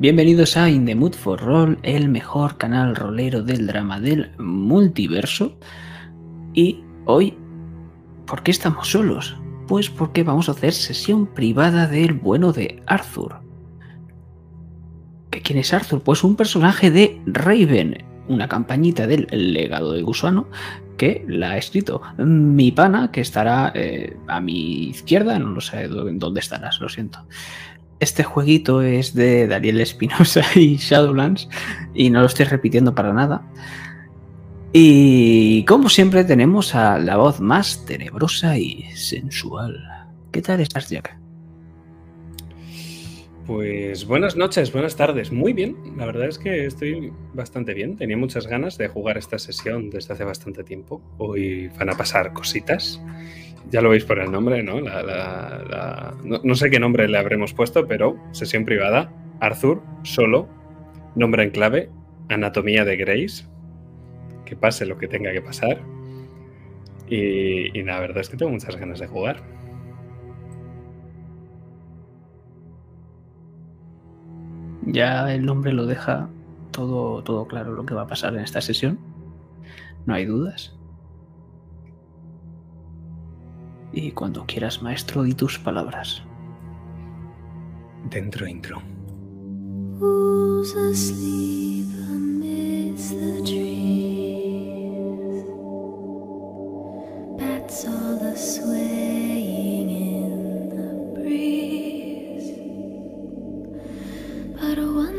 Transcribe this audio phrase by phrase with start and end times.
[0.00, 5.58] Bienvenidos a In the Mood for Roll, el mejor canal rolero del drama del multiverso.
[6.54, 7.36] Y hoy,
[8.24, 9.36] ¿por qué estamos solos?
[9.66, 13.40] Pues porque vamos a hacer sesión privada del bueno de Arthur.
[15.32, 16.00] ¿Que ¿Quién es Arthur?
[16.00, 20.46] Pues un personaje de Raven, una campañita del legado de Gusano
[20.96, 25.88] que la ha escrito mi pana, que estará eh, a mi izquierda, no lo sé
[25.88, 27.20] dónde estarás, lo siento.
[28.00, 31.48] Este jueguito es de Daniel Espinosa y Shadowlands
[31.94, 33.42] y no lo estoy repitiendo para nada.
[34.72, 39.78] Y como siempre tenemos a la voz más tenebrosa y sensual.
[40.30, 41.18] ¿Qué tal estás, Jack?
[43.46, 45.32] Pues buenas noches, buenas tardes.
[45.32, 47.96] Muy bien, la verdad es que estoy bastante bien.
[47.96, 51.00] Tenía muchas ganas de jugar esta sesión desde hace bastante tiempo.
[51.16, 53.00] Hoy van a pasar cositas.
[53.70, 54.80] Ya lo veis por el nombre, ¿no?
[54.80, 60.48] no, sé qué nombre le habremos puesto, pero sesión privada, Arthur, solo,
[61.14, 61.90] nombre en clave,
[62.30, 63.44] anatomía de Grace,
[64.46, 65.82] que pase lo que tenga que pasar.
[67.08, 69.42] Y, y la verdad es que tengo muchas ganas de jugar.
[74.86, 76.30] Ya el nombre lo deja
[76.70, 78.98] todo, todo claro lo que va a pasar en esta sesión.
[80.06, 80.77] No hay dudas.
[83.92, 86.22] Y cuando quieras, maestro, di tus palabras.
[88.10, 88.82] Dentro intro.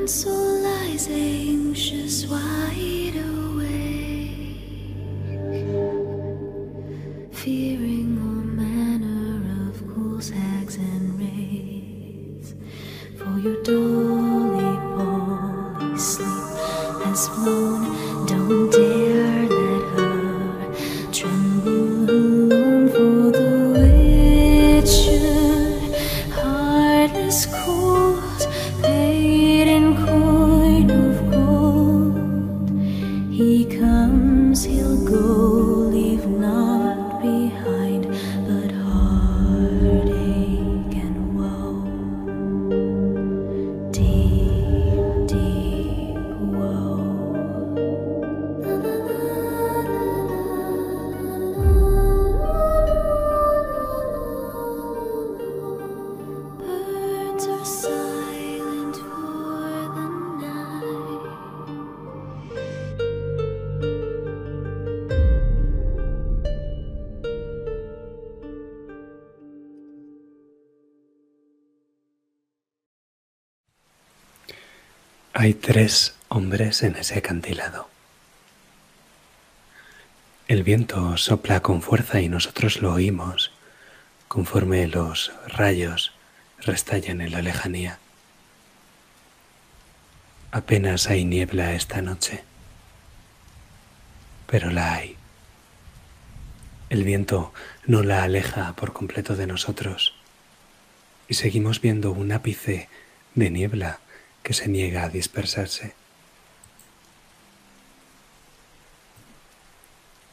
[0.09, 3.38] soul lies anxious, wide awake,
[75.49, 77.89] Hay tres hombres en ese acantilado.
[80.47, 83.51] El viento sopla con fuerza y nosotros lo oímos
[84.27, 86.13] conforme los rayos
[86.59, 87.97] restallan en la lejanía.
[90.51, 92.43] Apenas hay niebla esta noche,
[94.45, 95.17] pero la hay.
[96.91, 97.51] El viento
[97.87, 100.13] no la aleja por completo de nosotros
[101.27, 102.87] y seguimos viendo un ápice
[103.33, 103.99] de niebla
[104.49, 105.93] que se niega a dispersarse.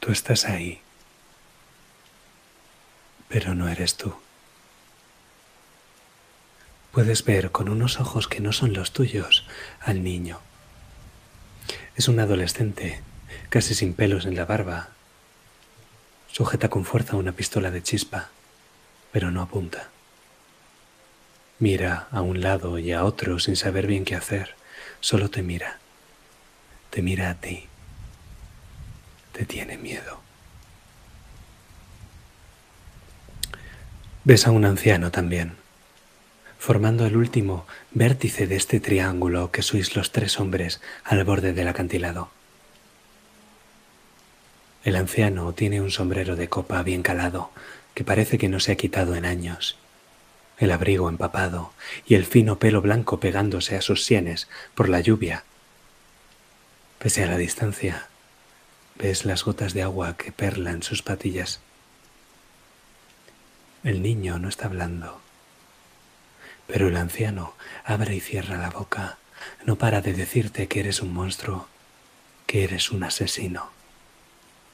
[0.00, 0.80] Tú estás ahí,
[3.28, 4.16] pero no eres tú.
[6.92, 9.46] Puedes ver con unos ojos que no son los tuyos
[9.80, 10.40] al niño.
[11.94, 13.02] Es un adolescente,
[13.50, 14.88] casi sin pelos en la barba.
[16.32, 18.30] Sujeta con fuerza una pistola de chispa,
[19.12, 19.90] pero no apunta.
[21.58, 24.54] Mira a un lado y a otro sin saber bien qué hacer.
[25.00, 25.78] Solo te mira.
[26.90, 27.66] Te mira a ti.
[29.32, 30.20] Te tiene miedo.
[34.24, 35.54] Ves a un anciano también,
[36.58, 41.68] formando el último vértice de este triángulo que sois los tres hombres al borde del
[41.68, 42.30] acantilado.
[44.84, 47.50] El anciano tiene un sombrero de copa bien calado
[47.94, 49.78] que parece que no se ha quitado en años
[50.58, 51.72] el abrigo empapado
[52.06, 55.44] y el fino pelo blanco pegándose a sus sienes por la lluvia.
[56.98, 58.08] Pese a la distancia,
[58.98, 61.60] ves las gotas de agua que perlan sus patillas.
[63.84, 65.20] El niño no está hablando,
[66.66, 67.54] pero el anciano
[67.84, 69.18] abre y cierra la boca,
[69.64, 71.68] no para de decirte que eres un monstruo,
[72.46, 73.70] que eres un asesino,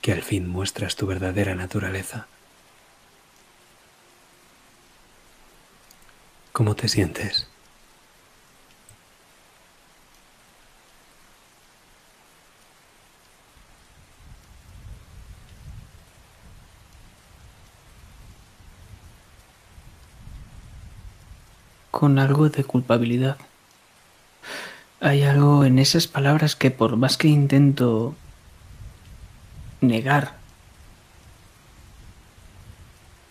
[0.00, 2.26] que al fin muestras tu verdadera naturaleza.
[6.52, 7.48] ¿Cómo te sientes?
[22.02, 23.36] con algo de culpabilidad.
[25.00, 28.16] Hay algo en esas palabras que por más que intento
[29.80, 30.34] negar,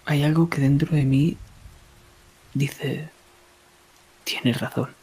[0.05, 1.35] hay algo que dentro de mí
[2.53, 3.09] dice,
[4.23, 4.93] tienes razón,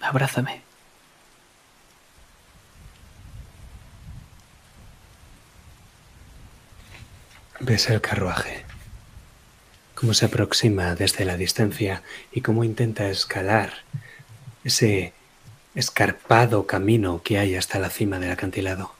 [0.00, 0.62] abrázame.
[7.60, 8.64] Ves el carruaje,
[9.94, 13.72] cómo se aproxima desde la distancia y cómo intenta escalar
[14.62, 15.14] ese
[15.74, 18.92] escarpado camino que hay hasta la cima del acantilado.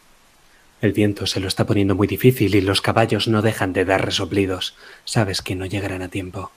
[0.81, 4.05] El viento se lo está poniendo muy difícil y los caballos no dejan de dar
[4.05, 4.75] resoplidos.
[5.05, 6.51] Sabes que no llegarán a tiempo.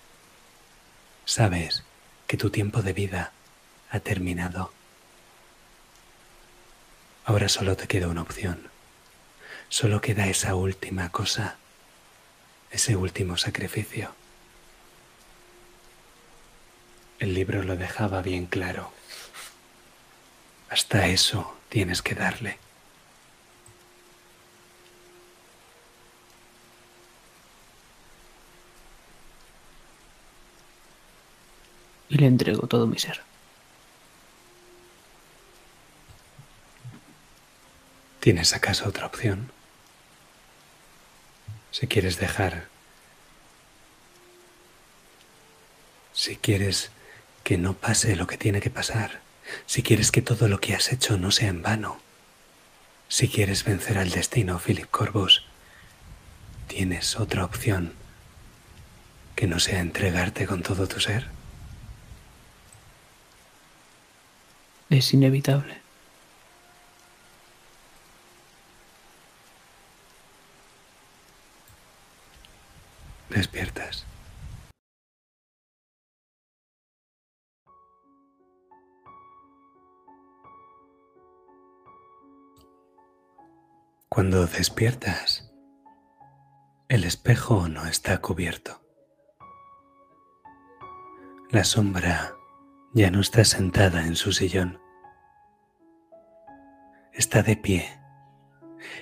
[1.30, 1.84] Sabes
[2.26, 3.34] que tu tiempo de vida
[3.92, 4.74] ha terminado.
[7.24, 8.68] Ahora solo te queda una opción.
[9.68, 11.58] Solo queda esa última cosa
[12.72, 14.12] ese último sacrificio.
[17.20, 18.92] El libro lo dejaba bien claro.
[20.70, 22.58] Hasta eso tienes que darle.
[32.10, 33.22] Y le entrego todo mi ser.
[38.20, 39.52] ¿Tienes acaso otra opción?
[41.72, 42.68] si quieres dejar,
[46.14, 46.92] si quieres
[47.44, 49.22] que no pase lo que tiene que pasar,
[49.66, 52.00] si quieres que todo lo que has hecho no sea en vano,
[53.08, 55.46] si quieres vencer al destino, Philip Corbus,
[56.68, 57.94] tienes otra opción
[59.36, 61.28] que no sea entregarte con todo tu ser.
[64.90, 65.80] Es inevitable.
[73.30, 74.06] despiertas.
[84.10, 85.54] Cuando despiertas,
[86.90, 88.82] el espejo no está cubierto.
[91.52, 92.39] La sombra
[92.94, 94.80] ya no está sentada en su sillón.
[97.14, 98.00] Está de pie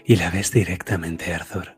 [0.05, 1.77] y la ves directamente Arthur.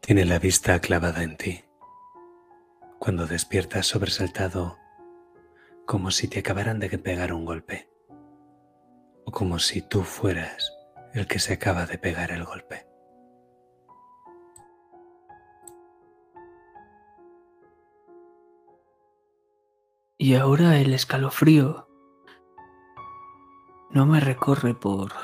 [0.00, 1.64] Tiene la vista clavada en ti.
[2.98, 4.78] Cuando despiertas sobresaltado,
[5.86, 7.88] como si te acabaran de pegar un golpe,
[9.24, 10.72] o como si tú fueras
[11.14, 12.89] el que se acaba de pegar el golpe.
[20.22, 21.88] Y ahora el escalofrío
[23.88, 25.14] no me recorre por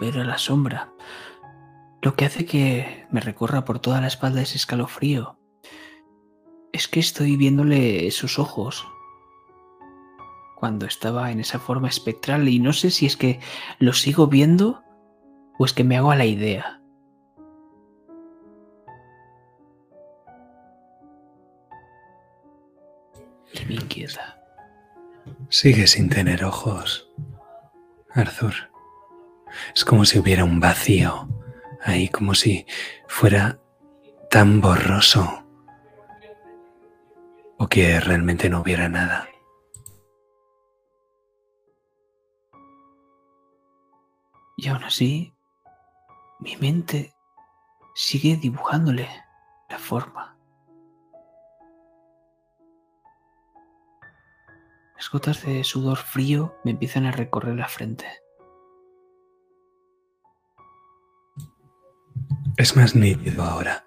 [0.00, 0.92] ver a la sombra,
[2.02, 5.40] lo que hace que me recorra por toda la espalda ese escalofrío
[6.72, 8.86] es que estoy viéndole esos ojos
[10.54, 13.40] cuando estaba en esa forma espectral y no sé si es que
[13.80, 14.84] lo sigo viendo
[15.58, 16.77] o es que me hago a la idea.
[23.52, 24.38] Y me inquieta.
[25.48, 27.10] Sigue sin tener ojos,
[28.10, 28.54] Arthur.
[29.74, 31.28] Es como si hubiera un vacío
[31.82, 32.66] ahí como si
[33.06, 33.60] fuera
[34.30, 35.44] tan borroso
[37.58, 39.28] o que realmente no hubiera nada.
[44.56, 45.34] Y aún así,
[46.40, 47.14] mi mente
[47.94, 49.08] sigue dibujándole
[49.68, 50.37] la forma.
[54.98, 58.06] Las gotas de sudor frío me empiezan a recorrer la frente.
[62.58, 63.86] es más nítido ahora.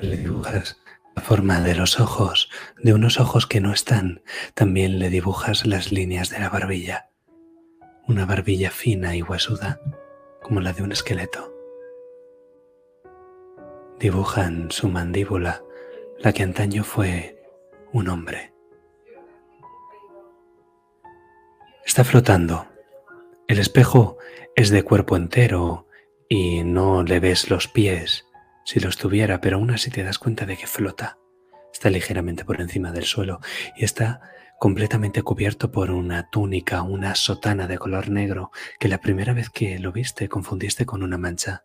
[0.00, 0.80] Le dibujas
[1.14, 2.50] la forma de los ojos,
[2.82, 4.22] de unos ojos que no están.
[4.54, 7.10] También le dibujas las líneas de la barbilla.
[8.08, 9.78] Una barbilla fina y huesuda,
[10.42, 11.52] como la de un esqueleto.
[13.98, 15.62] Dibujan su mandíbula,
[16.18, 17.42] la que antaño fue
[17.92, 18.54] un hombre.
[21.90, 22.68] Está flotando.
[23.48, 24.16] El espejo
[24.54, 25.88] es de cuerpo entero
[26.28, 28.26] y no le ves los pies
[28.64, 31.18] si los tuviera, pero aún así te das cuenta de que flota.
[31.72, 33.40] Está ligeramente por encima del suelo
[33.76, 34.20] y está
[34.60, 39.80] completamente cubierto por una túnica, una sotana de color negro que la primera vez que
[39.80, 41.64] lo viste confundiste con una mancha.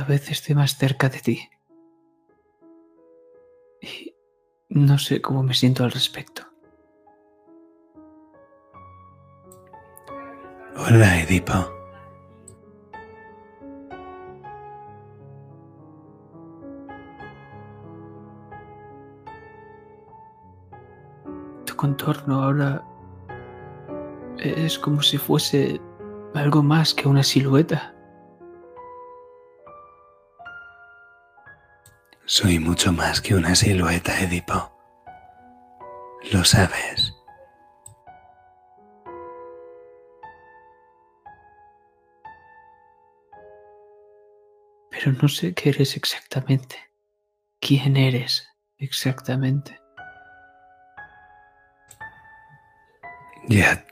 [0.00, 1.50] Cada vez estoy más cerca de ti.
[3.82, 4.14] Y
[4.70, 6.42] No sé cómo me siento al respecto.
[10.74, 11.52] Hola, Edipo.
[21.66, 22.82] Tu contorno ahora
[24.38, 25.78] es como si fuese
[26.32, 27.99] algo más que una silueta.
[32.32, 34.72] Soy mucho más que una silueta, Edipo.
[36.30, 37.12] Lo sabes.
[44.92, 46.76] Pero no sé qué eres exactamente.
[47.58, 49.80] ¿Quién eres exactamente?
[53.48, 53.84] Ya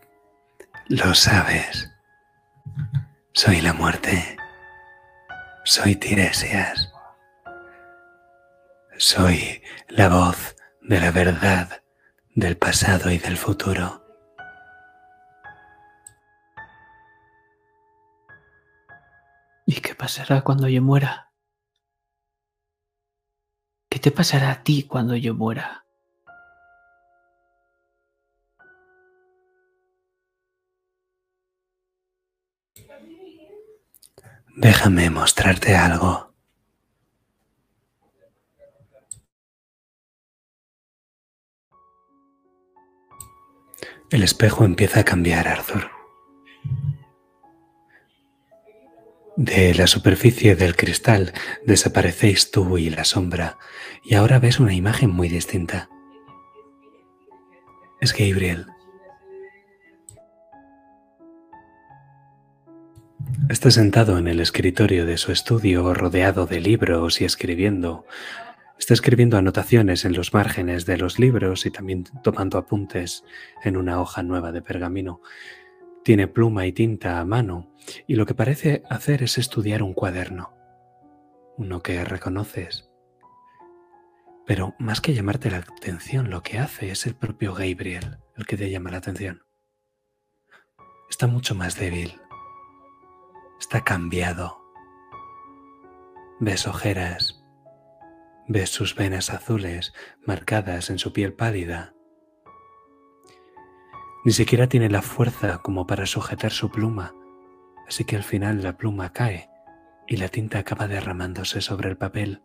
[0.86, 1.90] lo sabes.
[3.32, 4.36] Soy la muerte.
[5.64, 6.92] Soy Tiresias.
[9.00, 11.84] Soy la voz de la verdad,
[12.34, 14.04] del pasado y del futuro.
[19.66, 21.30] ¿Y qué pasará cuando yo muera?
[23.88, 25.86] ¿Qué te pasará a ti cuando yo muera?
[34.56, 36.27] Déjame mostrarte algo.
[44.10, 45.90] El espejo empieza a cambiar, Arthur.
[49.36, 51.34] De la superficie del cristal
[51.66, 53.58] desaparecéis tú y la sombra,
[54.02, 55.90] y ahora ves una imagen muy distinta.
[58.00, 58.66] Es Gabriel.
[63.50, 68.06] Está sentado en el escritorio de su estudio, rodeado de libros y escribiendo.
[68.78, 73.24] Está escribiendo anotaciones en los márgenes de los libros y también tomando apuntes
[73.64, 75.20] en una hoja nueva de pergamino.
[76.04, 77.74] Tiene pluma y tinta a mano
[78.06, 80.54] y lo que parece hacer es estudiar un cuaderno,
[81.56, 82.88] uno que reconoces.
[84.46, 88.56] Pero más que llamarte la atención, lo que hace es el propio Gabriel el que
[88.56, 89.42] te llama la atención.
[91.10, 92.18] Está mucho más débil,
[93.60, 94.58] está cambiado.
[96.40, 97.44] Ves ojeras,
[98.48, 99.92] ves sus venas azules
[100.26, 101.94] marcadas en su piel pálida.
[104.24, 107.14] Ni siquiera tiene la fuerza como para sujetar su pluma,
[107.86, 109.48] así que al final la pluma cae
[110.06, 112.42] y la tinta acaba derramándose sobre el papel,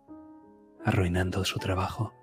[0.86, 2.14] arruinando su trabajo.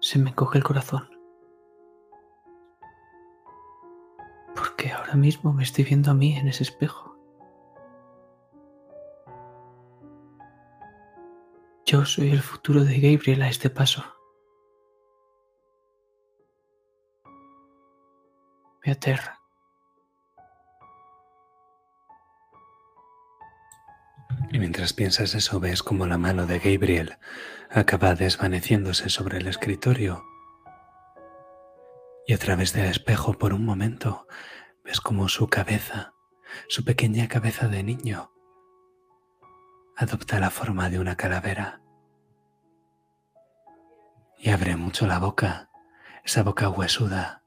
[0.00, 1.08] Se me coge el corazón.
[4.54, 7.13] Porque ahora mismo me estoy viendo a mí en ese espejo.
[11.86, 14.02] Yo soy el futuro de Gabriel a este paso.
[18.84, 19.40] Me aterra.
[24.50, 27.18] Y mientras piensas eso, ves como la mano de Gabriel
[27.70, 30.24] acaba desvaneciéndose sobre el escritorio.
[32.26, 34.26] Y a través del espejo, por un momento,
[34.84, 36.14] ves como su cabeza,
[36.68, 38.33] su pequeña cabeza de niño,
[39.96, 41.80] adopta la forma de una calavera.
[44.38, 45.70] Y abre mucho la boca,
[46.24, 47.42] esa boca huesuda.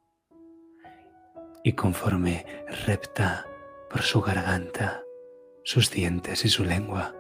[1.64, 2.46] Y conforme
[2.86, 3.46] repta
[3.90, 5.02] por su garganta,
[5.64, 7.14] sus dientes y su lengua,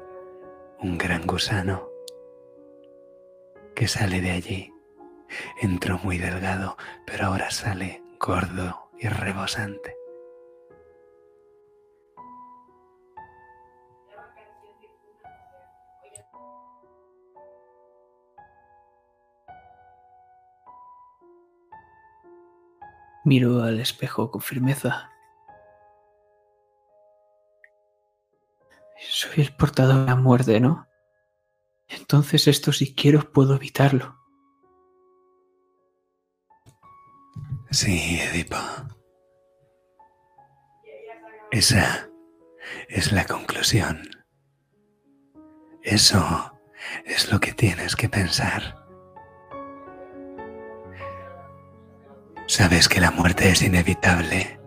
[0.79, 1.89] un gran gusano
[3.75, 4.73] que sale de allí.
[5.61, 9.96] Entró muy delgado, pero ahora sale gordo y rebosante.
[23.27, 25.11] Miro al espejo con firmeza.
[28.97, 30.87] Soy el portador de la muerte, ¿no?
[31.89, 34.17] Entonces esto si quiero puedo evitarlo.
[37.69, 38.55] Sí, Edipo.
[41.51, 42.09] Esa
[42.87, 44.09] es la conclusión.
[45.81, 46.57] Eso
[47.03, 48.86] es lo que tienes que pensar.
[52.47, 54.59] Sabes que la muerte es inevitable.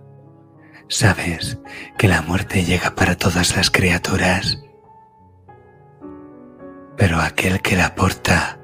[0.89, 1.59] Sabes
[1.99, 4.63] que la muerte llega para todas las criaturas.
[6.97, 8.61] Pero aquel que la porta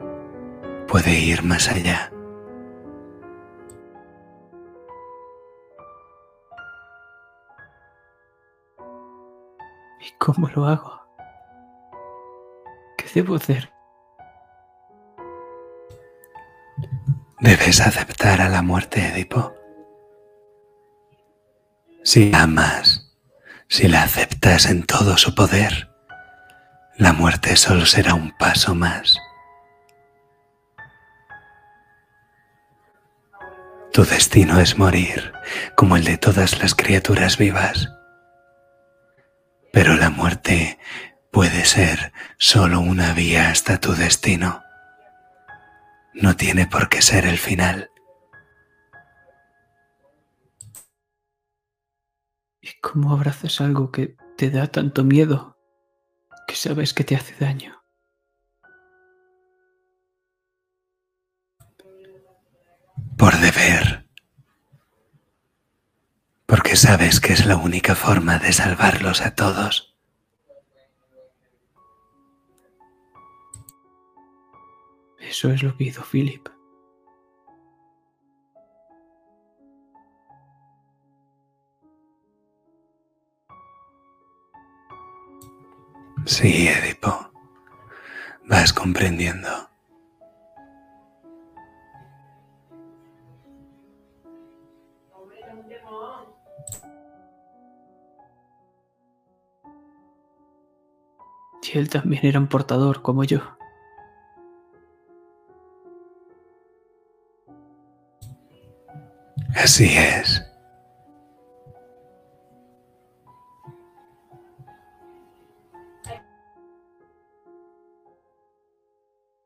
[0.86, 2.12] puede ir más allá.
[10.00, 11.06] ¿Y cómo lo hago?
[13.16, 13.75] debo hacer?
[17.40, 19.54] Debes aceptar a la muerte, Edipo.
[22.02, 23.12] Si amas,
[23.68, 25.90] si la aceptas en todo su poder,
[26.96, 29.18] la muerte solo será un paso más.
[33.92, 35.32] Tu destino es morir,
[35.74, 37.90] como el de todas las criaturas vivas.
[39.74, 40.78] Pero la muerte
[41.30, 44.65] puede ser solo una vía hasta tu destino.
[46.16, 47.90] No tiene por qué ser el final.
[52.62, 55.58] ¿Y cómo abrazas algo que te da tanto miedo
[56.48, 57.84] que sabes que te hace daño?
[63.18, 64.08] Por deber.
[66.46, 69.85] Porque sabes que es la única forma de salvarlos a todos.
[75.28, 76.48] Eso es lo que hizo Philip.
[86.24, 87.30] Sí, Edipo.
[88.48, 89.48] Vas comprendiendo.
[101.62, 103.55] Y él también era un portador como yo.
[109.56, 110.42] Así es.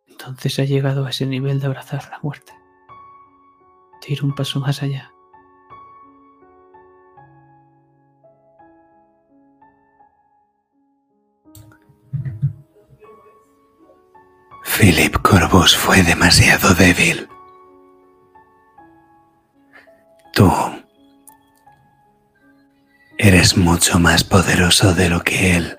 [0.09, 2.53] Entonces ha llegado a ese nivel de abrazar la muerte.
[4.03, 5.13] De ir un paso más allá.
[14.65, 17.29] Philip Corbus fue demasiado débil.
[20.33, 20.51] Tú
[23.19, 25.77] eres mucho más poderoso de lo que él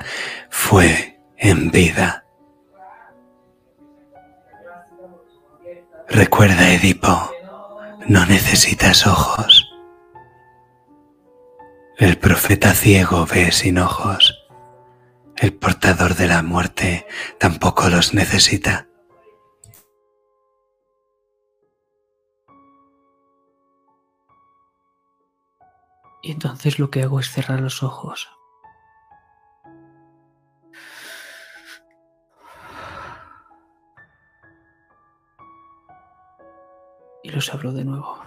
[0.49, 2.25] fue en vida.
[6.07, 7.31] Recuerda, Edipo,
[8.07, 9.67] no necesitas ojos.
[11.97, 14.37] El profeta ciego ve sin ojos.
[15.37, 17.07] El portador de la muerte
[17.39, 18.87] tampoco los necesita.
[26.21, 28.29] Y entonces lo que hago es cerrar los ojos.
[37.23, 38.19] Y los abro de nuevo.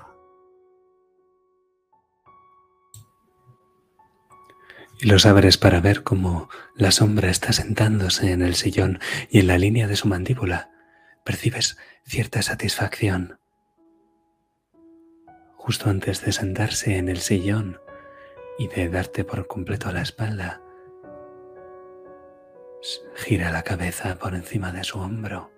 [5.00, 9.48] Y los abres para ver cómo la sombra está sentándose en el sillón y en
[9.48, 10.70] la línea de su mandíbula
[11.24, 13.38] percibes cierta satisfacción.
[15.56, 17.80] Justo antes de sentarse en el sillón,
[18.58, 20.60] y de darte por completo la espalda.
[23.16, 25.50] Gira la cabeza por encima de su hombro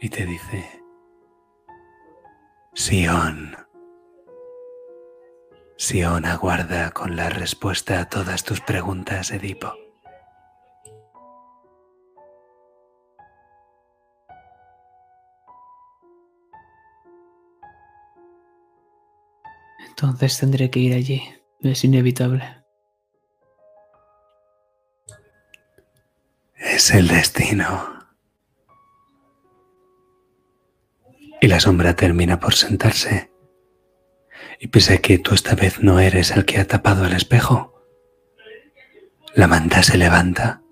[0.00, 0.82] y te dice,
[2.74, 3.56] Sion,
[5.76, 9.72] Sion aguarda con la respuesta a todas tus preguntas, Edipo.
[19.88, 21.41] Entonces tendré que ir allí.
[21.62, 22.64] Es inevitable.
[26.56, 28.00] Es el destino.
[31.40, 33.32] Y la sombra termina por sentarse.
[34.58, 37.72] Y pese a que tú esta vez no eres el que ha tapado el espejo,
[39.34, 40.62] la manta se levanta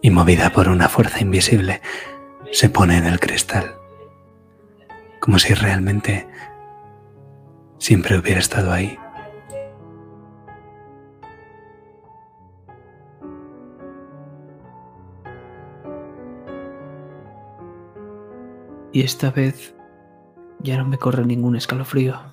[0.00, 1.80] y movida por una fuerza invisible
[2.52, 3.76] se pone en el cristal,
[5.20, 6.28] como si realmente
[7.78, 8.98] siempre hubiera estado ahí.
[18.94, 19.74] Y esta vez
[20.60, 22.32] ya no me corre ningún escalofrío.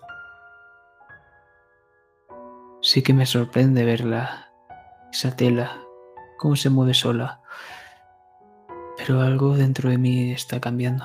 [2.84, 4.54] Sí que me sorprende verla,
[5.12, 5.82] esa tela,
[6.38, 7.42] cómo se mueve sola.
[8.96, 11.04] Pero algo dentro de mí está cambiando.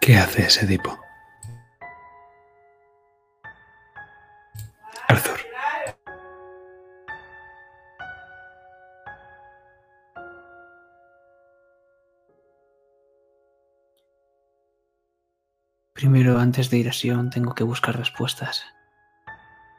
[0.00, 1.05] ¿Qué hace ese tipo?
[16.06, 18.62] Primero, antes de ir a Sion, tengo que buscar respuestas.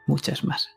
[0.06, 0.68] Muchas más.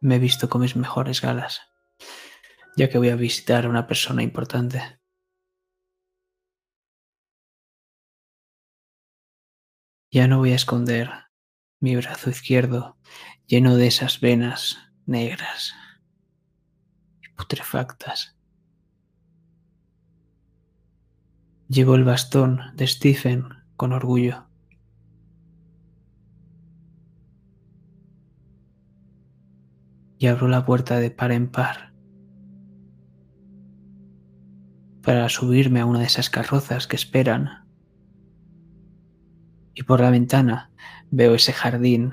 [0.00, 1.60] Me he visto con mis mejores galas,
[2.76, 4.98] ya que voy a visitar a una persona importante.
[10.10, 11.08] Ya no voy a esconder
[11.78, 12.98] mi brazo izquierdo
[13.46, 15.72] lleno de esas venas negras
[17.38, 18.36] putrefactas.
[21.68, 23.44] Llevo el bastón de Stephen
[23.76, 24.46] con orgullo.
[30.18, 31.94] Y abro la puerta de par en par
[35.02, 37.66] para subirme a una de esas carrozas que esperan.
[39.74, 40.70] Y por la ventana
[41.10, 42.12] veo ese jardín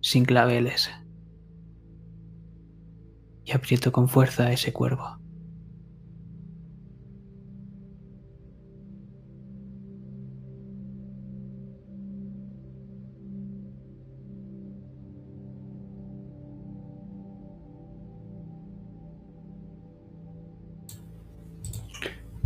[0.00, 0.90] sin claveles.
[3.48, 5.18] Y aprieto con fuerza ese cuervo.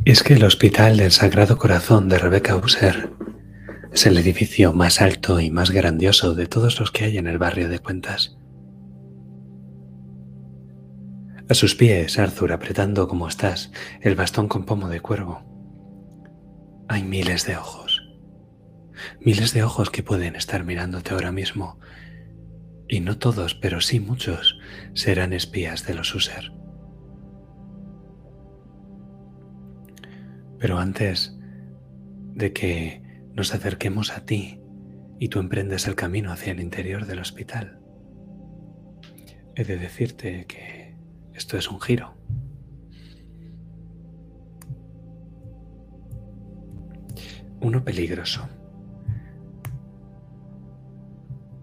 [0.05, 3.11] Es que el Hospital del Sagrado Corazón de Rebecca User
[3.93, 7.39] es el edificio más alto y más grandioso de todos los que hay en el
[7.39, 8.37] barrio de Cuentas.
[11.49, 15.43] A sus pies, Arthur, apretando como estás el bastón con pomo de cuervo,
[16.89, 18.01] hay miles de ojos.
[19.21, 21.79] Miles de ojos que pueden estar mirándote ahora mismo.
[22.89, 24.59] Y no todos, pero sí muchos,
[24.95, 26.53] serán espías de los User.
[30.59, 31.37] Pero antes
[32.35, 33.03] de que
[33.35, 34.61] nos acerquemos a ti
[35.19, 37.81] y tú emprendes el camino hacia el interior del hospital,
[39.57, 40.82] he de decirte que
[41.35, 42.15] esto es un giro.
[47.61, 48.49] Uno peligroso.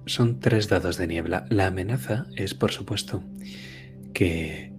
[0.06, 1.46] Son tres dados de niebla.
[1.50, 3.24] La amenaza es, por supuesto,
[4.14, 4.74] que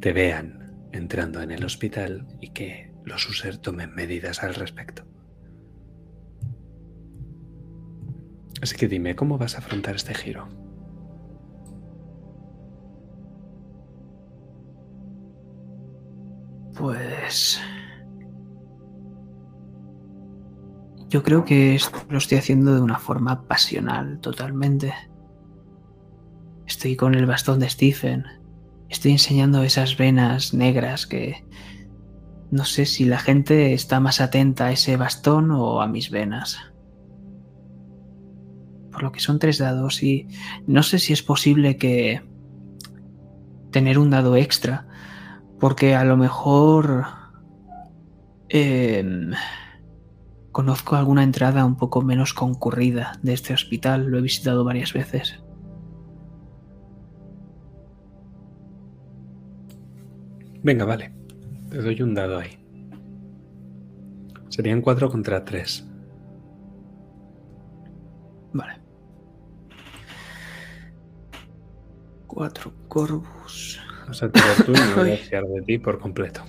[0.00, 5.04] te vean entrando en el hospital y que los user tomen medidas al respecto.
[8.62, 10.63] Así que dime, ¿cómo vas a afrontar este giro?
[16.76, 17.60] Pues...
[21.08, 24.92] Yo creo que esto lo estoy haciendo de una forma pasional totalmente.
[26.66, 28.24] Estoy con el bastón de Stephen.
[28.88, 31.44] Estoy enseñando esas venas negras que
[32.50, 36.58] no sé si la gente está más atenta a ese bastón o a mis venas.
[38.90, 40.28] Por lo que son tres dados y
[40.66, 42.22] no sé si es posible que
[43.70, 44.86] tener un dado extra,
[45.60, 47.06] porque a lo mejor
[48.48, 49.32] em,
[50.52, 55.40] conozco alguna entrada un poco menos concurrida de este hospital, lo he visitado varias veces.
[60.62, 61.12] Venga, vale.
[61.68, 62.58] Te doy un dado ahí.
[64.48, 65.86] Serían 4 contra 3.
[68.52, 68.80] Vale.
[72.26, 73.80] Cuatro corvus.
[74.08, 76.42] O sea, tú y me voy a fiar de ti por completo.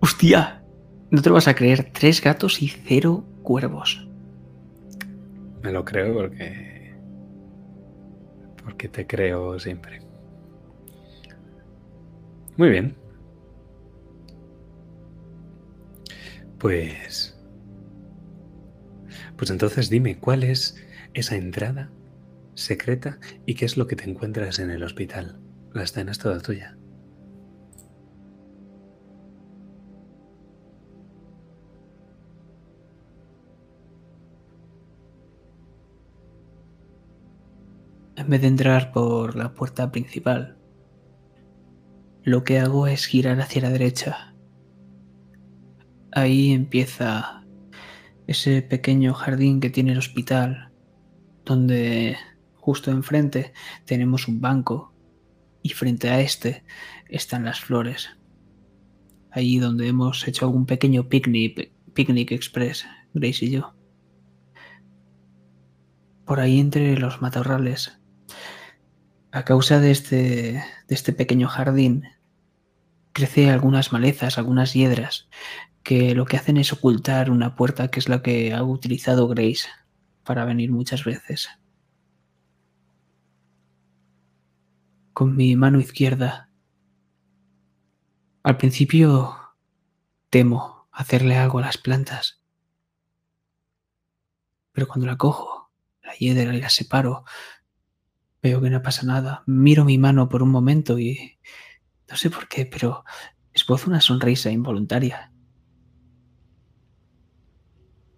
[0.00, 0.62] ¡Hostia!
[1.10, 1.90] No te lo vas a creer.
[1.92, 4.08] Tres gatos y cero cuervos.
[5.62, 6.94] Me lo creo porque.
[8.64, 10.02] Porque te creo siempre.
[12.56, 12.96] Muy bien.
[16.58, 17.36] Pues...
[19.36, 20.76] Pues entonces dime, ¿cuál es
[21.14, 21.90] esa entrada
[22.62, 25.40] secreta y qué es lo que te encuentras en el hospital?
[25.72, 26.76] La escena es toda tuya.
[38.16, 40.56] En vez de entrar por la puerta principal,
[42.22, 44.34] lo que hago es girar hacia la derecha.
[46.12, 47.44] Ahí empieza
[48.26, 50.70] ese pequeño jardín que tiene el hospital,
[51.44, 52.16] donde
[52.62, 53.52] justo enfrente
[53.84, 54.94] tenemos un banco
[55.62, 56.62] y frente a este
[57.08, 58.10] están las flores.
[59.32, 63.74] Ahí donde hemos hecho algún pequeño picnic, picnic express, Grace y yo.
[66.24, 67.98] Por ahí entre los matorrales
[69.32, 72.04] a causa de este, de este pequeño jardín,
[73.12, 75.28] crece algunas malezas, algunas hiedras,
[75.82, 79.68] que lo que hacen es ocultar una puerta que es la que ha utilizado Grace
[80.22, 81.48] para venir muchas veces.
[85.12, 86.50] Con mi mano izquierda.
[88.42, 89.36] Al principio
[90.30, 92.42] temo hacerle algo a las plantas,
[94.72, 95.70] pero cuando la cojo,
[96.02, 97.24] la hiedra y la separo,
[98.42, 99.44] veo que no pasa nada.
[99.46, 101.38] Miro mi mano por un momento y
[102.08, 103.04] no sé por qué, pero
[103.52, 105.32] esbozo una sonrisa involuntaria.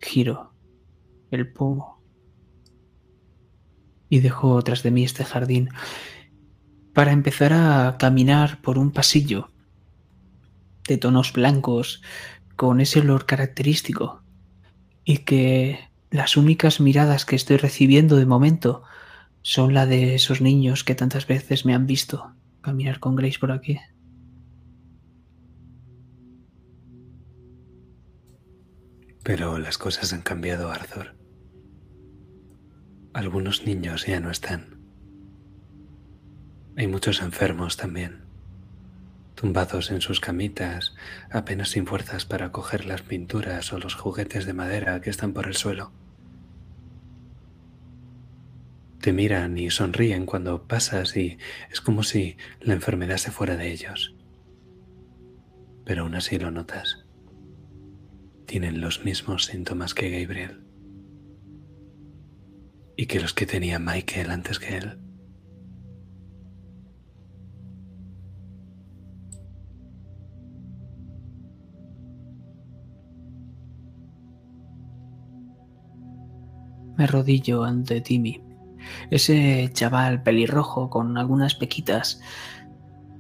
[0.01, 0.55] Giro
[1.31, 2.03] el pomo
[4.09, 5.71] y dejo tras de mí este jardín
[6.95, 9.51] para empezar a caminar por un pasillo
[10.87, 12.03] de tonos blancos
[12.57, 14.23] con ese olor característico
[15.05, 18.85] y que las únicas miradas que estoy recibiendo de momento
[19.43, 23.51] son la de esos niños que tantas veces me han visto caminar con Grace por
[23.51, 23.79] aquí.
[29.23, 31.17] Pero las cosas han cambiado, Arthur.
[33.15, 34.74] Algunos niños ya no están.
[36.77, 38.23] Hay muchos enfermos también,
[39.37, 40.97] tumbados en sus camitas,
[41.31, 45.47] apenas sin fuerzas para coger las pinturas o los juguetes de madera que están por
[45.47, 45.93] el suelo.
[49.01, 51.39] Te miran y sonríen cuando pasas y
[51.71, 54.17] es como si la enfermedad se fuera de ellos.
[55.85, 57.05] Pero aún así lo notas.
[58.47, 60.65] Tienen los mismos síntomas que Gabriel
[62.97, 65.04] y que los que tenía Michael antes que él.
[76.97, 78.41] Me rodillo ante Timmy,
[79.11, 82.21] ese chaval pelirrojo con algunas pequitas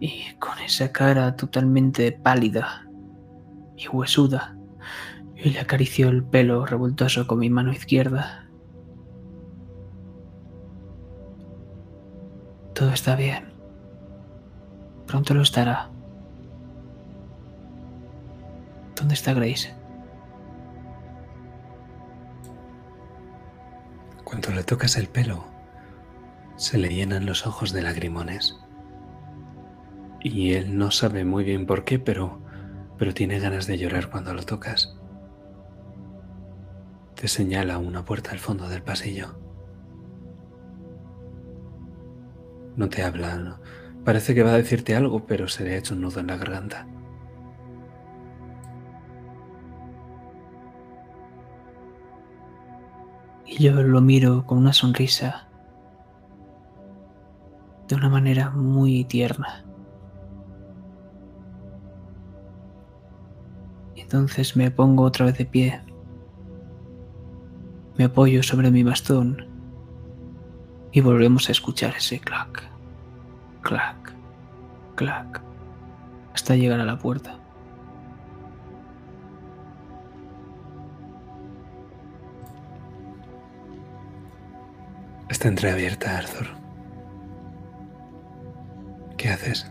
[0.00, 2.86] y con esa cara totalmente pálida
[3.76, 4.56] y huesuda,
[5.36, 8.48] y le acarició el pelo revoltoso con mi mano izquierda.
[12.74, 13.52] Todo está bien.
[15.06, 15.90] Pronto lo estará.
[18.96, 19.74] ¿Dónde está Grace?
[24.34, 25.44] Cuando le tocas el pelo,
[26.56, 28.58] se le llenan los ojos de lagrimones.
[30.24, 32.42] Y él no sabe muy bien por qué, pero,
[32.98, 34.98] pero tiene ganas de llorar cuando lo tocas.
[37.14, 39.38] Te señala una puerta al fondo del pasillo.
[42.74, 43.60] No te habla.
[44.04, 46.36] Parece que va a decirte algo, pero se le ha hecho un nudo en la
[46.36, 46.88] garganta.
[53.56, 55.46] Y yo lo miro con una sonrisa
[57.86, 59.64] de una manera muy tierna.
[63.94, 65.80] Entonces me pongo otra vez de pie.
[67.96, 69.46] Me apoyo sobre mi bastón
[70.90, 72.60] y volvemos a escuchar ese clac,
[73.60, 74.12] clac,
[74.96, 75.40] clac,
[76.34, 77.38] hasta llegar a la puerta.
[85.28, 86.46] Está entreabierta, Arthur.
[89.16, 89.70] ¿Qué haces?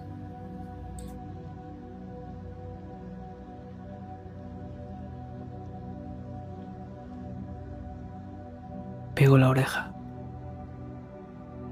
[9.14, 9.94] Pego la oreja.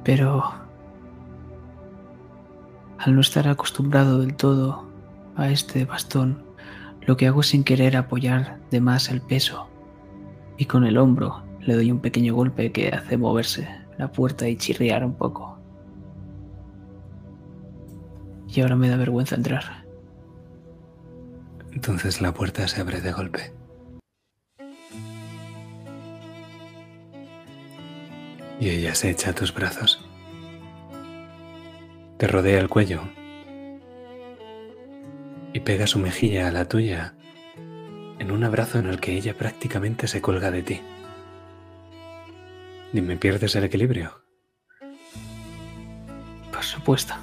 [0.03, 0.43] Pero
[2.99, 4.87] al no estar acostumbrado del todo
[5.35, 6.43] a este bastón,
[7.01, 9.67] lo que hago sin querer apoyar de más el peso
[10.57, 14.57] y con el hombro le doy un pequeño golpe que hace moverse la puerta y
[14.57, 15.57] chirriar un poco.
[18.47, 19.85] Y ahora me da vergüenza entrar.
[21.71, 23.53] Entonces la puerta se abre de golpe.
[28.61, 29.99] y ella se echa a tus brazos.
[32.17, 33.01] Te rodea el cuello
[35.51, 37.15] y pega su mejilla a la tuya
[38.19, 40.81] en un abrazo en el que ella prácticamente se colga de ti.
[42.93, 44.21] Dime, ¿pierdes el equilibrio?
[46.51, 47.13] Por supuesto.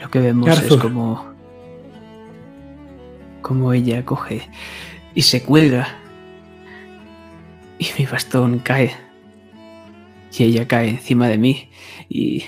[0.00, 1.34] Lo que vemos es como
[3.44, 4.48] como ella coge
[5.14, 5.98] y se cuelga.
[7.78, 8.92] Y mi bastón cae.
[10.36, 11.70] Y ella cae encima de mí.
[12.08, 12.44] Y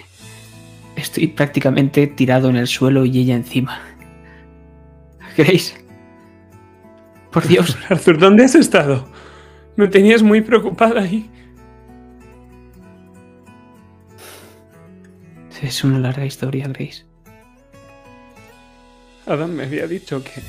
[0.97, 3.81] estoy prácticamente tirado en el suelo y ella encima.
[5.37, 5.86] Grace.
[7.37, 7.77] Por Dios.
[7.90, 9.07] Arthur, ¿dónde has estado?
[9.77, 11.29] Me tenías muy preocupada ahí.
[15.61, 17.05] Es una larga historia, Grace.
[19.27, 20.40] Adam me había dicho que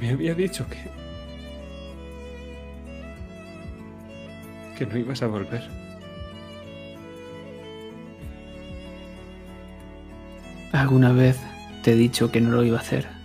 [0.00, 0.78] me había dicho que...
[4.76, 5.62] que no ibas a volver.
[10.72, 11.38] ¿Alguna vez
[11.84, 13.15] te he dicho que no lo iba a hacer?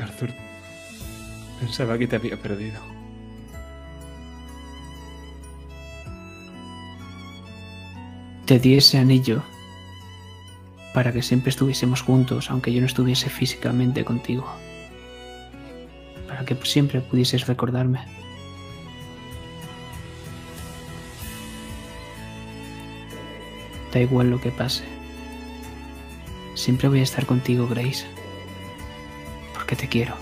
[0.00, 0.30] Arthur,
[1.60, 2.80] pensaba que te había perdido.
[8.46, 9.42] Te di ese anillo
[10.92, 14.46] para que siempre estuviésemos juntos, aunque yo no estuviese físicamente contigo.
[16.28, 18.00] Para que siempre pudieses recordarme.
[23.92, 24.84] Da igual lo que pase.
[26.54, 28.06] Siempre voy a estar contigo, Grace.
[29.64, 30.14] Porque te quiero.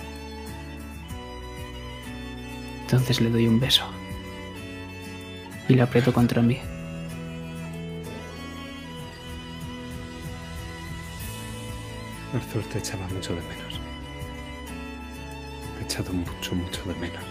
[2.82, 3.82] Entonces le doy un beso.
[5.68, 6.60] Y la aprieto contra mí.
[12.32, 13.80] Arthur te echaba mucho de menos.
[15.74, 17.24] Te he echado mucho, mucho de menos.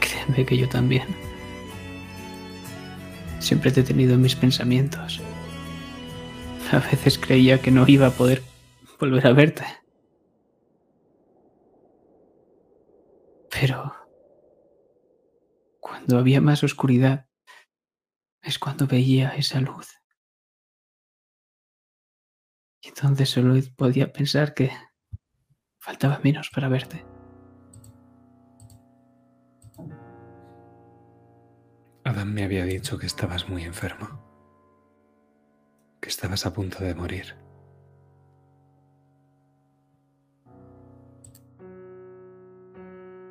[0.00, 1.06] Créeme que yo también.
[3.38, 5.22] Siempre te he tenido en mis pensamientos.
[6.72, 8.42] A veces creía que no iba a poder
[8.98, 9.64] volver a verte.
[13.50, 13.94] Pero
[15.80, 17.28] cuando había más oscuridad,
[18.42, 19.88] es cuando veía esa luz.
[22.82, 24.70] Y entonces solo podía pensar que
[25.78, 27.06] faltaba menos para verte.
[32.04, 34.33] Adam me había dicho que estabas muy enfermo,
[36.04, 37.34] que estabas a punto de morir.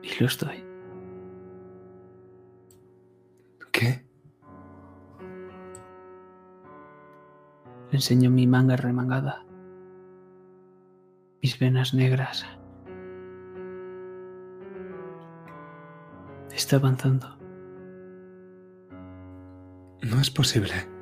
[0.02, 0.66] Y lo estoy.
[3.72, 4.04] ¿Qué?
[7.92, 9.46] Le enseño mi manga remangada,
[11.44, 12.44] mis venas negras.
[16.52, 17.38] Está avanzando.
[20.02, 20.93] No es posible.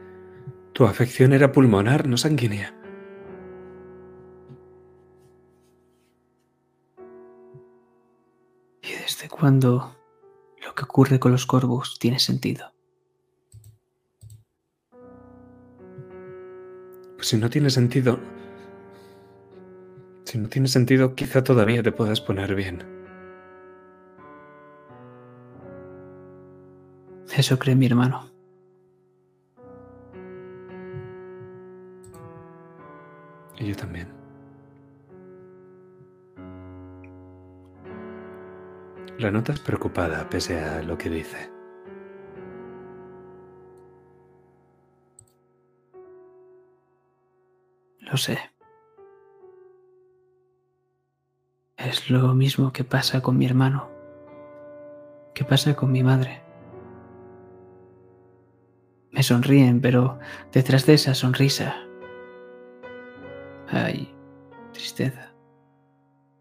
[0.73, 2.73] Tu afección era pulmonar, no sanguínea.
[8.81, 9.95] ¿Y desde cuándo
[10.65, 12.73] lo que ocurre con los corvos tiene sentido?
[17.15, 18.19] Pues si no tiene sentido...
[20.23, 22.83] Si no tiene sentido, quizá todavía te puedas poner bien.
[27.35, 28.29] Eso cree mi hermano.
[33.61, 34.07] Yo también.
[39.19, 41.51] La notas preocupada pese a lo que dice.
[47.99, 48.39] Lo sé.
[51.77, 53.89] Es lo mismo que pasa con mi hermano,
[55.35, 56.41] que pasa con mi madre.
[59.11, 60.17] Me sonríen, pero
[60.51, 61.90] detrás de esa sonrisa
[63.71, 64.13] hay
[64.73, 65.31] tristeza,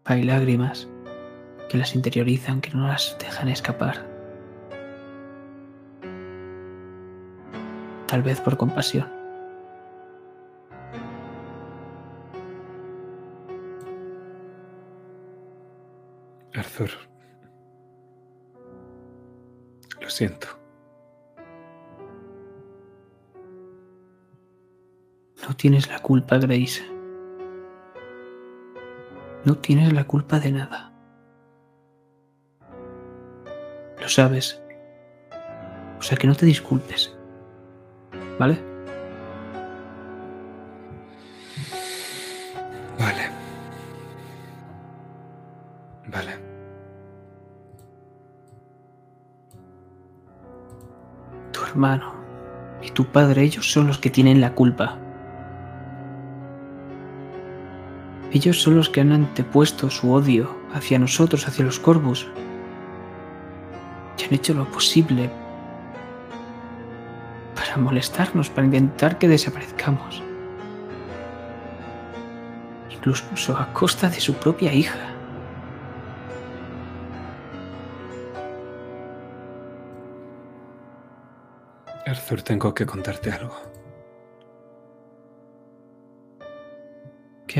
[0.05, 0.87] hay lágrimas
[1.69, 4.05] que las interiorizan, que no las dejan escapar.
[8.07, 9.09] Tal vez por compasión.
[16.53, 16.89] Arthur.
[20.01, 20.47] Lo siento.
[25.47, 26.90] No tienes la culpa, Grace.
[29.43, 30.91] No tienes la culpa de nada.
[33.99, 34.61] Lo sabes.
[35.99, 37.15] O sea que no te disculpes.
[38.37, 38.59] ¿Vale?
[42.99, 43.29] Vale.
[46.07, 46.39] Vale.
[51.51, 52.13] Tu hermano
[52.81, 55.00] y tu padre, ellos son los que tienen la culpa.
[58.33, 62.27] Ellos son los que han antepuesto su odio hacia nosotros, hacia los corvos.
[64.17, 65.29] Y han hecho lo posible
[67.55, 70.23] para molestarnos, para intentar que desaparezcamos.
[72.89, 75.11] Incluso a costa de su propia hija.
[82.05, 83.80] Arthur, tengo que contarte algo.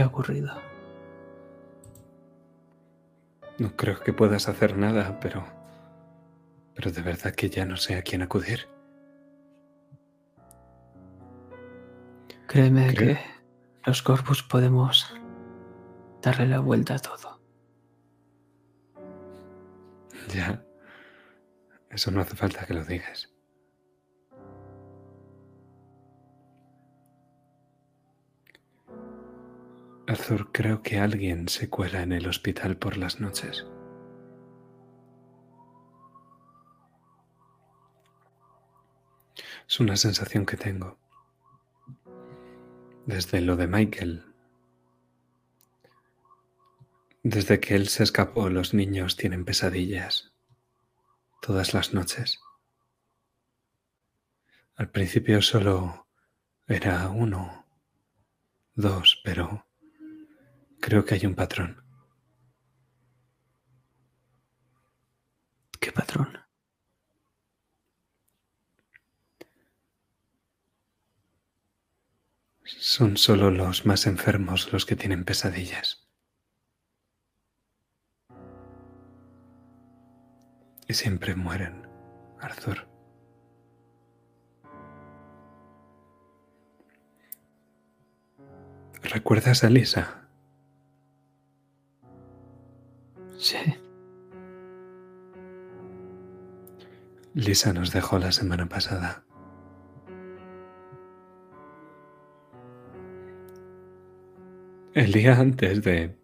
[0.01, 0.51] ¿Qué ha ocurrido?
[3.59, 5.45] No creo que puedas hacer nada, pero...
[6.73, 8.67] Pero de verdad que ya no sé a quién acudir.
[12.47, 13.19] Créeme Creo- que
[13.85, 15.13] los corpus podemos
[16.23, 17.39] darle la vuelta a todo.
[20.33, 20.65] Ya.
[21.91, 23.30] Eso no hace falta que lo digas.
[30.11, 33.65] Arthur, creo que alguien se cuela en el hospital por las noches.
[39.65, 40.99] Es una sensación que tengo.
[43.05, 44.25] Desde lo de Michael.
[47.23, 50.33] Desde que él se escapó, los niños tienen pesadillas.
[51.41, 52.41] Todas las noches.
[54.75, 56.05] Al principio solo
[56.67, 57.65] era uno,
[58.75, 59.70] dos, pero
[60.81, 61.81] creo que hay un patrón.
[65.79, 66.37] ¿Qué patrón?
[72.63, 76.07] Son solo los más enfermos los que tienen pesadillas.
[80.87, 81.87] Y siempre mueren,
[82.39, 82.87] Arthur.
[89.03, 90.20] ¿Recuerdas a Lisa?
[93.41, 93.57] Sí.
[97.33, 99.25] Lisa nos dejó la semana pasada.
[104.93, 106.15] El día antes de...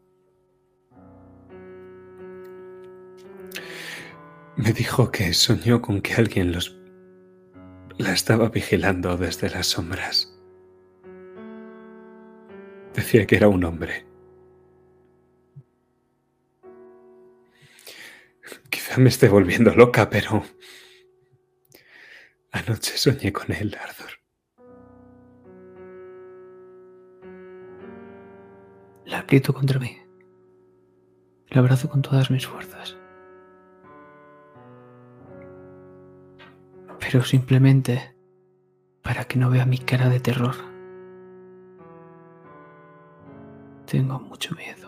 [4.56, 6.78] Me dijo que soñó con que alguien los...
[7.98, 10.40] la estaba vigilando desde las sombras.
[12.94, 14.06] Decía que era un hombre.
[18.98, 20.44] Me esté volviendo loca, pero...
[22.52, 24.10] Anoche soñé con él, Arthur.
[29.06, 29.96] La aprieto contra mí.
[31.50, 32.98] La abrazo con todas mis fuerzas.
[37.00, 38.16] Pero simplemente
[39.04, 40.56] para que no vea mi cara de terror.
[43.86, 44.87] Tengo mucho miedo.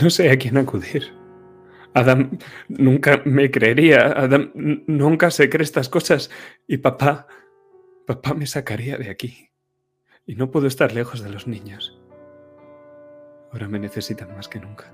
[0.00, 1.12] No sé a quién acudir.
[1.94, 2.38] Adam
[2.68, 4.06] nunca me creería.
[4.06, 6.30] Adam nunca se cree estas cosas.
[6.66, 7.26] Y papá
[8.06, 9.50] Papá me sacaría de aquí.
[10.26, 11.98] Y no puedo estar lejos de los niños.
[13.52, 14.92] Ahora me necesitan más que nunca.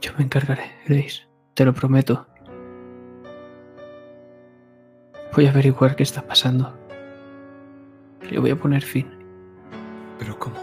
[0.00, 1.22] Yo me encargaré, Grace.
[1.54, 2.26] Te lo prometo.
[5.34, 6.79] Voy a averiguar qué está pasando.
[8.30, 9.10] Le voy a poner fin.
[10.18, 10.56] ¿Pero cómo?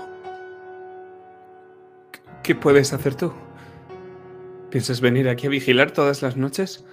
[2.42, 3.34] ¿Qué puedes hacer tú?
[4.70, 6.86] ¿Piensas venir aquí a vigilar todas las noches?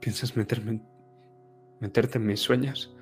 [0.00, 0.80] ¿Piensas meterme
[1.80, 2.94] meterte en mis sueños?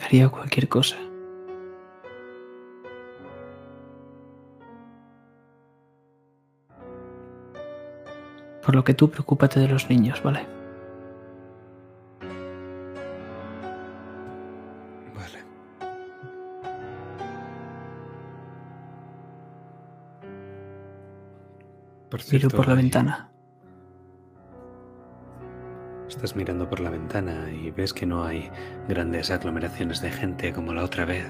[0.00, 0.98] Haría cualquier cosa.
[8.70, 10.46] Por lo que tú preocúpate de los niños, ¿vale?
[22.30, 23.28] Miro por la ventana.
[26.08, 28.52] Estás mirando por la ventana y ves que no hay
[28.88, 31.26] grandes aglomeraciones de gente como la otra vez.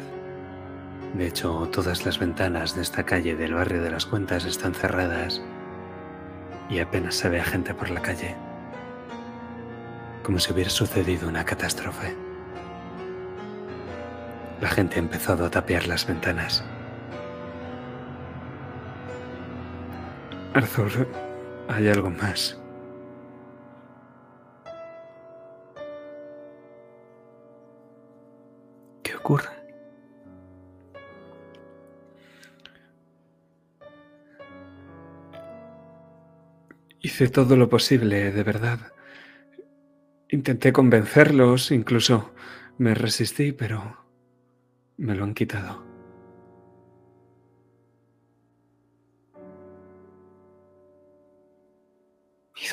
[1.14, 5.42] De hecho, todas las ventanas de esta calle del barrio de las Cuentas están cerradas
[6.70, 8.36] y apenas se ve a gente por la calle.
[10.22, 12.16] Como si hubiera sucedido una catástrofe.
[14.60, 16.64] La gente ha empezado a tapiar las ventanas.
[20.54, 21.08] Arthur,
[21.68, 22.60] hay algo más.
[29.02, 29.59] ¿Qué ocurre?
[37.00, 38.92] Hice todo lo posible, de verdad.
[40.28, 42.32] Intenté convencerlos, incluso
[42.78, 44.04] me resistí, pero
[44.96, 45.90] me lo han quitado.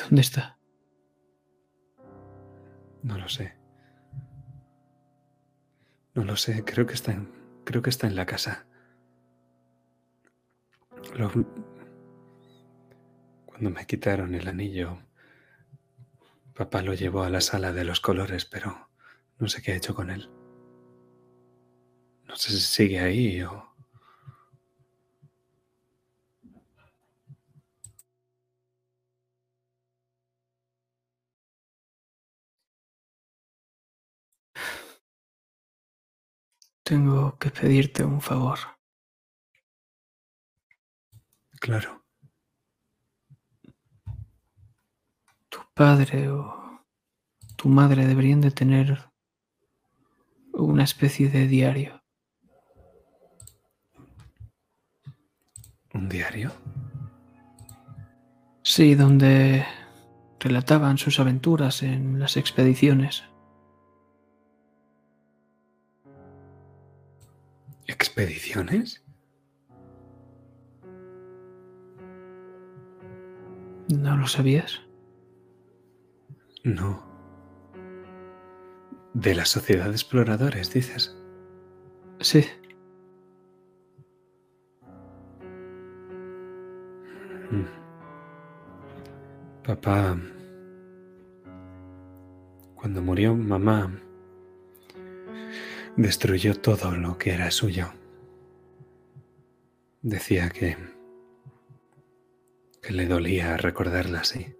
[0.08, 0.58] ¿Dónde está?
[3.02, 3.54] No lo sé.
[6.14, 7.28] No lo sé, creo que está en,
[7.64, 8.66] creo que está en la casa.
[13.58, 15.02] Cuando me quitaron el anillo,
[16.54, 18.88] papá lo llevó a la sala de los colores, pero
[19.40, 20.30] no sé qué ha hecho con él.
[22.28, 23.74] No sé si sigue ahí o...
[36.84, 38.58] Tengo que pedirte un favor.
[41.60, 42.07] Claro.
[45.78, 46.82] Padre o
[47.54, 48.98] tu madre deberían de tener
[50.52, 52.02] una especie de diario.
[55.94, 56.50] ¿Un diario?
[58.62, 59.64] Sí, donde
[60.40, 63.22] relataban sus aventuras en las expediciones.
[67.86, 69.04] ¿Expediciones?
[73.88, 74.87] ¿No lo sabías?
[76.68, 77.02] No.
[79.14, 81.16] De la sociedad de exploradores, dices.
[82.20, 82.44] Sí.
[87.50, 87.64] Mm.
[89.64, 90.18] Papá,
[92.74, 93.90] cuando murió mamá,
[95.96, 97.94] destruyó todo lo que era suyo.
[100.02, 100.76] Decía que,
[102.82, 104.57] que le dolía recordarla así.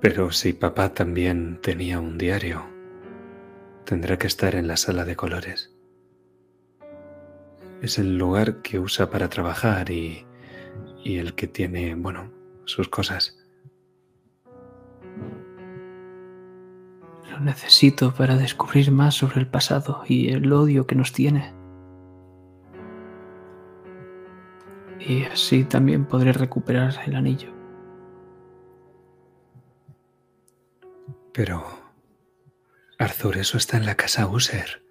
[0.00, 2.64] Pero si papá también tenía un diario,
[3.84, 5.74] tendrá que estar en la sala de colores.
[7.82, 10.24] Es el lugar que usa para trabajar y,
[11.04, 12.30] y el que tiene, bueno,
[12.64, 13.38] sus cosas.
[17.30, 21.52] Lo necesito para descubrir más sobre el pasado y el odio que nos tiene.
[24.98, 27.59] Y así también podré recuperar el anillo.
[31.32, 31.64] Pero,
[32.98, 34.82] Arthur, eso está en la casa User.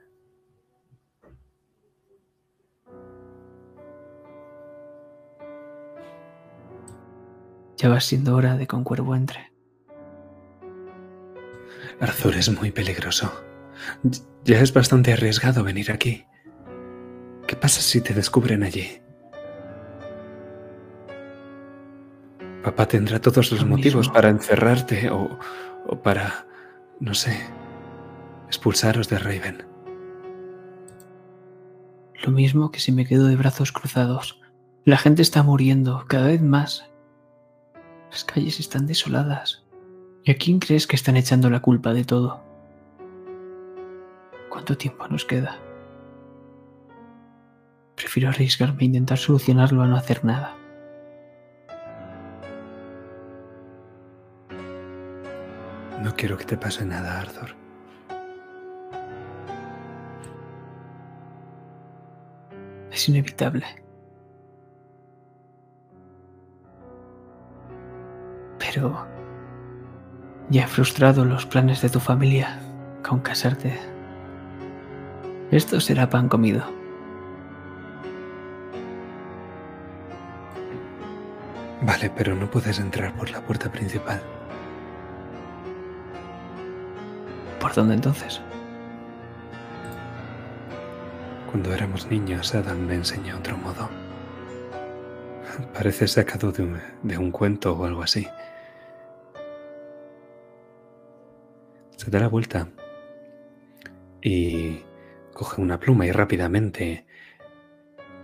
[7.77, 9.51] Ya va siendo hora de que un cuervo entre.
[11.99, 13.31] Arthur es muy peligroso.
[14.43, 16.25] Ya es bastante arriesgado venir aquí.
[17.47, 19.01] ¿Qué pasa si te descubren allí?
[22.63, 24.13] Papá tendrá todos los Lo motivos mismo.
[24.13, 25.39] para encerrarte o,
[25.89, 26.45] o para,
[26.99, 27.35] no sé,
[28.47, 29.65] expulsaros de Raven.
[32.23, 34.39] Lo mismo que si me quedo de brazos cruzados.
[34.85, 36.89] La gente está muriendo cada vez más.
[38.11, 39.63] Las calles están desoladas.
[40.23, 42.41] ¿Y a quién crees que están echando la culpa de todo?
[44.49, 45.59] ¿Cuánto tiempo nos queda?
[47.95, 50.58] Prefiero arriesgarme a intentar solucionarlo a no hacer nada.
[56.01, 57.55] No quiero que te pase nada, Arthur.
[62.91, 63.65] Es inevitable.
[68.59, 69.05] Pero
[70.49, 72.59] ya he frustrado los planes de tu familia
[73.07, 73.77] con casarte.
[75.51, 76.63] Esto será pan comido.
[81.81, 84.21] Vale, pero no puedes entrar por la puerta principal.
[87.59, 88.41] ¿Por dónde entonces?
[91.51, 93.89] Cuando éramos niños, Adam me enseñó otro modo.
[95.73, 98.27] Parece sacado de un, de un cuento o algo así.
[101.97, 102.69] Se da la vuelta
[104.21, 104.83] y
[105.33, 107.05] coge una pluma y rápidamente,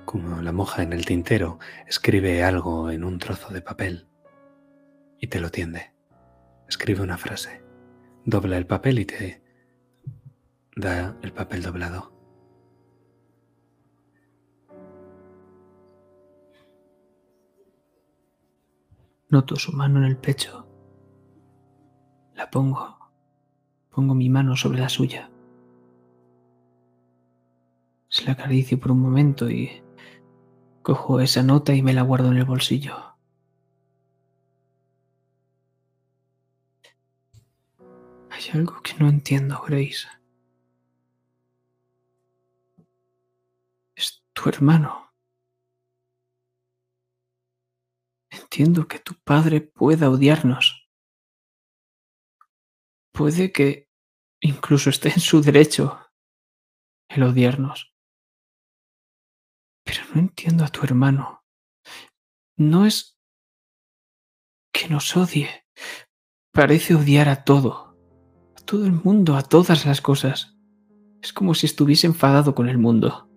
[0.05, 4.07] como la moja en el tintero, escribe algo en un trozo de papel
[5.19, 5.91] y te lo tiende.
[6.69, 7.64] Escribe una frase,
[8.25, 9.41] dobla el papel y te
[10.75, 12.11] da el papel doblado.
[19.29, 20.67] Noto su mano en el pecho.
[22.33, 22.97] La pongo.
[23.89, 25.29] Pongo mi mano sobre la suya.
[28.07, 29.83] Se la acaricio por un momento y
[30.81, 33.14] cojo esa nota y me la guardo en el bolsillo.
[38.35, 40.09] Hay algo que no entiendo, Grace.
[43.95, 45.13] Es tu hermano.
[48.29, 50.89] Entiendo que tu padre pueda odiarnos.
[53.13, 53.89] Puede que
[54.41, 55.97] incluso esté en su derecho
[57.07, 57.95] el odiarnos.
[59.85, 61.45] Pero no entiendo a tu hermano.
[62.57, 63.17] No es
[64.73, 65.65] que nos odie.
[66.51, 67.94] Parece odiar a todo
[68.65, 70.57] todo el mundo, a todas las cosas.
[71.21, 73.29] Es como si estuviese enfadado con el mundo.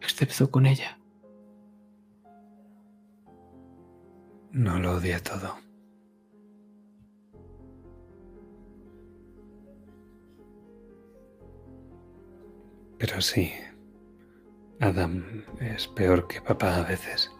[0.00, 0.98] Excepto con ella.
[4.50, 5.56] No lo odia todo.
[12.98, 13.52] Pero sí,
[14.80, 17.32] Adam es peor que papá a veces.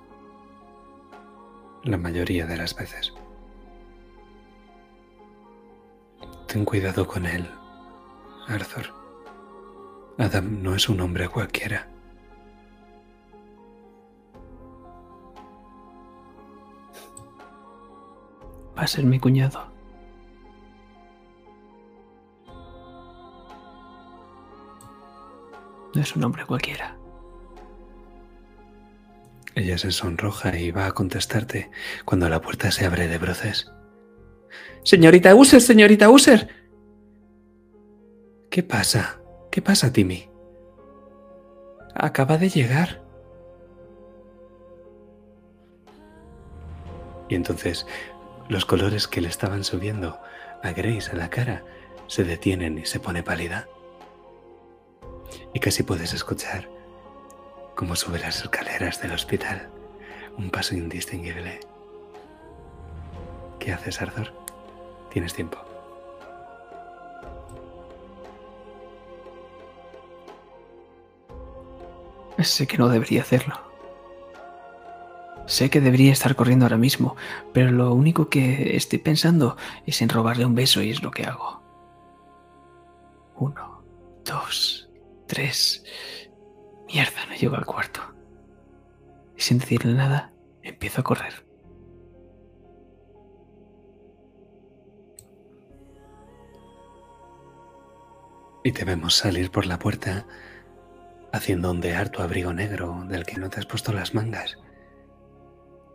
[1.85, 3.13] La mayoría de las veces.
[6.53, 7.49] Ten cuidado con él,
[8.47, 8.93] Arthur.
[10.19, 11.89] Adam no es un hombre cualquiera.
[18.77, 19.65] Va a ser mi cuñado.
[25.95, 26.99] No es un hombre cualquiera.
[29.55, 31.71] Ella se sonroja y va a contestarte
[32.05, 33.73] cuando la puerta se abre de broces.
[34.85, 36.49] Señorita User, señorita User.
[38.51, 39.21] ¿Qué pasa?
[39.51, 40.29] ¿Qué pasa, Timmy?
[41.95, 43.03] Acaba de llegar.
[47.29, 47.87] Y entonces
[48.49, 50.19] los colores que le estaban subiendo
[50.63, 51.65] a Grace a la cara
[52.09, 53.69] se detienen y se pone pálida.
[55.55, 56.69] Y casi puedes escuchar
[57.77, 59.69] cómo sube las escaleras del hospital,
[60.37, 61.61] un paso indistinguible.
[63.59, 64.42] ¿Qué haces, Arthur?
[65.13, 65.59] Tienes tiempo.
[72.39, 73.61] Sé que no debería hacerlo.
[75.47, 77.17] Sé que debería estar corriendo ahora mismo,
[77.53, 79.57] pero lo único que estoy pensando
[79.87, 81.63] es en robarle un beso y es lo que hago.
[83.37, 83.83] Uno,
[84.25, 84.89] dos,
[85.27, 85.85] tres.
[86.87, 88.01] Mierda, no llego al cuarto.
[89.37, 90.33] Y sin decirle nada,
[90.63, 91.52] empiezo a correr.
[98.65, 100.27] Y te vemos salir por la puerta
[101.33, 104.59] haciendo ondear tu abrigo negro del que no te has puesto las mangas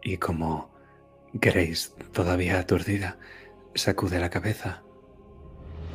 [0.07, 0.69] y como
[1.33, 3.17] Grace, todavía aturdida,
[3.75, 4.81] sacude la cabeza.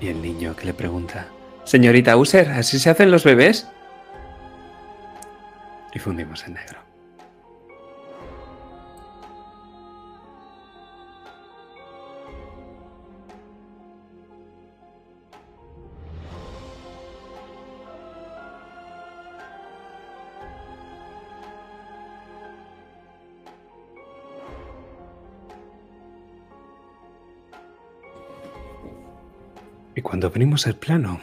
[0.02, 1.28] Y el niño que le pregunta,
[1.64, 3.66] Señorita User, ¿así se hacen los bebés?
[5.94, 6.81] Y fundimos en negro.
[29.94, 31.20] Y cuando venimos al plano,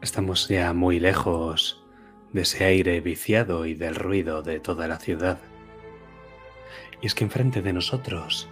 [0.00, 1.84] estamos ya muy lejos
[2.32, 5.38] de ese aire viciado y del ruido de toda la ciudad.
[7.00, 8.48] Y es que enfrente de nosotros,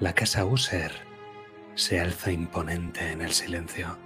[0.00, 0.90] la casa User
[1.76, 3.96] se alza imponente en el silencio.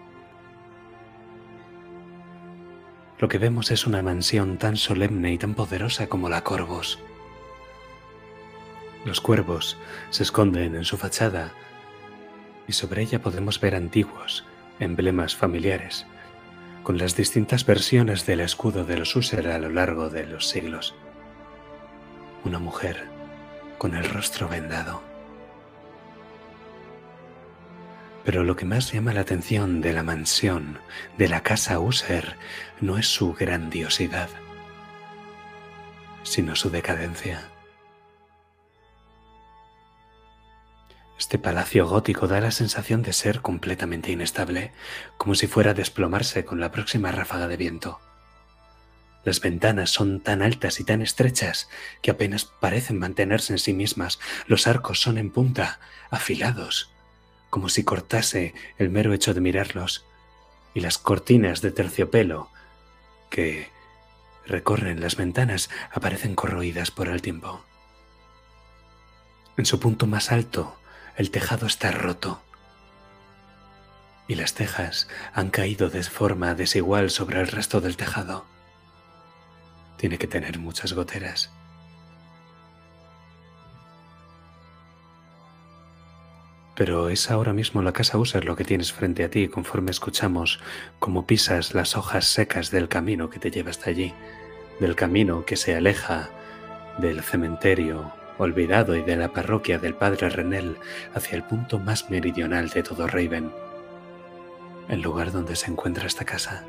[3.18, 6.98] Lo que vemos es una mansión tan solemne y tan poderosa como la Corvos.
[9.06, 9.78] Los cuervos
[10.10, 11.54] se esconden en su fachada
[12.68, 14.44] y sobre ella podemos ver antiguos
[14.78, 16.06] emblemas familiares,
[16.82, 20.94] con las distintas versiones del escudo de los User a lo largo de los siglos.
[22.44, 23.08] Una mujer
[23.78, 25.02] con el rostro vendado.
[28.24, 30.78] Pero lo que más llama la atención de la mansión,
[31.16, 32.36] de la casa User,
[32.80, 34.28] no es su grandiosidad,
[36.22, 37.48] sino su decadencia.
[41.18, 44.72] Este palacio gótico da la sensación de ser completamente inestable,
[45.16, 48.00] como si fuera a desplomarse con la próxima ráfaga de viento.
[49.24, 51.68] Las ventanas son tan altas y tan estrechas
[52.00, 54.20] que apenas parecen mantenerse en sí mismas.
[54.46, 56.92] Los arcos son en punta, afilados,
[57.50, 60.04] como si cortase el mero hecho de mirarlos.
[60.74, 62.50] Y las cortinas de terciopelo
[63.30, 63.68] que
[64.46, 67.64] recorren las ventanas aparecen corroídas por el tiempo.
[69.56, 70.78] En su punto más alto,
[71.16, 72.42] el tejado está roto
[74.28, 78.44] y las tejas han caído de forma desigual sobre el resto del tejado.
[79.96, 81.52] Tiene que tener muchas goteras.
[86.74, 90.60] Pero es ahora mismo la casa User lo que tienes frente a ti conforme escuchamos
[90.98, 94.12] cómo pisas las hojas secas del camino que te lleva hasta allí,
[94.80, 96.28] del camino que se aleja
[96.98, 100.76] del cementerio olvidado y de la parroquia del padre Renel
[101.14, 103.52] hacia el punto más meridional de todo Raven,
[104.88, 106.64] el lugar donde se encuentra esta casa.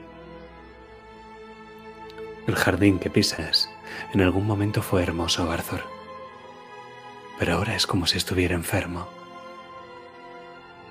[2.47, 3.69] El jardín que pisas
[4.13, 5.83] en algún momento fue hermoso, Arthur,
[7.37, 9.07] pero ahora es como si estuviera enfermo.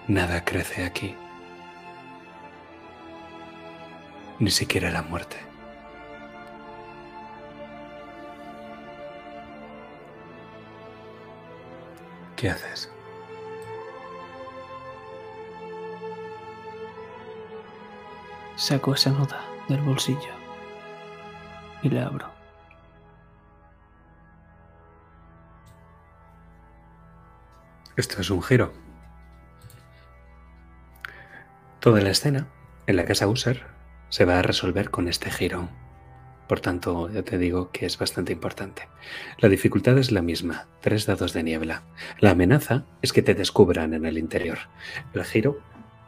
[0.07, 1.17] Nada crece aquí,
[4.39, 5.46] ni siquiera la muerte.
[12.37, 12.91] ¿Qué haces?
[18.57, 20.35] Saco esa nota del bolsillo
[21.83, 22.31] y la abro.
[27.97, 28.75] Esto es un giro.
[31.81, 32.49] Toda la escena
[32.87, 33.67] en la casa User
[34.11, 35.71] se va a resolver con este giro.
[36.49, 38.89] Por tanto, ya te digo que es bastante importante.
[39.39, 41.83] La dificultad es la misma, tres dados de niebla.
[42.21, 44.59] La amenaza es que te descubran en el interior.
[45.13, 45.59] El giro,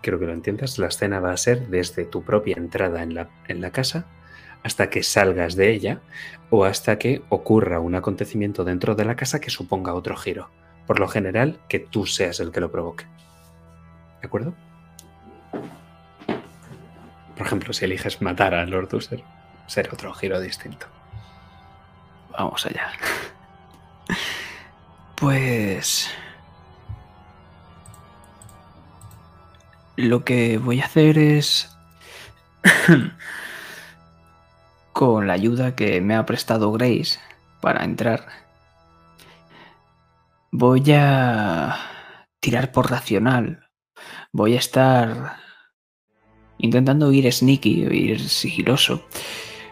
[0.00, 3.30] quiero que lo entiendas, la escena va a ser desde tu propia entrada en la,
[3.48, 4.06] en la casa
[4.62, 6.00] hasta que salgas de ella
[6.50, 10.50] o hasta que ocurra un acontecimiento dentro de la casa que suponga otro giro.
[10.86, 13.04] Por lo general, que tú seas el que lo provoque.
[14.20, 14.54] ¿De acuerdo?
[17.36, 19.22] Por ejemplo, si eliges matar a Lord User,
[19.68, 20.86] será otro giro distinto.
[22.32, 22.90] Vamos allá.
[25.14, 26.10] Pues...
[29.96, 31.76] Lo que voy a hacer es...
[34.98, 37.20] con la ayuda que me ha prestado Grace
[37.60, 38.26] para entrar,
[40.50, 41.76] voy a
[42.40, 43.70] tirar por racional.
[44.32, 45.36] Voy a estar
[46.58, 49.06] intentando ir sneaky, ir sigiloso,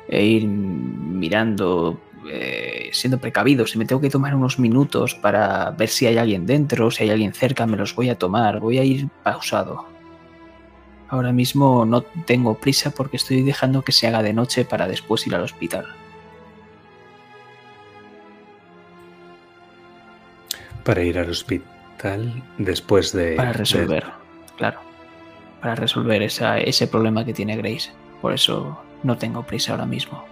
[0.08, 2.00] e ir mirando,
[2.30, 3.66] eh, siendo precavido.
[3.66, 7.10] Si me tengo que tomar unos minutos para ver si hay alguien dentro, si hay
[7.10, 8.60] alguien cerca, me los voy a tomar.
[8.60, 9.86] Voy a ir pausado.
[11.08, 15.26] Ahora mismo no tengo prisa porque estoy dejando que se haga de noche para después
[15.26, 15.86] ir al hospital.
[20.82, 23.36] Para ir al hospital después de...
[23.36, 24.04] Para resolver,
[24.56, 24.80] claro.
[25.60, 27.90] Para resolver esa, ese problema que tiene Grace.
[28.20, 30.24] Por eso no tengo prisa ahora mismo.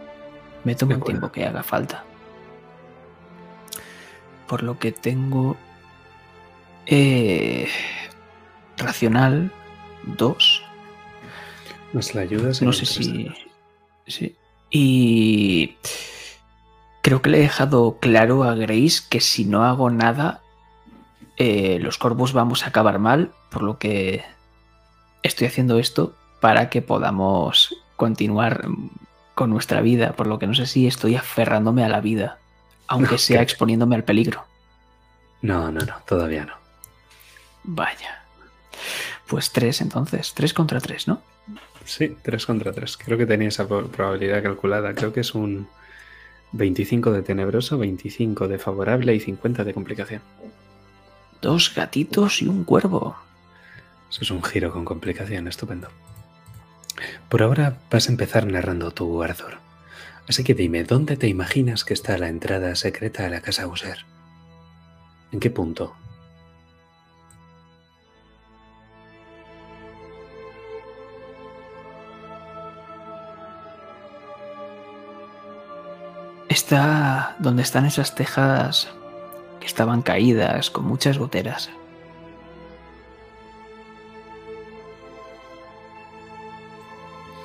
[0.64, 2.05] Me tomo el tiempo que haga falta.
[4.47, 5.57] Por lo que tengo...
[6.87, 7.68] Eh,
[8.77, 9.51] racional
[10.05, 10.62] 2.
[11.93, 12.51] Más la ayuda.
[12.61, 13.31] No sé si...
[14.07, 14.37] Sí.
[14.70, 15.77] Y...
[17.03, 20.41] Creo que le he dejado claro a Grace que si no hago nada,
[21.37, 24.25] eh, los corvos vamos a acabar mal, por lo que
[25.22, 28.66] estoy haciendo esto para que podamos continuar
[29.34, 32.38] con nuestra vida, por lo que no sé si estoy aferrándome a la vida,
[32.86, 34.45] aunque sea exponiéndome al peligro.
[35.42, 36.55] No, no, no, todavía no.
[37.64, 38.22] Vaya.
[39.26, 41.22] Pues tres entonces, tres contra tres, ¿no?
[41.84, 42.97] Sí, tres contra tres.
[42.97, 44.95] Creo que tenía esa probabilidad calculada.
[44.95, 45.68] Creo que es un
[46.53, 50.22] 25 de tenebroso, 25 de favorable y 50 de complicación.
[51.42, 53.16] Dos gatitos y un cuervo.
[54.09, 55.88] Eso es un giro con complicación, estupendo.
[57.28, 59.59] Por ahora vas a empezar narrando tu Arthur.
[60.28, 64.07] Así que dime, ¿dónde te imaginas que está la entrada secreta a la casa User?
[65.32, 65.95] ¿En qué punto?
[76.49, 78.88] Está donde están esas tejas
[79.61, 81.68] que estaban caídas con muchas goteras.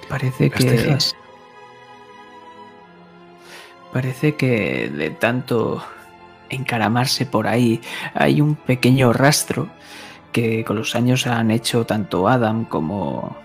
[0.10, 0.98] Parece que.
[3.94, 5.84] Parece que de tanto
[6.50, 7.82] encaramarse por ahí
[8.14, 9.70] hay un pequeño rastro
[10.32, 13.36] que con los años han hecho tanto Adam como,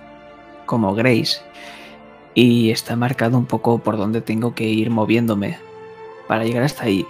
[0.66, 1.40] como Grace
[2.34, 5.58] y está marcado un poco por donde tengo que ir moviéndome
[6.28, 7.06] para llegar hasta ahí.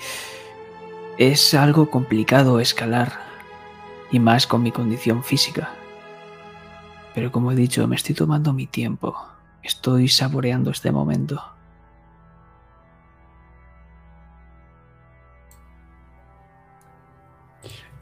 [1.18, 3.20] Es algo complicado escalar
[4.12, 5.70] y más con mi condición física.
[7.14, 9.33] Pero como he dicho, me estoy tomando mi tiempo.
[9.64, 11.42] Estoy saboreando este momento.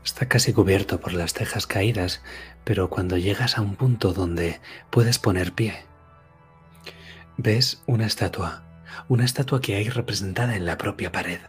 [0.05, 2.21] Está casi cubierto por las tejas caídas,
[2.65, 4.61] pero cuando llegas a un punto donde
[4.91, 5.85] puedes poner pie,
[7.37, 8.65] ves una estatua,
[9.09, 11.41] una estatua que hay representada en la propia pared.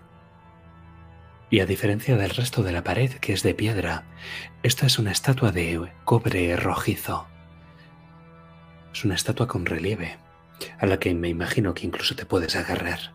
[1.49, 4.03] Y a diferencia del resto de la pared, que es de piedra,
[4.61, 7.32] esta es una estatua de cobre rojizo.
[8.93, 10.17] Es una estatua con relieve,
[10.79, 13.13] a la que me imagino que incluso te puedes agarrar.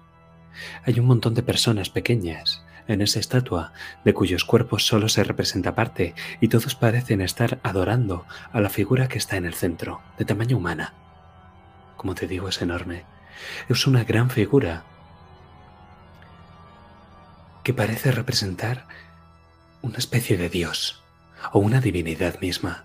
[0.84, 3.72] Hay un montón de personas pequeñas en esa estatua,
[4.04, 9.08] de cuyos cuerpos solo se representa parte, y todos parecen estar adorando a la figura
[9.08, 10.94] que está en el centro, de tamaño humana.
[11.96, 13.04] Como te digo, es enorme.
[13.68, 14.84] Es una gran figura
[17.62, 18.88] que parece representar
[19.82, 21.02] una especie de dios
[21.52, 22.84] o una divinidad misma.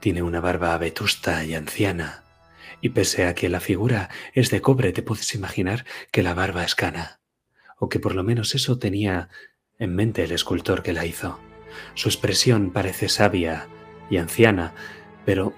[0.00, 2.24] Tiene una barba vetusta y anciana,
[2.80, 6.64] y pese a que la figura es de cobre, te puedes imaginar que la barba
[6.64, 7.20] es cana,
[7.78, 9.28] o que por lo menos eso tenía
[9.78, 11.38] en mente el escultor que la hizo.
[11.94, 13.68] Su expresión parece sabia
[14.08, 14.74] y anciana,
[15.24, 15.54] pero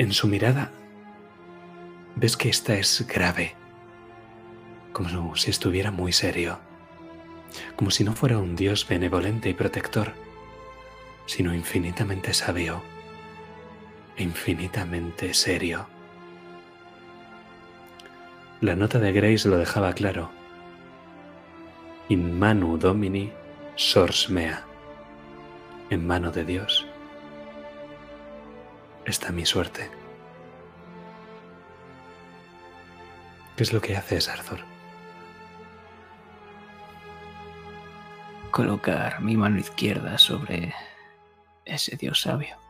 [0.00, 0.70] En su mirada
[2.14, 3.56] ves que esta es grave,
[4.92, 6.60] como si estuviera muy serio,
[7.74, 10.12] como si no fuera un Dios benevolente y protector,
[11.26, 12.80] sino infinitamente sabio
[14.18, 15.86] infinitamente serio.
[18.60, 20.30] La nota de Grace lo dejaba claro.
[22.08, 23.32] In manu domini
[23.76, 24.64] sors mea.
[25.90, 26.86] En mano de Dios
[29.04, 29.90] está mi suerte.
[33.56, 34.60] ¿Qué es lo que haces, Arthur?
[38.50, 40.74] Colocar mi mano izquierda sobre
[41.64, 42.67] ese Dios sabio.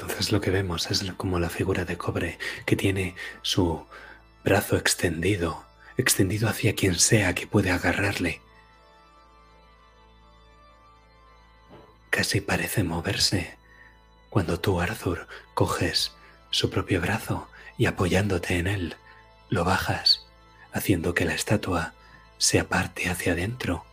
[0.00, 3.86] Entonces lo que vemos es como la figura de cobre que tiene su
[4.42, 5.62] brazo extendido,
[5.98, 8.40] extendido hacia quien sea que puede agarrarle.
[12.08, 13.58] Casi parece moverse
[14.30, 16.12] cuando tú, Arthur, coges
[16.48, 18.96] su propio brazo y apoyándote en él,
[19.50, 20.26] lo bajas,
[20.72, 21.92] haciendo que la estatua
[22.38, 23.84] se aparte hacia adentro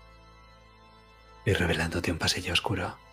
[1.46, 3.07] y revelándote un pasillo oscuro.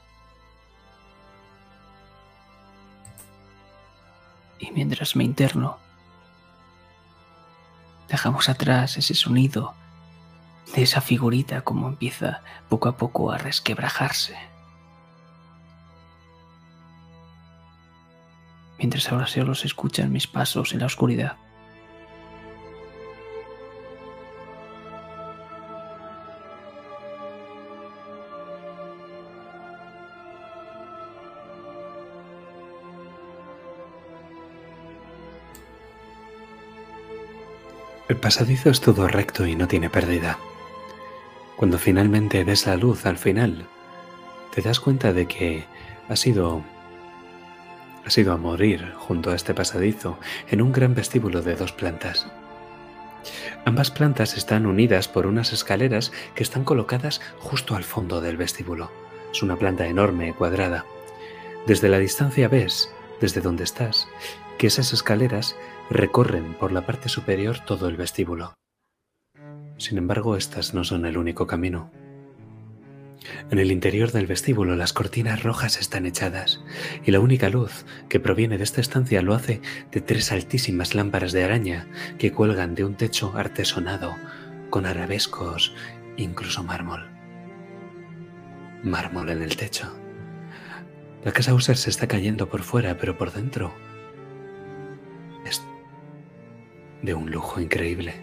[4.65, 5.77] Y mientras me interno,
[8.09, 9.75] dejamos atrás ese sonido
[10.75, 12.41] de esa figurita como empieza
[12.71, 14.39] poco a poco a resquebrajarse.
[18.79, 21.37] Mientras ahora solo se escuchan mis pasos en la oscuridad.
[38.15, 40.39] El pasadizo es todo recto y no tiene pérdida.
[41.57, 43.67] Cuando finalmente ves la luz al final,
[44.55, 45.65] te das cuenta de que
[46.09, 46.63] ha sido
[48.05, 50.17] ha ido a morir junto a este pasadizo
[50.49, 52.29] en un gran vestíbulo de dos plantas.
[53.65, 58.93] Ambas plantas están unidas por unas escaleras que están colocadas justo al fondo del vestíbulo.
[59.33, 60.85] Es una planta enorme, cuadrada.
[61.67, 64.07] Desde la distancia ves, desde donde estás,
[64.57, 65.57] que esas escaleras
[65.91, 68.55] recorren por la parte superior todo el vestíbulo.
[69.77, 71.91] Sin embargo, estas no son el único camino.
[73.51, 76.63] En el interior del vestíbulo las cortinas rojas están echadas
[77.05, 79.63] y la única luz que proviene de esta estancia lo hace
[79.93, 84.15] de tres altísimas lámparas de araña que cuelgan de un techo artesonado
[84.71, 85.75] con arabescos,
[86.17, 87.09] incluso mármol.
[88.83, 89.95] Mármol en el techo.
[91.25, 93.73] La casa User se está cayendo por fuera, pero por dentro
[97.05, 98.15] de un lujo increíble.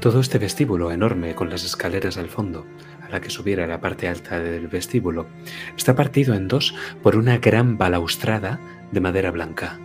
[0.00, 2.66] Todo este vestíbulo enorme con las escaleras al fondo,
[3.02, 5.26] a la que subiera la parte alta del vestíbulo,
[5.76, 8.60] está partido en dos por una gran balaustrada
[8.92, 9.78] de madera blanca.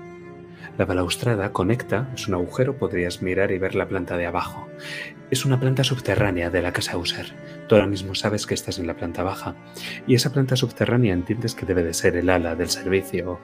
[0.77, 4.67] La balaustrada conecta, es un agujero, podrías mirar y ver la planta de abajo.
[5.31, 7.33] Es una planta subterránea de la casa User.
[7.67, 9.55] Tú ahora mismo sabes que estás en la planta baja.
[10.05, 13.39] Y esa planta subterránea entiendes que debe de ser el ala del servicio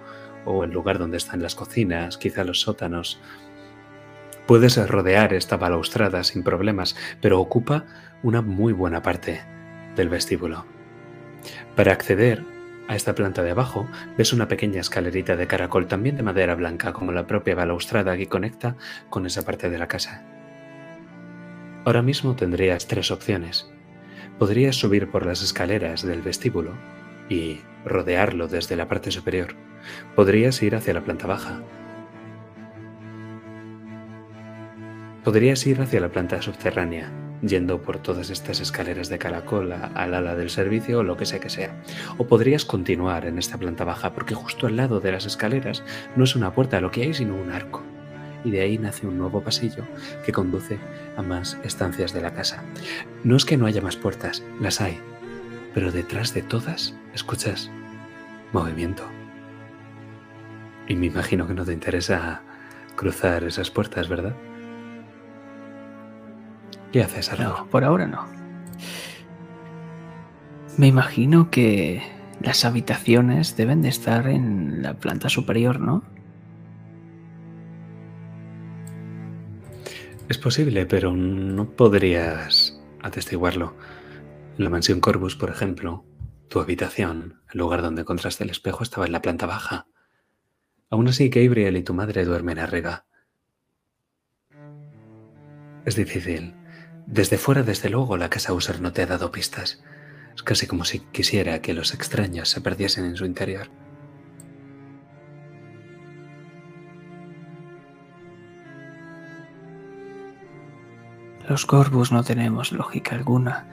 [0.45, 3.21] o el lugar donde están las cocinas, quizá los sótanos
[4.47, 7.85] Puedes rodear esta balaustrada sin problemas, pero ocupa
[8.23, 9.41] una muy buena parte
[9.95, 10.65] del vestíbulo.
[11.75, 12.43] Para acceder
[12.87, 13.87] a esta planta de abajo,
[14.17, 18.27] ves una pequeña escalerita de caracol, también de madera blanca, como la propia balaustrada que
[18.27, 18.75] conecta
[19.09, 20.23] con esa parte de la casa.
[21.85, 23.71] Ahora mismo tendrías tres opciones.
[24.37, 26.73] Podrías subir por las escaleras del vestíbulo
[27.29, 29.55] y rodearlo desde la parte superior.
[30.15, 31.61] Podrías ir hacia la planta baja
[35.23, 37.11] Podrías ir hacia la planta subterránea,
[37.43, 41.39] yendo por todas estas escaleras de caracol al ala del servicio o lo que sea
[41.39, 41.79] que sea.
[42.17, 45.83] O podrías continuar en esta planta baja, porque justo al lado de las escaleras
[46.15, 47.83] no es una puerta lo que hay, sino un arco.
[48.43, 49.83] Y de ahí nace un nuevo pasillo
[50.25, 50.79] que conduce
[51.15, 52.63] a más estancias de la casa.
[53.23, 54.99] No es que no haya más puertas, las hay,
[55.75, 57.69] pero detrás de todas escuchas
[58.53, 59.03] movimiento.
[60.87, 62.41] Y me imagino que no te interesa
[62.95, 64.35] cruzar esas puertas, ¿verdad?
[66.91, 68.27] ¿Qué haces, No, por ahora no.
[70.77, 72.01] Me imagino que
[72.41, 76.03] las habitaciones deben de estar en la planta superior, ¿no?
[80.27, 83.75] Es posible, pero no podrías atestiguarlo.
[84.57, 86.05] La mansión Corvus, por ejemplo,
[86.49, 89.87] tu habitación, el lugar donde encontraste el espejo, estaba en la planta baja.
[90.89, 93.05] Aún así, Gabriel y tu madre duermen arriba.
[95.85, 96.60] Es difícil.
[97.11, 99.83] Desde fuera, desde luego, la casa User no te ha dado pistas.
[100.33, 103.67] Es casi como si quisiera que los extraños se perdiesen en su interior.
[111.49, 113.67] Los Gorbus no tenemos lógica alguna,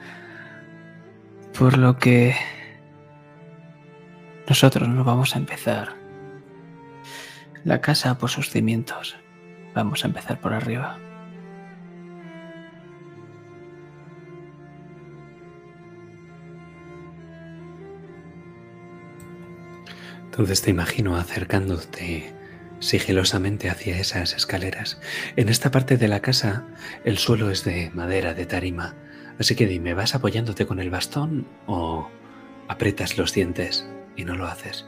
[1.57, 2.35] por lo que
[4.49, 5.95] nosotros no vamos a empezar
[7.63, 9.15] la casa por sus cimientos.
[9.73, 10.99] Vamos a empezar por arriba.
[20.39, 22.33] Entonces te imagino acercándote
[22.79, 24.97] sigilosamente hacia esas escaleras.
[25.35, 26.65] En esta parte de la casa
[27.03, 28.95] el suelo es de madera de tarima,
[29.37, 32.07] así que dime, ¿vas apoyándote con el bastón o
[32.69, 33.85] aprietas los dientes
[34.15, 34.87] y no lo haces?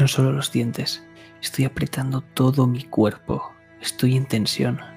[0.00, 1.04] No solo los dientes,
[1.42, 3.52] estoy apretando todo mi cuerpo,
[3.82, 4.91] estoy en tensión.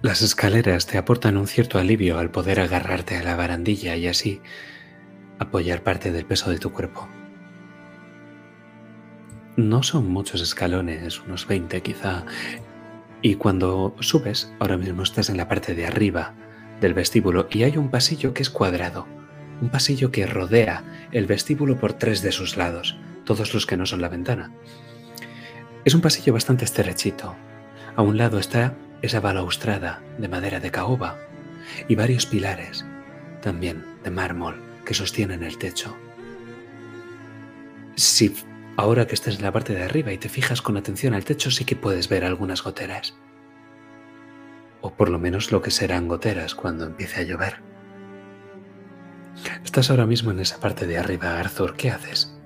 [0.00, 4.40] Las escaleras te aportan un cierto alivio al poder agarrarte a la barandilla y así
[5.40, 7.08] apoyar parte del peso de tu cuerpo.
[9.56, 12.24] No son muchos escalones, unos 20 quizá,
[13.22, 16.36] y cuando subes, ahora mismo estás en la parte de arriba
[16.80, 19.08] del vestíbulo y hay un pasillo que es cuadrado,
[19.60, 23.84] un pasillo que rodea el vestíbulo por tres de sus lados, todos los que no
[23.84, 24.52] son la ventana.
[25.84, 27.34] Es un pasillo bastante estrechito.
[27.96, 31.18] A un lado está esa balaustrada de madera de caoba
[31.88, 32.84] y varios pilares,
[33.42, 35.96] también de mármol, que sostienen el techo.
[37.94, 38.34] Si
[38.76, 41.50] ahora que estés en la parte de arriba y te fijas con atención al techo,
[41.50, 43.16] sí que puedes ver algunas goteras.
[44.80, 47.60] O por lo menos lo que serán goteras cuando empiece a llover.
[49.64, 51.76] Estás ahora mismo en esa parte de arriba, Arthur.
[51.76, 52.37] ¿Qué haces?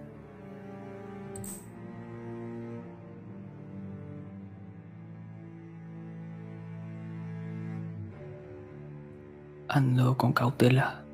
[9.72, 11.04] Ando con cautela.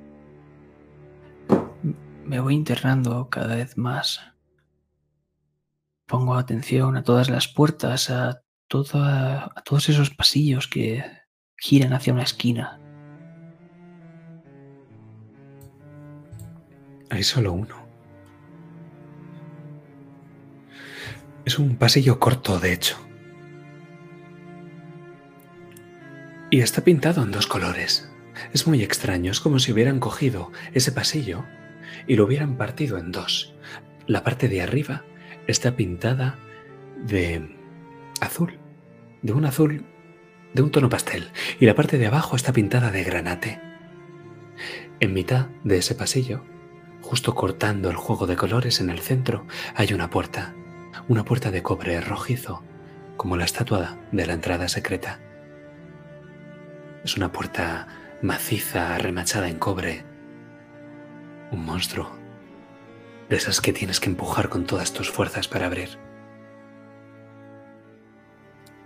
[2.25, 4.21] Me voy internando cada vez más.
[6.07, 11.05] Pongo atención a todas las puertas, a, a todos esos pasillos que
[11.57, 12.81] giran hacia una esquina.
[17.11, 17.77] Hay solo uno.
[21.45, 22.99] Es un pasillo corto, de hecho.
[26.51, 28.11] Y está pintado en dos colores.
[28.53, 31.45] Es muy extraño, es como si hubieran cogido ese pasillo
[32.07, 33.55] y lo hubieran partido en dos.
[34.07, 35.05] La parte de arriba
[35.47, 36.39] está pintada
[37.07, 37.57] de
[38.21, 38.59] azul,
[39.23, 39.85] de un azul
[40.55, 41.31] de un tono pastel,
[41.61, 43.61] y la parte de abajo está pintada de granate.
[45.01, 46.43] En mitad de ese pasillo,
[47.03, 50.55] justo cortando el juego de colores en el centro, hay una puerta,
[51.07, 52.63] una puerta de cobre rojizo,
[53.17, 55.21] como la estatua de la entrada secreta.
[57.05, 57.89] Es una puerta
[58.23, 60.05] maciza, remachada en cobre.
[61.53, 62.11] Un monstruo.
[63.29, 65.91] De esas que tienes que empujar con todas tus fuerzas para abrir.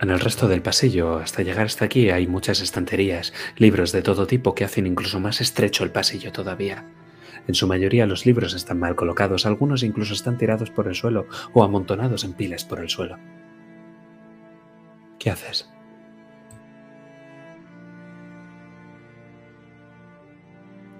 [0.01, 4.27] En el resto del pasillo, hasta llegar hasta aquí, hay muchas estanterías, libros de todo
[4.27, 6.85] tipo que hacen incluso más estrecho el pasillo todavía.
[7.47, 11.27] En su mayoría los libros están mal colocados, algunos incluso están tirados por el suelo
[11.55, 13.19] o amontonados en pilas por el suelo.
[15.19, 15.71] ¿Qué haces?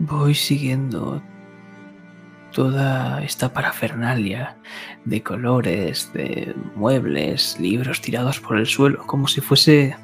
[0.03, 1.23] Voy siguiendo
[2.53, 4.57] toda esta parafernalia
[5.05, 9.97] de colores, de muebles, libros tirados por el suelo, como si fuese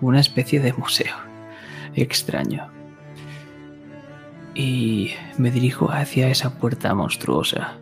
[0.00, 1.16] una especie de museo
[1.94, 2.70] extraño.
[4.54, 7.78] Y me dirijo hacia esa puerta monstruosa.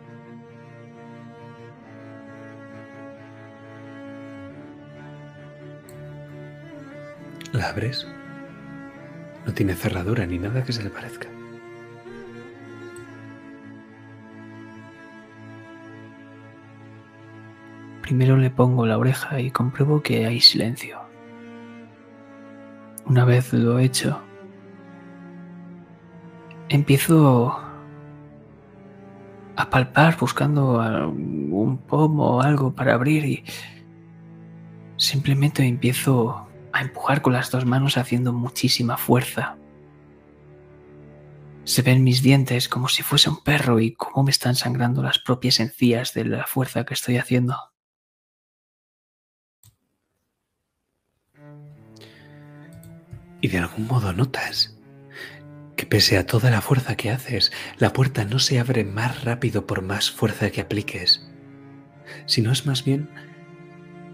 [7.51, 8.07] ¿La abres?
[9.47, 11.29] No tiene cerradura ni nada que se le parezca.
[18.01, 20.99] Primero le pongo la oreja y compruebo que hay silencio.
[23.05, 24.21] Una vez lo he hecho,
[26.67, 27.57] empiezo
[29.55, 30.77] a palpar buscando
[31.09, 33.43] un pomo o algo para abrir y
[34.97, 36.46] simplemente empiezo
[36.77, 39.57] a empujar con las dos manos haciendo muchísima fuerza.
[41.63, 45.17] Se ven mis dientes como si fuese un perro y cómo me están sangrando las
[45.17, 47.57] propias encías de la fuerza que estoy haciendo.
[53.41, 54.77] Y de algún modo notas
[55.75, 59.65] que pese a toda la fuerza que haces, la puerta no se abre más rápido
[59.65, 61.27] por más fuerza que apliques,
[62.27, 63.09] sino es más bien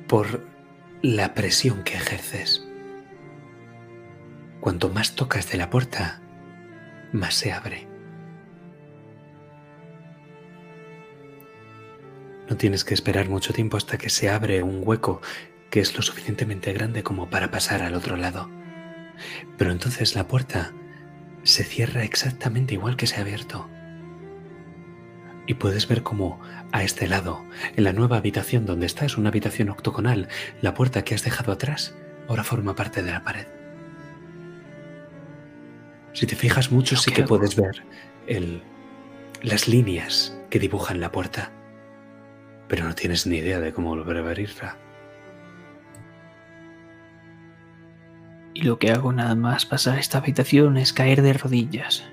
[0.07, 0.52] por
[1.03, 2.65] la presión que ejerces.
[4.61, 6.21] Cuanto más tocas de la puerta,
[7.11, 7.89] más se abre.
[12.49, 15.19] No tienes que esperar mucho tiempo hasta que se abre un hueco
[15.69, 18.49] que es lo suficientemente grande como para pasar al otro lado.
[19.57, 20.71] Pero entonces la puerta
[21.43, 23.69] se cierra exactamente igual que se ha abierto.
[25.47, 26.39] Y puedes ver cómo
[26.73, 27.45] a este lado,
[27.75, 30.27] en la nueva habitación donde estás, una habitación octogonal,
[30.61, 31.95] la puerta que has dejado atrás
[32.27, 33.45] ahora forma parte de la pared.
[36.13, 37.83] Si te fijas mucho, sí que puedes ver
[38.25, 38.63] el,
[39.43, 41.51] las líneas que dibujan la puerta,
[42.67, 44.77] pero no tienes ni idea de cómo volver a abrirla.
[48.55, 52.03] Y lo que hago nada más pasar esta habitación es caer de rodillas.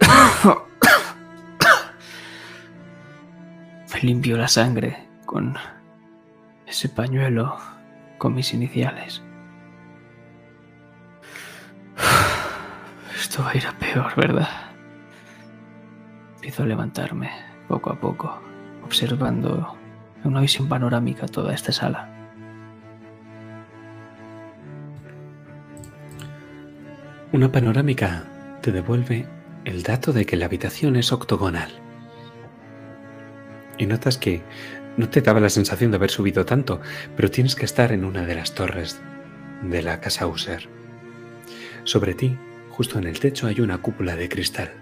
[4.02, 5.56] Limpio la sangre con
[6.66, 7.56] ese pañuelo
[8.18, 9.22] con mis iniciales.
[13.18, 14.48] Esto va a ir a peor, ¿verdad?
[16.34, 17.30] Empiezo a levantarme
[17.66, 18.42] poco a poco,
[18.84, 19.74] observando
[20.24, 22.10] una visión panorámica toda esta sala.
[27.32, 28.24] Una panorámica
[28.60, 29.26] te devuelve
[29.64, 31.83] el dato de que la habitación es octogonal.
[33.78, 34.42] Y notas que
[34.96, 36.80] no te daba la sensación de haber subido tanto,
[37.16, 39.00] pero tienes que estar en una de las torres
[39.62, 40.68] de la casa User.
[41.84, 42.38] Sobre ti,
[42.70, 44.72] justo en el techo, hay una cúpula de cristal,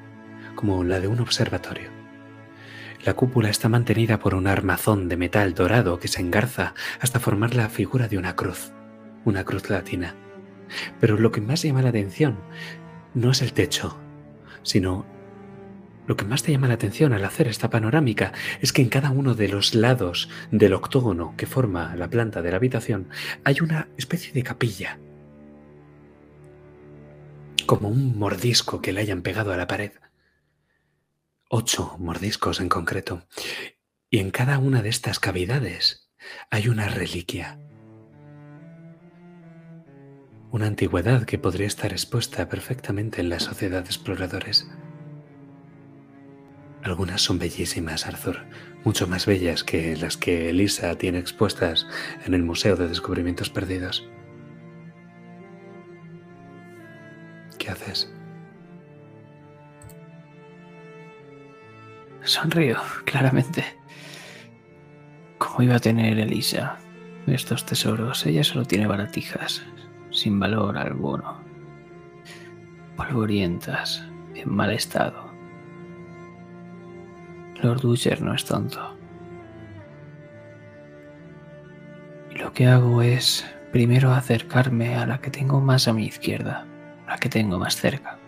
[0.55, 1.91] como la de un observatorio.
[3.05, 7.55] La cúpula está mantenida por un armazón de metal dorado que se engarza hasta formar
[7.55, 8.73] la figura de una cruz,
[9.25, 10.15] una cruz latina.
[11.01, 12.39] Pero lo que más llama la atención
[13.15, 13.99] no es el techo,
[14.63, 15.05] sino
[16.07, 19.11] lo que más te llama la atención al hacer esta panorámica es que en cada
[19.11, 23.09] uno de los lados del octógono que forma la planta de la habitación
[23.45, 24.99] hay una especie de capilla,
[27.67, 29.93] como un mordisco que le hayan pegado a la pared.
[31.49, 33.27] Ocho mordiscos en concreto.
[34.11, 36.11] Y en cada una de estas cavidades
[36.51, 37.59] hay una reliquia,
[40.51, 44.69] una antigüedad que podría estar expuesta perfectamente en la sociedad de exploradores.
[46.83, 48.45] Algunas son bellísimas, Arthur,
[48.85, 51.87] mucho más bellas que las que Elisa tiene expuestas
[52.27, 54.09] en el Museo de Descubrimientos Perdidos.
[57.59, 58.13] ¿Qué haces?
[62.23, 63.65] Sonrío, claramente.
[65.39, 66.79] ¿Cómo iba a tener Elisa
[67.27, 68.27] estos tesoros?
[68.27, 69.63] Ella solo tiene baratijas
[70.11, 71.41] sin valor alguno,
[72.97, 75.32] polvorientas, en mal estado.
[77.63, 78.97] Lord Usher no es tonto.
[82.35, 86.67] Lo que hago es primero acercarme a la que tengo más a mi izquierda,
[87.07, 88.19] la que tengo más cerca.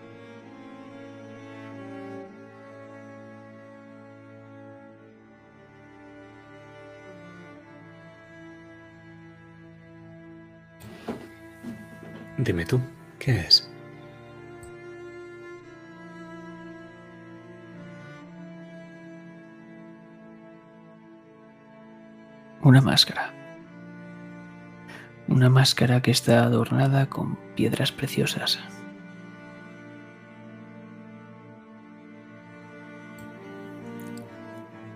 [12.37, 12.79] Dime tú,
[13.19, 13.64] ¿qué es?
[22.65, 23.31] Una máscara.
[25.27, 28.59] Una máscara que está adornada con piedras preciosas.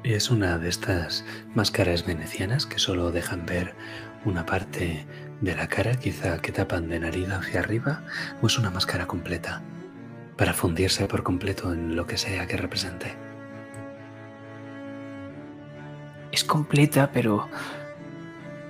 [0.04, 1.24] Es una de estas
[1.54, 3.76] máscaras venecianas que solo dejan ver
[4.26, 5.06] una parte
[5.40, 8.04] de la cara, quizá que tapan de nariz hacia arriba,
[8.42, 9.62] o es una máscara completa,
[10.38, 13.29] para fundirse por completo en lo que sea que represente.
[16.32, 17.50] Es completa, pero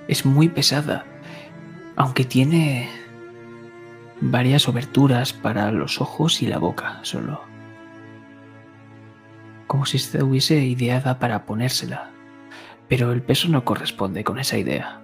[0.08, 1.04] es muy pesada,
[1.96, 2.88] aunque tiene
[4.20, 7.42] varias oberturas para los ojos y la boca solo.
[9.66, 12.10] Como si estuviese ideada para ponérsela,
[12.88, 15.00] pero el peso no corresponde con esa idea.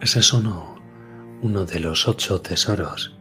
[0.00, 0.74] Ese es uno,
[1.42, 3.16] uno de los ocho tesoros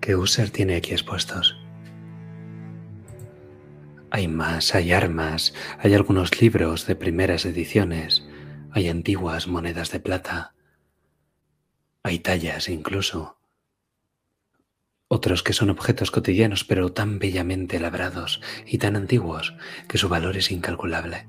[0.00, 1.67] que User tiene aquí expuestos.
[4.10, 8.24] Hay más, hay armas, hay algunos libros de primeras ediciones,
[8.70, 10.54] hay antiguas monedas de plata,
[12.02, 13.38] hay tallas incluso,
[15.08, 19.54] otros que son objetos cotidianos pero tan bellamente labrados y tan antiguos
[19.88, 21.26] que su valor es incalculable.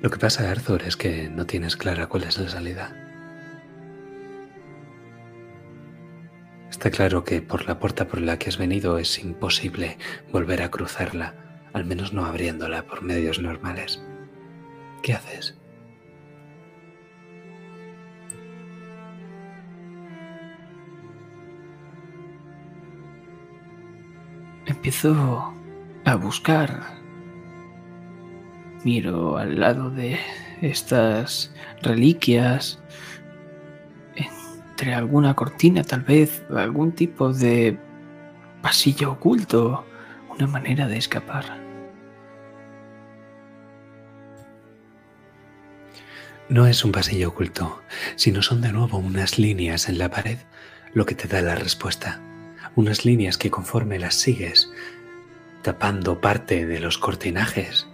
[0.00, 3.09] Lo que pasa, Arthur, es que no tienes clara cuál es la salida.
[6.70, 9.98] Está claro que por la puerta por la que has venido es imposible
[10.32, 11.34] volver a cruzarla,
[11.72, 14.00] al menos no abriéndola por medios normales.
[15.02, 15.58] ¿Qué haces?
[24.66, 25.52] Empiezo
[26.04, 27.00] a buscar.
[28.84, 30.18] Miro al lado de
[30.62, 31.52] estas
[31.82, 32.80] reliquias,
[34.80, 37.78] entre alguna cortina tal vez, algún tipo de
[38.62, 39.84] pasillo oculto,
[40.30, 41.44] una manera de escapar.
[46.48, 47.82] No es un pasillo oculto,
[48.16, 50.38] sino son de nuevo unas líneas en la pared
[50.94, 52.18] lo que te da la respuesta.
[52.74, 54.70] Unas líneas que conforme las sigues,
[55.60, 57.86] tapando parte de los cortinajes,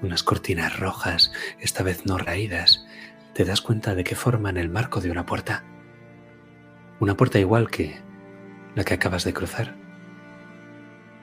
[0.00, 2.86] unas cortinas rojas, esta vez no raídas,
[3.34, 5.62] te das cuenta de que forman el marco de una puerta.
[7.00, 7.98] Una puerta igual que
[8.74, 9.74] la que acabas de cruzar,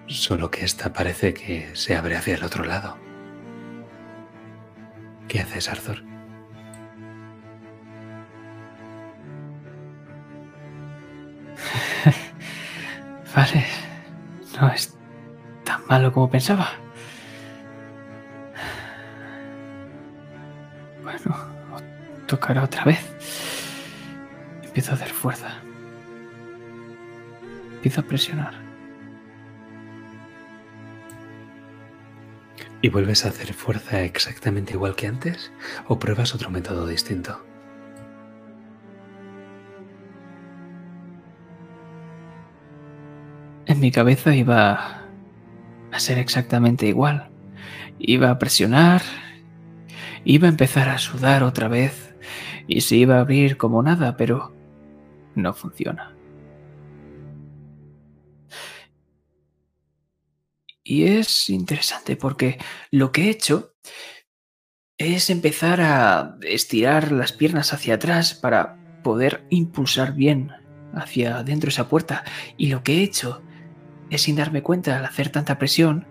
[0.08, 2.98] solo que esta parece que se abre hacia el otro lado.
[5.28, 6.02] ¿Qué haces, Arthur?
[13.36, 13.68] vale,
[14.60, 14.98] no es
[15.64, 16.72] tan malo como pensaba.
[21.04, 21.36] Bueno,
[22.26, 23.00] tocará otra vez.
[24.64, 25.67] Empiezo a hacer fuerza.
[27.88, 28.54] Empiezo a presionar.
[32.82, 35.54] ¿Y vuelves a hacer fuerza exactamente igual que antes?
[35.88, 37.42] ¿O pruebas otro método distinto?
[43.68, 45.06] En mi cabeza iba
[45.90, 47.30] a ser exactamente igual.
[48.00, 49.02] Iba a presionar,
[50.26, 52.18] iba a empezar a sudar otra vez
[52.68, 54.54] y se iba a abrir como nada, pero
[55.36, 56.17] no funciona.
[60.90, 62.58] Y es interesante porque
[62.92, 63.74] lo que he hecho
[64.98, 70.54] es empezar a estirar las piernas hacia atrás para poder impulsar bien
[70.94, 72.24] hacia adentro esa puerta.
[72.56, 73.42] Y lo que he hecho
[74.10, 76.08] es sin darme cuenta al hacer tanta presión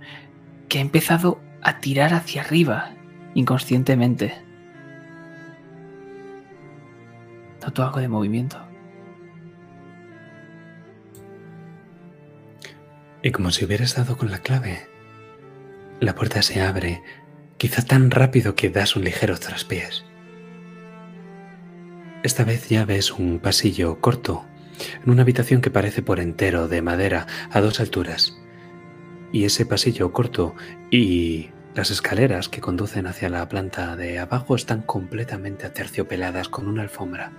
[0.68, 2.94] que he empezado a tirar hacia arriba
[3.32, 4.34] inconscientemente.
[7.62, 8.58] Noto algo de movimiento.
[13.26, 14.86] Y como si hubieras dado con la clave,
[15.98, 17.02] la puerta se abre,
[17.58, 20.04] quizá tan rápido que das un ligero traspiés.
[22.22, 24.44] Esta vez ya ves un pasillo corto,
[25.04, 28.38] en una habitación que parece por entero de madera a dos alturas.
[29.32, 30.54] Y ese pasillo corto
[30.92, 36.82] y las escaleras que conducen hacia la planta de abajo están completamente aterciopeladas con una
[36.82, 37.32] alfombra.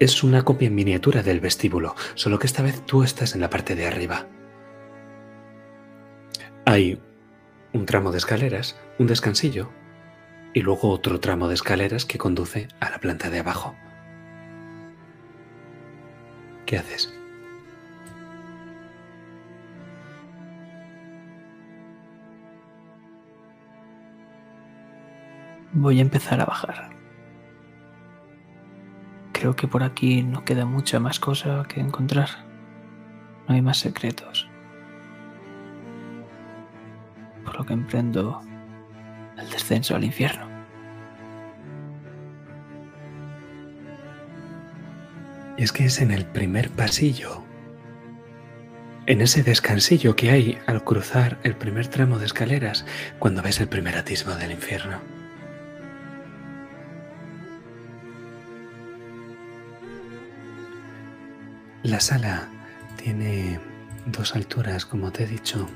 [0.00, 3.50] Es una copia en miniatura del vestíbulo, solo que esta vez tú estás en la
[3.50, 4.28] parte de arriba.
[6.66, 7.02] Hay
[7.72, 9.70] un tramo de escaleras, un descansillo
[10.54, 13.74] y luego otro tramo de escaleras que conduce a la planta de abajo.
[16.64, 17.12] ¿Qué haces?
[25.72, 26.97] Voy a empezar a bajar.
[29.38, 32.28] Creo que por aquí no queda mucha más cosa que encontrar.
[33.46, 34.48] No hay más secretos.
[37.44, 38.42] Por lo que emprendo
[39.38, 40.44] el descenso al infierno.
[45.56, 47.44] Y es que es en el primer pasillo,
[49.06, 52.84] en ese descansillo que hay al cruzar el primer tramo de escaleras,
[53.20, 55.17] cuando ves el primer atisbo del infierno.
[61.84, 62.48] La sala
[62.96, 63.60] tiene
[64.06, 65.68] dos alturas, como te he dicho,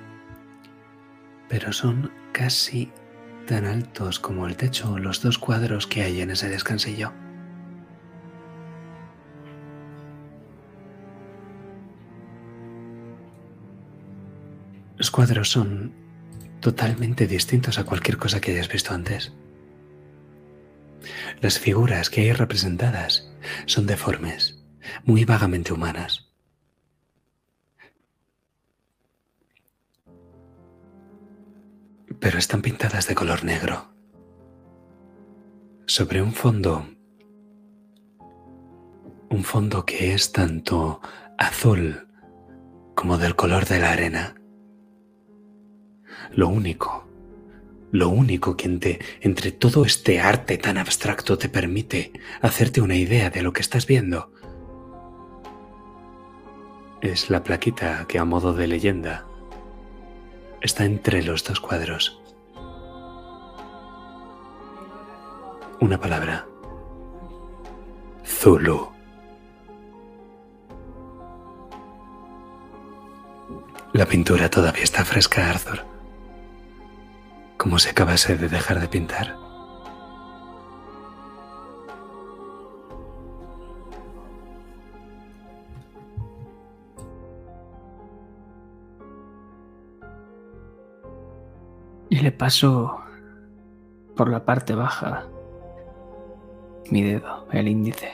[1.48, 2.90] pero son casi
[3.46, 7.12] tan altos como el techo los dos cuadros que hay en ese descansillo.
[14.96, 15.92] Los cuadros son
[16.58, 19.32] totalmente distintos a cualquier cosa que hayas visto antes.
[21.40, 23.30] Las figuras que hay representadas
[23.66, 24.61] son deformes
[25.04, 26.28] muy vagamente humanas.
[32.18, 33.92] Pero están pintadas de color negro.
[35.86, 36.86] Sobre un fondo,
[39.30, 41.00] un fondo que es tanto
[41.38, 42.08] azul
[42.94, 44.34] como del color de la arena.
[46.30, 47.02] Lo único
[47.92, 48.66] lo único que
[49.20, 53.86] entre, todo este arte tan abstracto te permite hacerte una idea de lo que estás
[53.86, 54.32] viendo
[57.02, 59.26] es la plaquita que a modo de leyenda
[60.60, 62.20] está entre los dos cuadros.
[65.80, 66.46] Una palabra.
[68.24, 68.88] Zulu.
[73.92, 75.84] La pintura todavía está fresca, Arthur.
[77.58, 79.41] Como si acabase de dejar de pintar.
[92.12, 93.00] Y le paso
[94.14, 95.24] por la parte baja
[96.90, 98.12] mi dedo, el índice.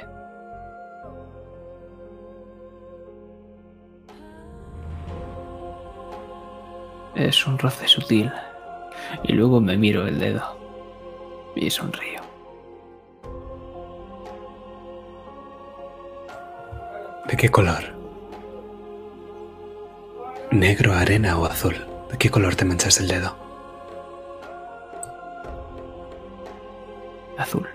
[7.16, 8.30] Es un roce sutil.
[9.24, 10.44] Y luego me miro el dedo.
[11.56, 12.20] Y sonrío.
[17.26, 17.82] ¿De qué color?
[20.52, 21.74] ¿Negro, arena o azul?
[22.12, 23.47] ¿De qué color te manchas el dedo?
[27.38, 27.66] Azul.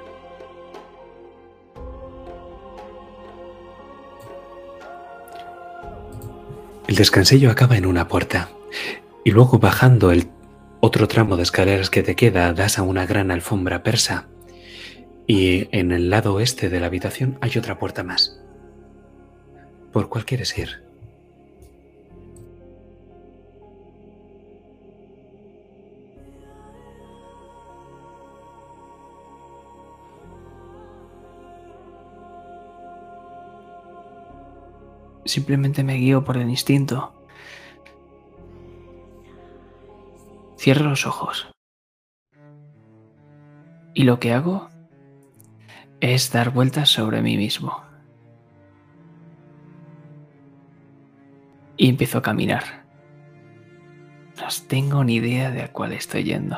[6.88, 8.50] El descansillo acaba en una puerta
[9.24, 10.28] y luego bajando el
[10.80, 14.28] otro tramo de escaleras que te queda das a una gran alfombra persa
[15.26, 18.40] y en el lado oeste de la habitación hay otra puerta más.
[19.92, 20.83] ¿Por cuál quieres ir?
[35.26, 37.14] Simplemente me guío por el instinto.
[40.58, 41.48] Cierro los ojos.
[43.94, 44.70] Y lo que hago
[46.02, 47.84] es dar vueltas sobre mí mismo.
[51.78, 52.86] Y empiezo a caminar.
[54.38, 56.58] No tengo ni idea de a cuál estoy yendo.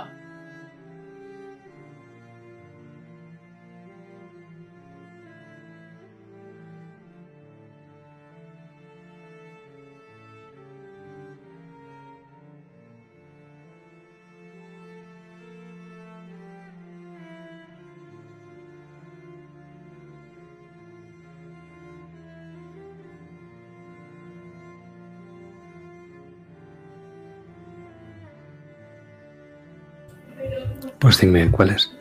[31.16, 31.96] Pues dime, ¿cuáles?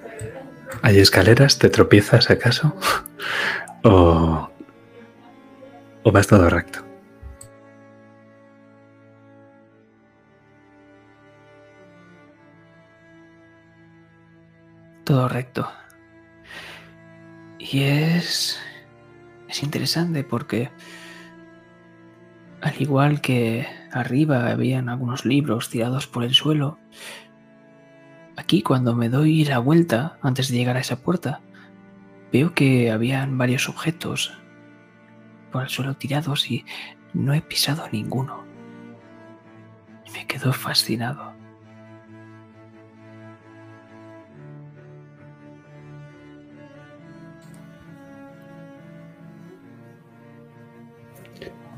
[0.82, 1.61] ¿Hay escaleras?
[1.61, 2.77] ¿Te tropiezas acaso?
[3.85, 4.51] ¿O,
[6.03, 6.85] o vas todo recto?
[15.05, 15.70] Todo recto.
[17.61, 18.59] Y es...
[19.49, 20.73] Es interesante porque...
[22.62, 26.81] Al igual que arriba habían algunos libros tirados por el suelo,
[28.36, 31.40] Aquí cuando me doy la vuelta antes de llegar a esa puerta,
[32.32, 34.32] veo que habían varios objetos
[35.52, 36.65] por el suelo tirados y
[37.12, 38.44] no he pisado ninguno.
[40.12, 41.32] Me quedo fascinado.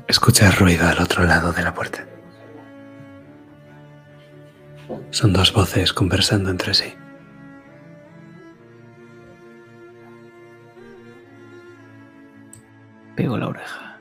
[0.07, 2.16] Escucha ruido al otro lado de la puerta.
[5.11, 6.93] Son dos voces conversando entre sí.
[13.15, 13.99] Pego la oreja.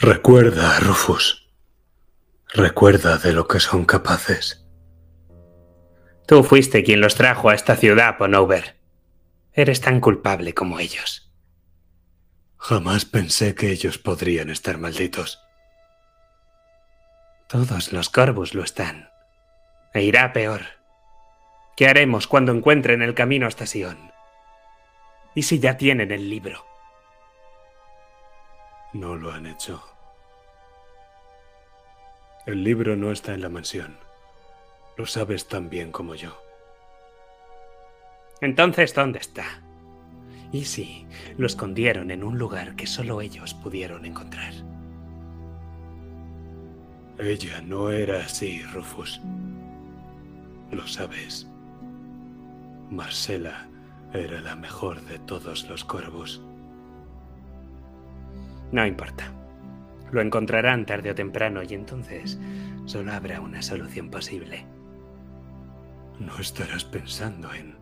[0.00, 1.48] Recuerda, Rufus.
[2.48, 4.65] Recuerda de lo que son capaces.
[6.26, 8.76] Tú fuiste quien los trajo a esta ciudad, Ponover.
[9.52, 11.32] Eres tan culpable como ellos.
[12.58, 15.40] Jamás pensé que ellos podrían estar malditos.
[17.48, 19.08] Todos los Corvus lo están.
[19.94, 20.62] E irá peor.
[21.76, 24.10] ¿Qué haremos cuando encuentren el camino hasta Sion?
[25.34, 26.66] ¿Y si ya tienen el libro?
[28.94, 29.84] No lo han hecho.
[32.46, 34.05] El libro no está en la mansión.
[34.96, 36.40] Lo sabes tan bien como yo.
[38.40, 39.44] Entonces, ¿dónde está?
[40.52, 41.06] Y sí,
[41.36, 44.52] lo escondieron en un lugar que solo ellos pudieron encontrar.
[47.18, 49.20] Ella no era así, Rufus.
[50.70, 51.46] Lo sabes.
[52.90, 53.68] Marcela
[54.12, 56.42] era la mejor de todos los corvos.
[58.72, 59.32] No importa.
[60.12, 62.38] Lo encontrarán tarde o temprano y entonces
[62.84, 64.66] solo habrá una solución posible.
[66.18, 67.76] No estarás pensando en...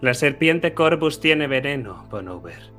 [0.00, 2.72] La serpiente Corvus tiene veneno, Bonover.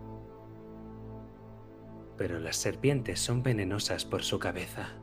[2.18, 4.96] Pero las serpientes son venenosas por su cabeza.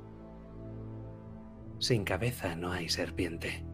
[1.79, 3.65] Sin cabeza no hay serpiente.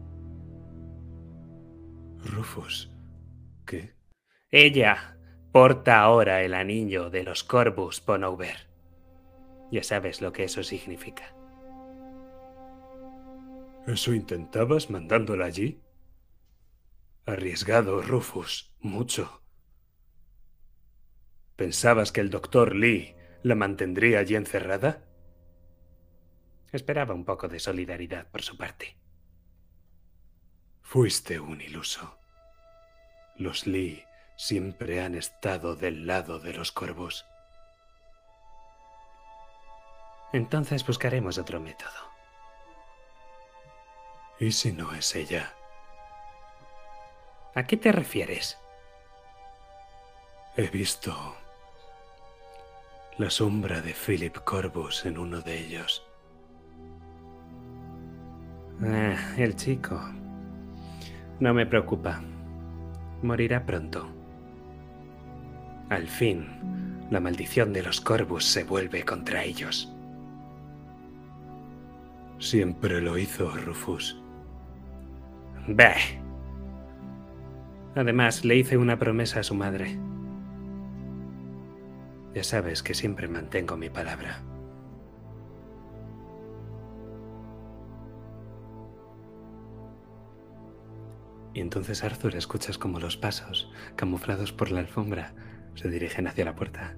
[2.17, 2.91] Rufus,
[3.65, 3.95] ¿qué?
[4.49, 5.17] Ella
[5.51, 8.69] porta ahora el anillo de los Corvus, Bonover.
[9.71, 11.35] Ya sabes lo que eso significa.
[13.87, 15.80] ¿Eso intentabas mandándola allí?
[17.25, 19.43] Arriesgado, Rufus, mucho.
[21.55, 25.05] ¿Pensabas que el doctor Lee la mantendría allí encerrada?
[26.71, 28.97] Esperaba un poco de solidaridad por su parte.
[30.81, 32.17] Fuiste un iluso.
[33.35, 34.03] Los Lee
[34.35, 37.25] siempre han estado del lado de los corvos.
[40.33, 42.11] Entonces buscaremos otro método.
[44.39, 45.55] ¿Y si no es ella?
[47.53, 48.57] ¿A qué te refieres?
[50.55, 51.35] He visto
[53.17, 56.05] la sombra de Philip Corbus en uno de ellos.
[58.81, 60.01] Ah, el chico.
[61.39, 62.21] No me preocupa.
[63.21, 64.09] Morirá pronto.
[65.89, 69.93] Al fin, la maldición de los Corvus se vuelve contra ellos.
[72.39, 74.17] Siempre lo hizo Rufus.
[75.67, 76.20] Bah.
[77.95, 79.99] Además, le hice una promesa a su madre.
[82.33, 84.41] Ya sabes que siempre mantengo mi palabra.
[91.53, 95.33] Y entonces Arthur escuchas como los pasos, camuflados por la alfombra,
[95.75, 96.95] se dirigen hacia la puerta.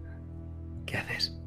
[0.86, 1.40] ¿Qué haces?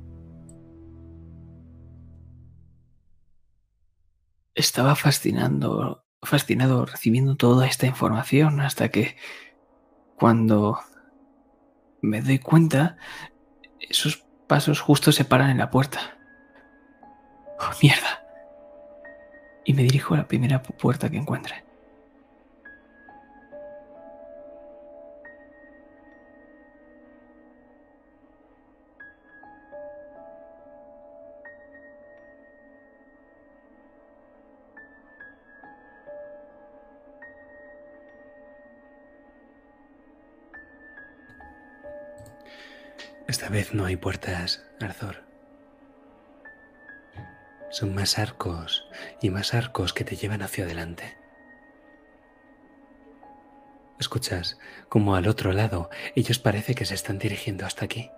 [4.55, 9.17] Estaba fascinando, fascinado recibiendo toda esta información hasta que
[10.17, 10.79] cuando
[12.01, 12.97] me doy cuenta,
[13.81, 16.17] esos pasos justo se paran en la puerta.
[17.61, 18.23] ¡Oh, mierda!
[19.65, 21.66] Y me dirijo a la primera puerta que encuentre.
[43.47, 45.23] Esta vez no hay puertas, Arthur.
[47.71, 48.89] Son más arcos
[49.23, 51.17] y más arcos que te llevan hacia adelante.
[54.01, 54.59] Escuchas
[54.89, 58.11] como al otro lado ellos parece que se están dirigiendo hasta aquí.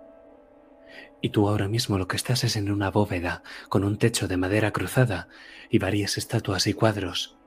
[1.21, 4.37] Y tú ahora mismo lo que estás es en una bóveda con un techo de
[4.37, 5.27] madera cruzada
[5.69, 7.37] y varias estatuas y cuadros.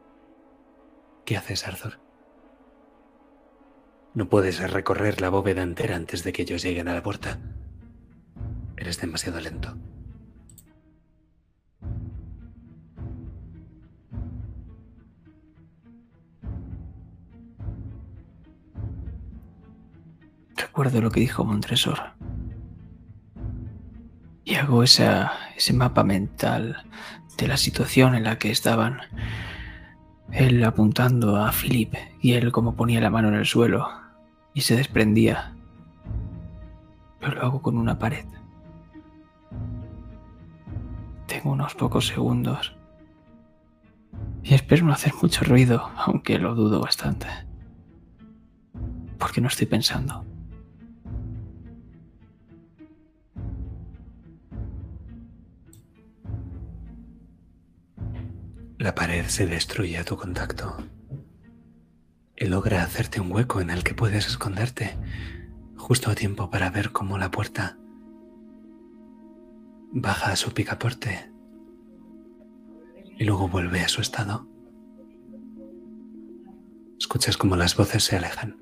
[1.24, 1.98] ¿Qué haces, Arthur?
[4.14, 7.40] No puedes recorrer la bóveda entera antes de que ellos lleguen a la puerta.
[8.82, 9.76] Eres demasiado lento.
[20.56, 22.00] Recuerdo lo que dijo Montresor.
[24.42, 25.28] Y hago ese
[25.72, 26.84] mapa mental
[27.38, 28.98] de la situación en la que estaban.
[30.32, 33.88] Él apuntando a Philip y él como ponía la mano en el suelo
[34.54, 35.54] y se desprendía.
[37.20, 38.26] Pero lo hago con una pared.
[41.32, 42.76] Tengo unos pocos segundos.
[44.42, 47.26] Y espero no hacer mucho ruido, aunque lo dudo bastante.
[49.18, 50.26] Porque no estoy pensando.
[58.76, 60.76] La pared se destruye a tu contacto
[62.36, 64.98] y logra hacerte un hueco en el que puedes esconderte
[65.78, 67.78] justo a tiempo para ver cómo la puerta
[69.92, 71.30] baja a su picaporte
[73.18, 74.48] y luego vuelve a su estado.
[76.98, 78.56] Escuchas cómo las voces se alejan.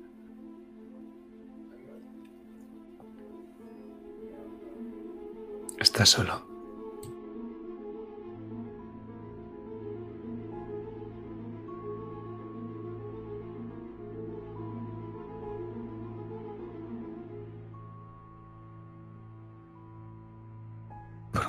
[5.79, 6.50] Estás solo.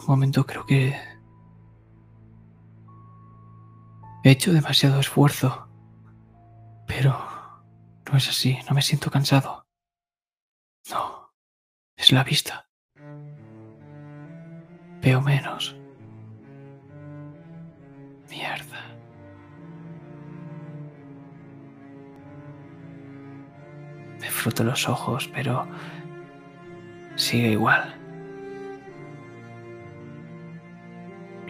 [0.06, 0.96] Momento creo que
[4.24, 5.68] he hecho demasiado esfuerzo,
[6.86, 7.32] pero
[8.10, 9.66] No es así, no me siento cansado.
[10.90, 11.32] No,
[11.96, 12.68] es la vista.
[15.00, 15.74] Veo menos.
[18.28, 18.84] Mierda.
[24.20, 25.66] Me froto los ojos, pero
[27.16, 28.01] sigue igual.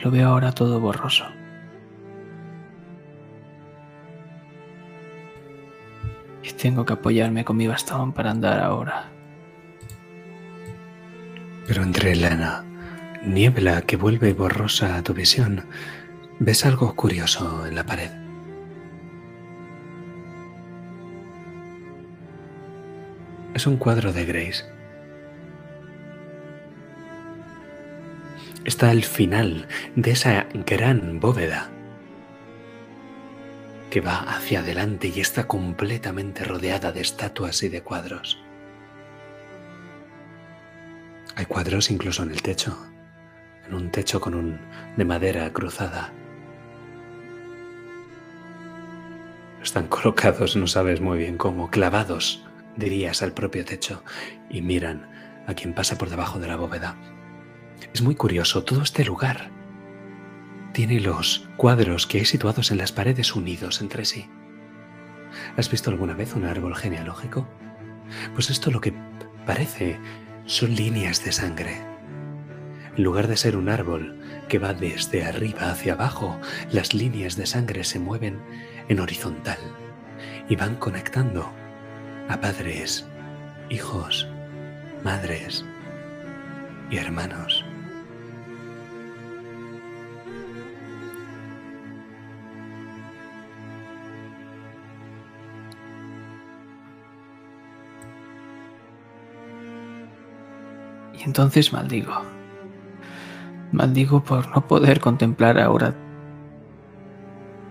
[0.03, 1.25] Lo veo ahora todo borroso.
[6.43, 9.11] Y tengo que apoyarme con mi bastón para andar ahora.
[11.69, 12.65] Pero entre la
[13.25, 15.67] niebla que vuelve borrosa a tu visión,
[16.41, 18.11] ves algo curioso en la pared.
[23.55, 24.82] Es un cuadro de Grace.
[28.83, 31.71] Está al final de esa gran bóveda
[33.91, 38.43] que va hacia adelante y está completamente rodeada de estatuas y de cuadros.
[41.37, 42.77] Hay cuadros incluso en el techo,
[43.69, 44.59] en un techo con un
[44.97, 46.13] de madera cruzada.
[49.63, 52.45] Están colocados, no sabes muy bien cómo, clavados,
[52.77, 54.03] dirías, al propio techo
[54.51, 55.09] y miran
[55.47, 56.97] a quien pasa por debajo de la bóveda.
[57.95, 59.51] Es muy curioso, todo este lugar
[60.73, 64.31] tiene los cuadros que hay situados en las paredes unidos entre sí.
[65.59, 67.47] ¿Has visto alguna vez un árbol genealógico?
[68.35, 68.95] Pues esto lo que
[69.47, 69.99] parece
[70.47, 71.81] son líneas de sangre.
[72.97, 76.39] En lugar de ser un árbol que va desde arriba hacia abajo,
[76.71, 78.41] las líneas de sangre se mueven
[78.89, 79.59] en horizontal
[80.49, 81.53] y van conectando
[82.29, 83.07] a padres,
[83.69, 84.29] hijos,
[85.05, 85.65] madres
[86.91, 87.65] y hermanos.
[101.25, 102.13] Entonces maldigo.
[103.71, 105.95] Maldigo por no poder contemplar ahora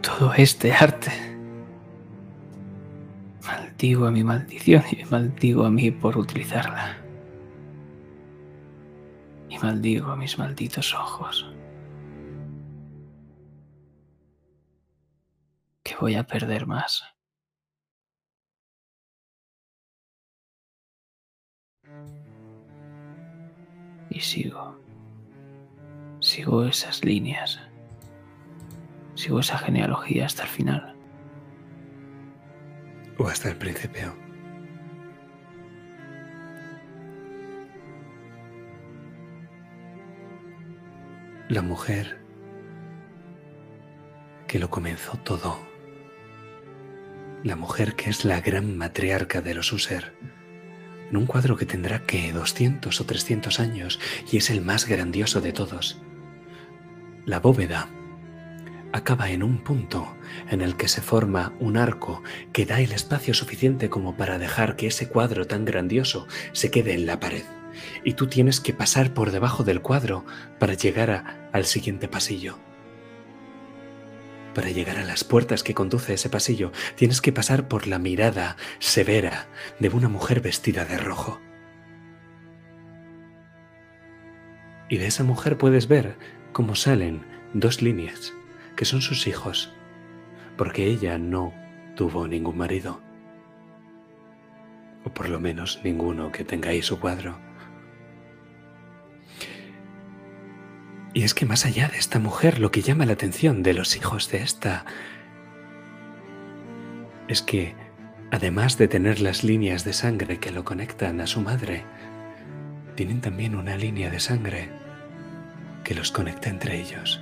[0.02, 1.12] todo este arte.
[3.46, 6.98] Maldigo a mi maldición y maldigo a mí por utilizarla.
[9.50, 11.54] Y maldigo a mis malditos ojos.
[15.84, 17.04] Que voy a perder más.
[24.12, 24.78] Y sigo.
[26.20, 27.60] Sigo esas líneas.
[29.16, 30.96] Sigo esa genealogía hasta el final.
[33.18, 34.14] O hasta el principio.
[41.48, 42.20] La mujer
[44.48, 45.58] que lo comenzó todo.
[47.44, 50.14] La mujer que es la gran matriarca de los User
[51.12, 54.00] en un cuadro que tendrá que 200 o 300 años
[54.32, 56.02] y es el más grandioso de todos.
[57.26, 57.90] La bóveda
[58.94, 60.16] acaba en un punto
[60.50, 62.24] en el que se forma un arco
[62.54, 66.94] que da el espacio suficiente como para dejar que ese cuadro tan grandioso se quede
[66.94, 67.44] en la pared.
[68.04, 70.26] Y tú tienes que pasar por debajo del cuadro
[70.60, 72.58] para llegar al siguiente pasillo.
[74.54, 78.58] Para llegar a las puertas que conduce ese pasillo, tienes que pasar por la mirada
[78.80, 79.48] severa
[79.80, 81.40] de una mujer vestida de rojo.
[84.90, 86.18] Y de esa mujer puedes ver
[86.52, 88.34] cómo salen dos líneas,
[88.76, 89.74] que son sus hijos,
[90.58, 91.54] porque ella no
[91.96, 93.02] tuvo ningún marido,
[95.06, 97.40] o por lo menos ninguno que tenga ahí su cuadro.
[101.14, 103.96] Y es que más allá de esta mujer, lo que llama la atención de los
[103.98, 104.86] hijos de esta
[107.28, 107.76] es que,
[108.32, 111.84] además de tener las líneas de sangre que lo conectan a su madre,
[112.96, 114.70] tienen también una línea de sangre
[115.84, 117.22] que los conecta entre ellos.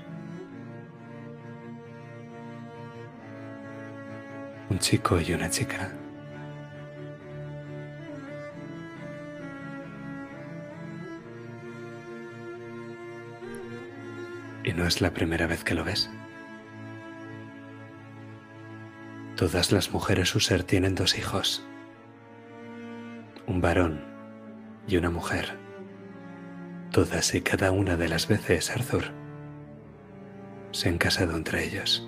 [4.69, 5.91] Un chico y una chica.
[14.63, 16.09] Y no es la primera vez que lo ves.
[19.35, 21.63] Todas las mujeres User tienen dos hijos,
[23.47, 24.03] un varón
[24.87, 25.57] y una mujer.
[26.91, 29.05] Todas y cada una de las veces Arthur
[30.71, 32.05] se han casado entre ellos.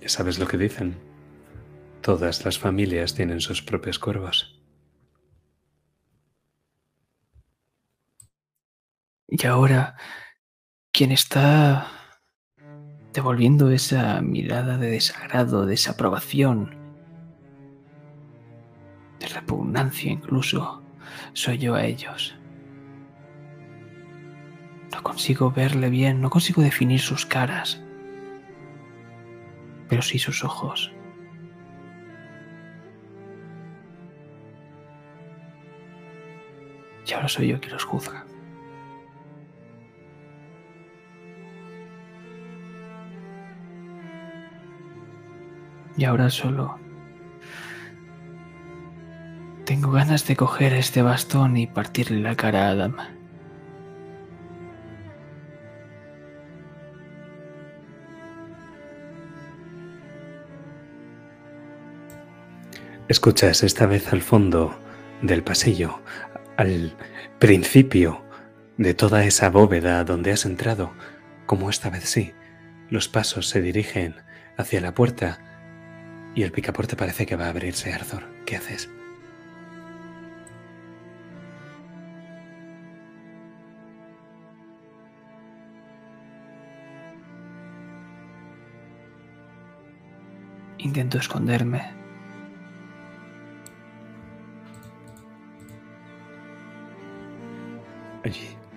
[0.00, 1.05] ¿Ya sabes lo que dicen?
[2.06, 4.62] Todas las familias tienen sus propios cuervos.
[9.26, 9.96] Y ahora
[10.92, 11.88] quien está
[13.12, 16.76] devolviendo esa mirada de desagrado, desaprobación,
[19.18, 20.84] de repugnancia incluso,
[21.32, 22.36] soy yo a ellos.
[24.92, 27.82] No consigo verle bien, no consigo definir sus caras,
[29.88, 30.92] pero sí sus ojos.
[37.06, 38.24] Y ahora soy yo quien los juzga.
[45.96, 46.78] Y ahora solo
[49.64, 52.96] tengo ganas de coger este bastón y partirle la cara a Adam.
[63.08, 64.78] Escuchas esta vez al fondo
[65.22, 66.00] del pasillo,
[66.56, 66.96] al
[67.38, 68.24] principio
[68.78, 70.92] de toda esa bóveda donde has entrado,
[71.46, 72.32] como esta vez sí,
[72.90, 74.16] los pasos se dirigen
[74.56, 75.38] hacia la puerta
[76.34, 78.24] y el picaporte parece que va a abrirse, Arthur.
[78.44, 78.90] ¿Qué haces?
[90.78, 92.05] Intento esconderme.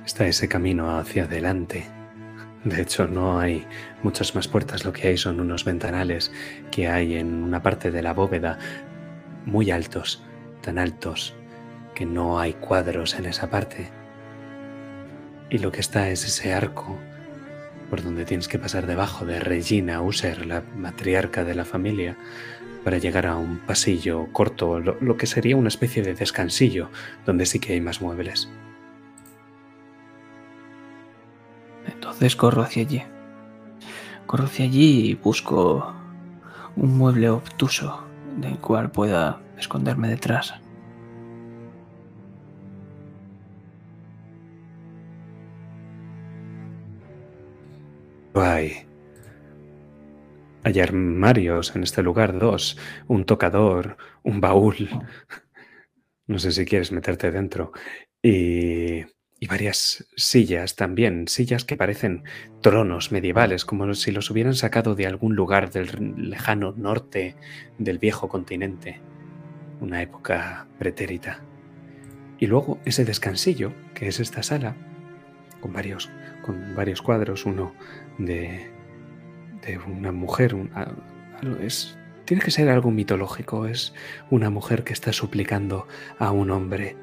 [0.10, 1.86] Está ese camino hacia adelante.
[2.64, 3.68] De hecho, no hay
[4.02, 6.32] muchas más puertas, lo que hay son unos ventanales
[6.72, 8.58] que hay en una parte de la bóveda
[9.46, 10.24] muy altos,
[10.62, 11.36] tan altos
[11.94, 13.92] que no hay cuadros en esa parte.
[15.52, 16.98] Y lo que está es ese arco
[17.92, 22.18] por donde tienes que pasar debajo de Regina User, la matriarca de la familia,
[22.84, 26.90] para llegar a un pasillo corto, lo, lo que sería una especie de descansillo,
[27.28, 28.50] donde sí que hay más muebles.
[32.10, 33.04] Entonces corro hacia allí.
[34.26, 35.94] Corro hacia allí y busco
[36.76, 38.04] un mueble obtuso
[38.38, 40.56] del cual pueda esconderme detrás.
[48.34, 48.86] Hay,
[50.64, 52.78] hay armarios en este lugar, dos,
[53.08, 54.90] un tocador, un baúl.
[56.28, 57.72] No sé si quieres meterte dentro.
[58.22, 59.04] Y
[59.40, 62.24] y varias sillas también, sillas que parecen
[62.62, 67.36] tronos medievales, como si los hubieran sacado de algún lugar del lejano norte
[67.78, 69.00] del viejo continente,
[69.80, 71.42] una época pretérita.
[72.38, 74.76] Y luego ese descansillo, que es esta sala,
[75.62, 76.10] con varios,
[76.42, 77.74] con varios cuadros, uno
[78.18, 78.70] de,
[79.66, 80.56] de una mujer,
[81.62, 83.94] es, tiene que ser algo mitológico, es
[84.30, 85.88] una mujer que está suplicando
[86.18, 86.98] a un hombre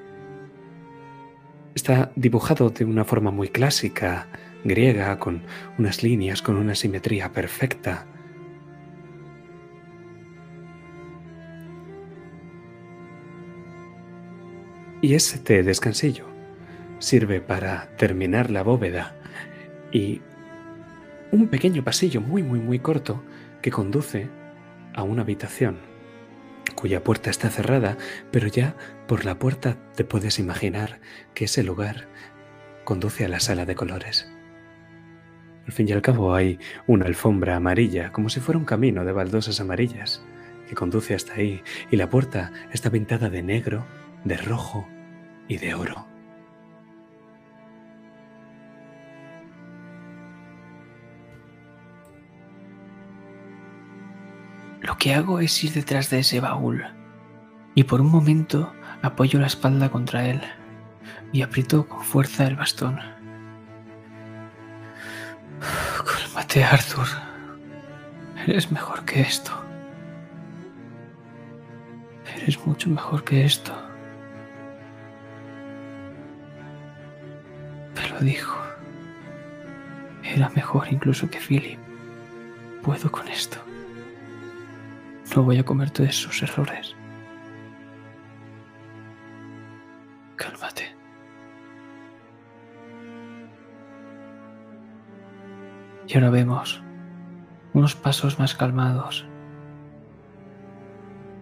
[1.76, 4.28] Está dibujado de una forma muy clásica,
[4.64, 5.42] griega, con
[5.76, 8.06] unas líneas, con una simetría perfecta.
[15.02, 16.24] Y este descansillo
[16.98, 19.14] sirve para terminar la bóveda
[19.92, 20.22] y
[21.30, 23.22] un pequeño pasillo muy muy muy corto
[23.60, 24.28] que conduce
[24.94, 25.76] a una habitación
[26.76, 27.96] cuya puerta está cerrada,
[28.30, 28.76] pero ya
[29.08, 31.00] por la puerta te puedes imaginar
[31.34, 32.06] que ese lugar
[32.84, 34.30] conduce a la sala de colores.
[35.66, 39.10] Al fin y al cabo hay una alfombra amarilla, como si fuera un camino de
[39.10, 40.22] baldosas amarillas,
[40.68, 43.84] que conduce hasta ahí, y la puerta está pintada de negro,
[44.24, 44.86] de rojo
[45.48, 46.15] y de oro.
[54.86, 56.84] Lo que hago es ir detrás de ese baúl
[57.74, 58.72] y por un momento
[59.02, 60.40] apoyo la espalda contra él
[61.32, 63.00] y aprieto con fuerza el bastón.
[66.06, 67.08] Cálmate, Arthur.
[68.46, 69.50] Eres mejor que esto.
[72.36, 73.72] Eres mucho mejor que esto.
[77.94, 78.56] Te lo dijo.
[80.22, 81.80] Era mejor incluso que Philip.
[82.84, 83.65] Puedo con esto.
[85.34, 86.94] No voy a cometer esos errores.
[90.36, 90.94] Cálmate.
[96.06, 96.82] Y ahora vemos
[97.74, 99.26] unos pasos más calmados.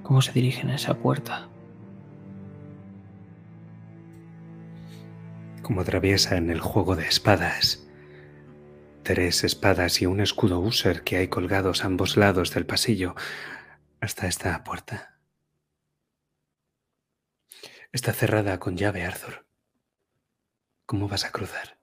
[0.03, 1.49] Cómo se dirigen a esa puerta.
[5.63, 7.87] Como atraviesa en el juego de espadas.
[9.03, 13.15] Tres espadas y un escudo user que hay colgados a ambos lados del pasillo
[14.05, 15.17] hasta esta puerta.
[17.93, 19.47] Está cerrada con llave, Arthur.
[20.87, 21.79] ¿Cómo vas a cruzar?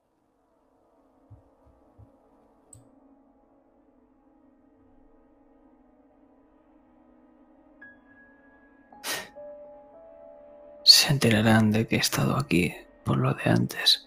[10.84, 14.06] Se enterarán de que he estado aquí por lo de antes.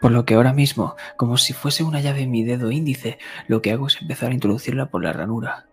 [0.00, 3.18] Por lo que ahora mismo, como si fuese una llave en mi dedo índice,
[3.48, 5.66] lo que hago es empezar a introducirla por la ranura.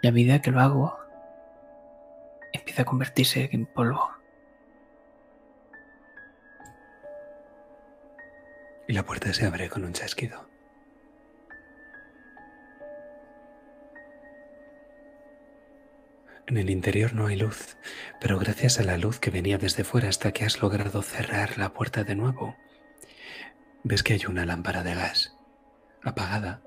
[0.00, 1.07] Y a medida que lo hago,
[2.58, 4.10] empieza a convertirse en polvo.
[8.86, 10.48] Y la puerta se abre con un chasquido.
[16.46, 17.76] En el interior no hay luz,
[18.20, 21.74] pero gracias a la luz que venía desde fuera hasta que has logrado cerrar la
[21.74, 22.56] puerta de nuevo,
[23.84, 25.36] ves que hay una lámpara de gas
[26.02, 26.62] apagada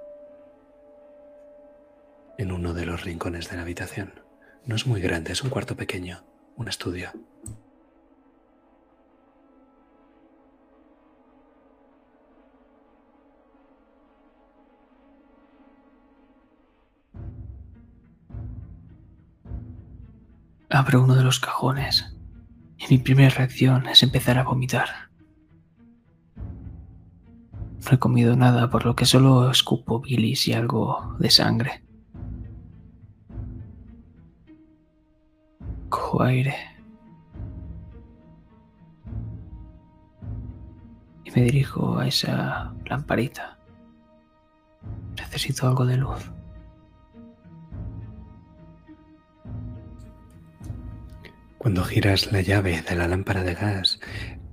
[2.37, 4.20] en uno de los rincones de la habitación.
[4.65, 6.23] No es muy grande, es un cuarto pequeño,
[6.55, 7.11] un estudio.
[20.69, 22.15] Abro uno de los cajones
[22.77, 25.09] y mi primera reacción es empezar a vomitar.
[27.83, 31.83] No he comido nada, por lo que solo escupo bilis y algo de sangre.
[36.19, 36.55] Aire.
[41.23, 43.57] Y me dirijo a esa lamparita.
[45.15, 46.31] Necesito algo de luz.
[51.57, 53.99] Cuando giras la llave de la lámpara de gas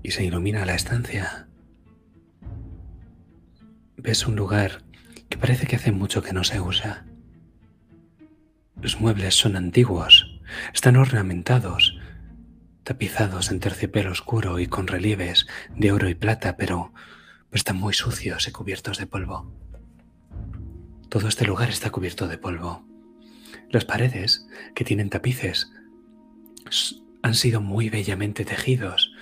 [0.03, 1.49] y se ilumina la estancia,
[3.97, 4.83] ves un lugar
[5.31, 7.07] que parece que hace mucho que no se usa.
[8.81, 10.28] Los muebles son antiguos,
[10.73, 11.99] están ornamentados,
[12.85, 15.47] tapizados en terciopelo oscuro y con relieves
[15.77, 16.93] de oro y plata, pero
[17.53, 19.53] están muy sucios y cubiertos de polvo.
[21.09, 22.87] Todo este lugar está cubierto de polvo.
[23.71, 25.71] Las paredes, que tienen tapices,
[27.23, 29.13] han sido muy bellamente tejidos,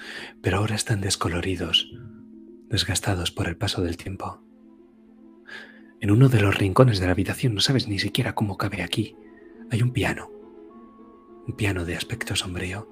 [0.42, 1.90] pero ahora están descoloridos,
[2.68, 4.42] desgastados por el paso del tiempo.
[6.00, 9.16] En uno de los rincones de la habitación, no sabes ni siquiera cómo cabe aquí,
[9.70, 10.30] hay un piano,
[11.46, 12.88] un piano de aspecto sombrío,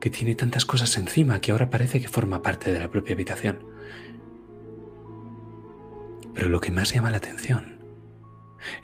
[0.00, 3.64] que tiene tantas cosas encima que ahora parece que forma parte de la propia habitación.
[6.34, 7.80] Pero lo que más llama la atención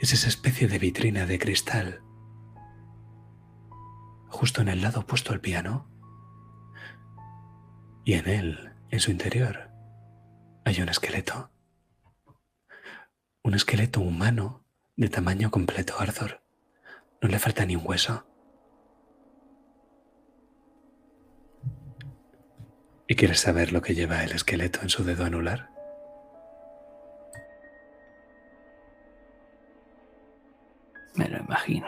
[0.00, 2.02] es esa especie de vitrina de cristal
[4.32, 5.86] justo en el lado opuesto al piano.
[8.04, 9.70] Y en él, en su interior,
[10.64, 11.50] hay un esqueleto.
[13.44, 14.64] Un esqueleto humano
[14.96, 16.41] de tamaño completo, Arthur.
[17.22, 18.26] No le falta ni un hueso.
[23.06, 25.70] ¿Y quieres saber lo que lleva el esqueleto en su dedo anular?
[31.14, 31.86] Me lo imagino.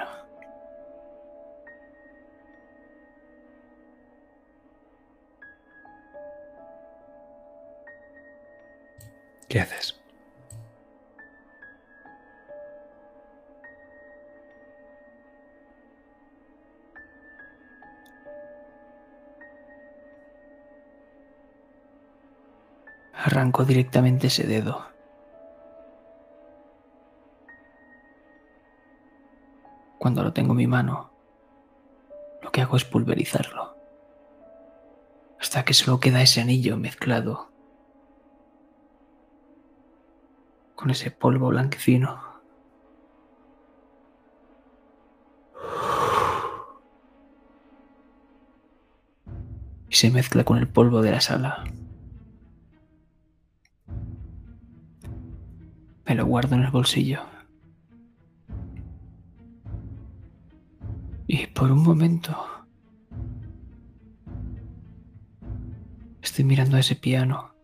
[9.49, 10.04] ¿Qué haces?
[23.17, 24.85] Arranco directamente ese dedo.
[29.99, 31.11] Cuando lo tengo en mi mano,
[32.43, 33.75] lo que hago es pulverizarlo.
[35.41, 37.49] Hasta que solo queda ese anillo mezclado
[40.75, 42.23] con ese polvo blanquecino.
[49.89, 51.65] Y se mezcla con el polvo de la sala.
[56.07, 57.23] Me lo guardo en el bolsillo.
[61.27, 62.37] Y por un momento
[66.21, 67.55] estoy mirando a ese piano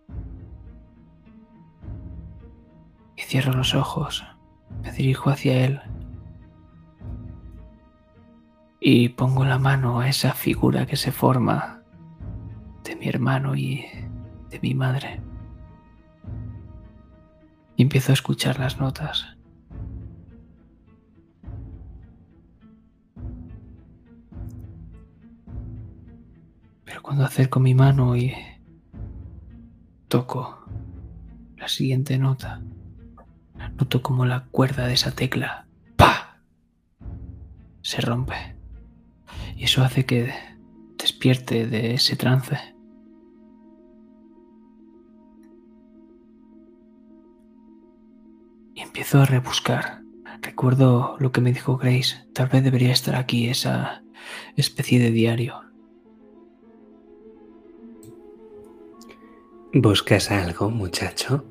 [3.30, 4.26] Cierro los ojos,
[4.82, 5.80] me dirijo hacia él
[8.80, 11.84] y pongo la mano a esa figura que se forma
[12.82, 13.86] de mi hermano y
[14.50, 15.20] de mi madre.
[17.81, 19.39] Y empiezo a escuchar las notas.
[26.85, 28.35] Pero cuando acerco mi mano y
[30.09, 30.62] toco
[31.57, 32.61] la siguiente nota,
[33.78, 35.66] Noto como la cuerda de esa tecla
[35.97, 36.43] ¡pa!
[37.81, 38.57] se rompe.
[39.57, 40.35] Y eso hace que
[40.98, 42.59] despierte de ese trance.
[48.90, 50.02] Empiezo a rebuscar.
[50.42, 52.26] Recuerdo lo que me dijo Grace.
[52.34, 54.02] Tal vez debería estar aquí esa
[54.56, 55.62] especie de diario.
[59.72, 61.44] ¿Buscas algo, muchacho?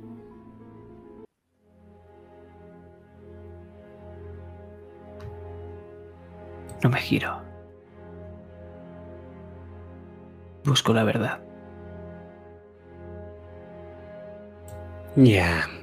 [6.84, 7.42] No me giro.
[10.66, 11.40] Busco la verdad.
[15.16, 15.79] Ya.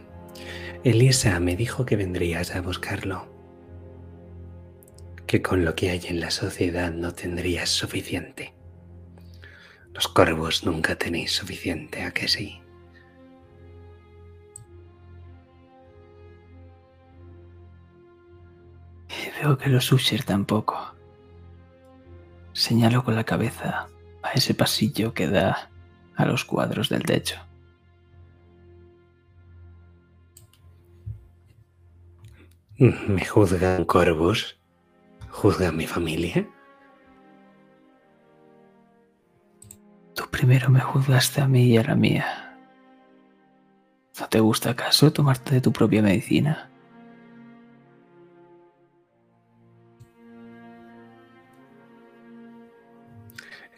[0.87, 3.27] Elisa me dijo que vendrías a buscarlo.
[5.27, 8.55] Que con lo que hay en la sociedad no tendrías suficiente.
[9.93, 12.61] Los corvos nunca tenéis suficiente, ¿a que sí?
[19.43, 20.95] Veo que los Usher tampoco.
[22.53, 23.89] Señalo con la cabeza
[24.23, 25.69] a ese pasillo que da
[26.15, 27.41] a los cuadros del techo.
[32.79, 34.61] ¿Me juzgan corvos?
[35.31, 36.47] ¿Juzgan mi familia?
[40.15, 42.59] Tú primero me juzgaste a mí y a la mía.
[44.21, 46.71] ¿No te gusta acaso tomarte de tu propia medicina?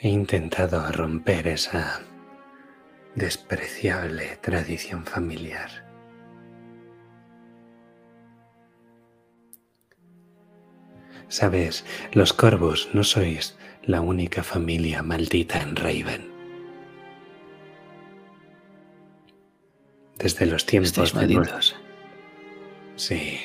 [0.00, 2.00] He intentado romper esa
[3.14, 5.87] despreciable tradición familiar.
[11.28, 16.30] Sabes, los corvos no sois la única familia maldita en Raven.
[20.16, 21.76] Desde los tiempos malditos.
[22.96, 23.38] Sí.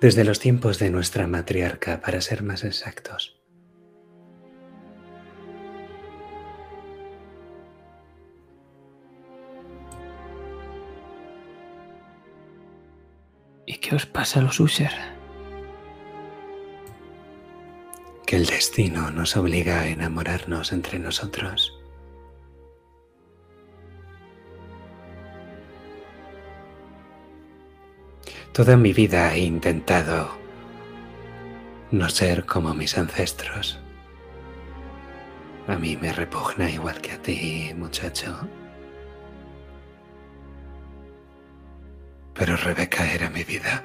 [0.00, 3.36] Desde los tiempos de nuestra matriarca, para ser más exactos.
[13.66, 15.15] ¿Y qué os pasa a los Usher?
[18.26, 21.78] Que el destino nos obliga a enamorarnos entre nosotros.
[28.52, 30.36] Toda mi vida he intentado
[31.92, 33.78] no ser como mis ancestros.
[35.68, 38.36] A mí me repugna igual que a ti, muchacho.
[42.34, 43.84] Pero Rebeca era mi vida.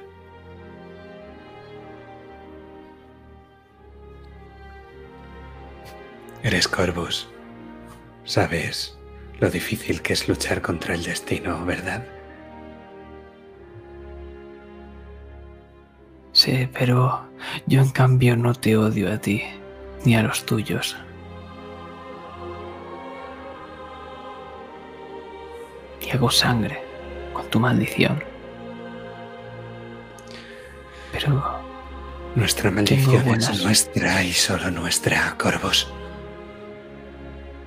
[6.42, 7.28] Eres Corvus.
[8.24, 8.98] Sabes
[9.38, 12.04] lo difícil que es luchar contra el destino, ¿verdad?
[16.32, 17.28] Sí, pero
[17.66, 19.42] yo en cambio no te odio a ti,
[20.04, 20.96] ni a los tuyos.
[26.00, 26.82] Y hago sangre
[27.32, 28.22] con tu maldición.
[31.12, 31.60] Pero
[32.34, 35.86] Nuestra maldición es nuestra y solo nuestra, Corvus.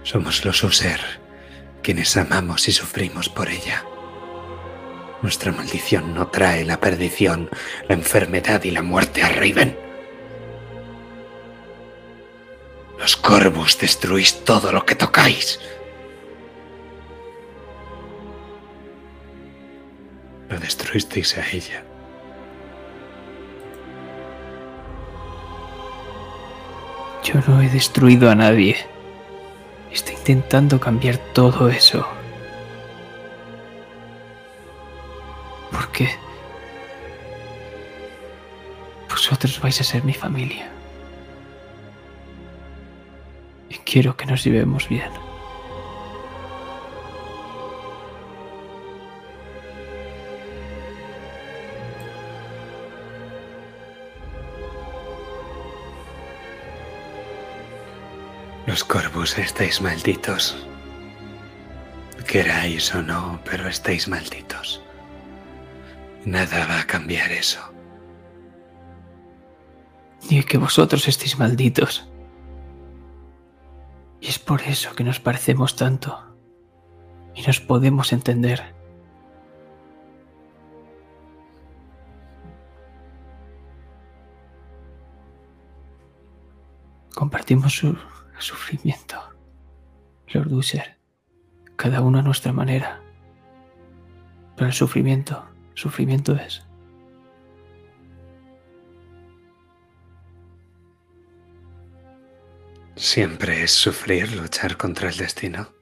[0.06, 1.00] Somos los User,
[1.82, 3.84] quienes amamos y sufrimos por ella.
[5.24, 7.50] Nuestra maldición no trae la perdición,
[7.90, 9.76] la enfermedad y la muerte a Raven.
[13.00, 15.60] Los Corvus destruís todo lo que tocáis.
[20.50, 21.84] Lo destruisteis a ella.
[27.24, 28.95] yo no he destruido a nadie.
[29.96, 32.06] Estoy intentando cambiar todo eso.
[35.72, 36.10] ¿Por qué?
[39.10, 40.70] Vosotros vais a ser mi familia.
[43.70, 45.12] Y quiero que nos llevemos bien.
[58.66, 60.68] Los Corvus estáis malditos.
[62.26, 64.82] Queráis o no, pero estáis malditos.
[66.26, 67.62] Nada va a cambiar eso.
[70.32, 72.10] Ni que vosotros estéis malditos.
[74.20, 76.36] Y es por eso que nos parecemos tanto.
[77.36, 78.74] Y nos podemos entender.
[87.14, 87.96] Compartimos su
[88.42, 89.22] sufrimiento.
[90.28, 90.98] Lord Usher.
[91.76, 93.02] Cada uno a nuestra manera.
[94.56, 96.66] Pero el sufrimiento, sufrimiento es.
[102.96, 105.74] Siempre es sufrir luchar contra el destino.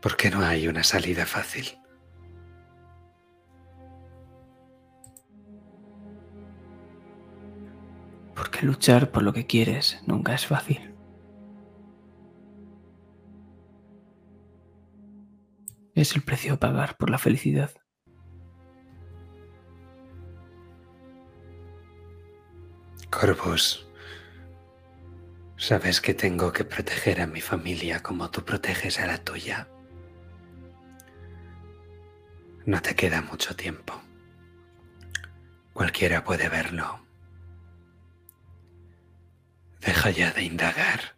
[0.00, 1.77] ¿Por qué no hay una salida fácil?
[8.38, 10.94] porque luchar por lo que quieres nunca es fácil.
[15.96, 17.72] Es el precio a pagar por la felicidad.
[23.10, 23.88] Corvus,
[25.56, 29.68] sabes que tengo que proteger a mi familia como tú proteges a la tuya.
[32.66, 34.00] No te queda mucho tiempo.
[35.72, 37.07] Cualquiera puede verlo.
[39.80, 41.16] Deja ya de indagar.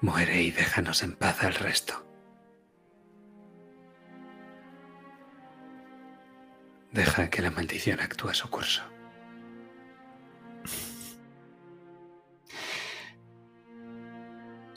[0.00, 2.04] Muere y déjanos en paz al resto.
[6.92, 8.82] Deja que la maldición actúe su curso.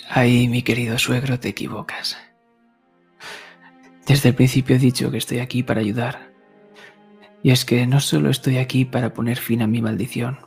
[0.09, 2.17] Ahí, mi querido suegro, te equivocas.
[4.07, 6.31] Desde el principio he dicho que estoy aquí para ayudar.
[7.43, 10.39] Y es que no solo estoy aquí para poner fin a mi maldición,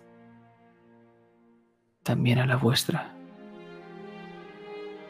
[2.02, 3.14] también a la vuestra.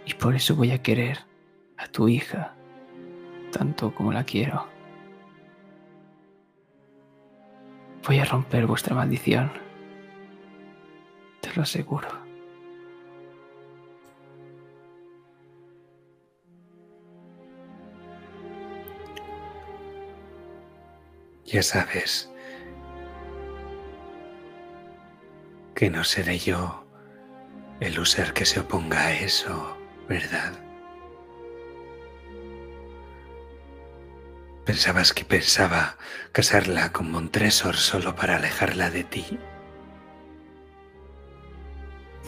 [0.07, 1.19] Y por eso voy a querer
[1.77, 2.55] a tu hija
[3.51, 4.67] tanto como la quiero.
[8.07, 9.53] Voy a romper vuestra maldición.
[11.41, 12.09] Te lo aseguro.
[21.45, 22.30] Ya sabes
[25.75, 26.87] que no seré yo
[27.81, 29.77] el user que se oponga a eso,
[30.09, 30.53] ¿verdad?
[34.65, 35.97] ¿Pensabas que pensaba
[36.33, 39.39] casarla con Montresor solo para alejarla de ti?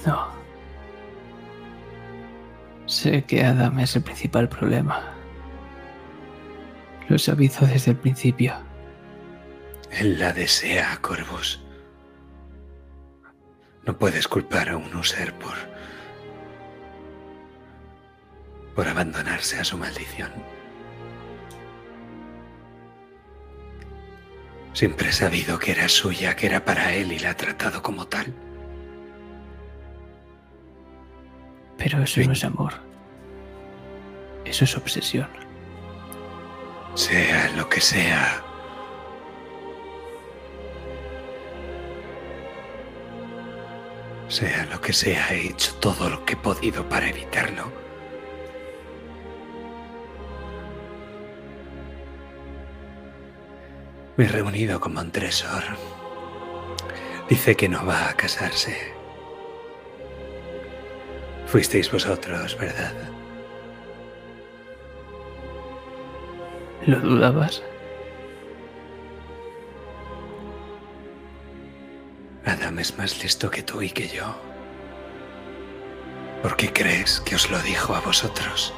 [0.07, 0.29] No.
[2.87, 5.15] Sé que Adam es el principal problema.
[7.09, 8.55] Lo he sabido desde el principio.
[9.91, 11.62] Él la desea, Corvus.
[13.85, 15.57] No puedes culpar a un user por.
[18.75, 20.33] por abandonarse a su maldición.
[24.73, 28.07] Siempre he sabido que era suya, que era para él y la ha tratado como
[28.07, 28.33] tal.
[31.77, 32.73] Pero eso no es amor.
[34.45, 35.29] Eso es obsesión.
[36.95, 38.43] Sea lo que sea.
[44.33, 47.71] Sea lo que sea, he hecho todo lo que he podido para evitarlo.
[54.17, 55.63] Me he reunido con Montresor.
[57.29, 58.95] Dice que no va a casarse.
[61.45, 62.95] Fuisteis vosotros, ¿verdad?
[66.87, 67.63] ¿Lo dudabas?
[72.45, 74.35] Adam es más listo que tú y que yo.
[76.43, 78.75] ¿Por qué crees que os lo dijo a vosotros?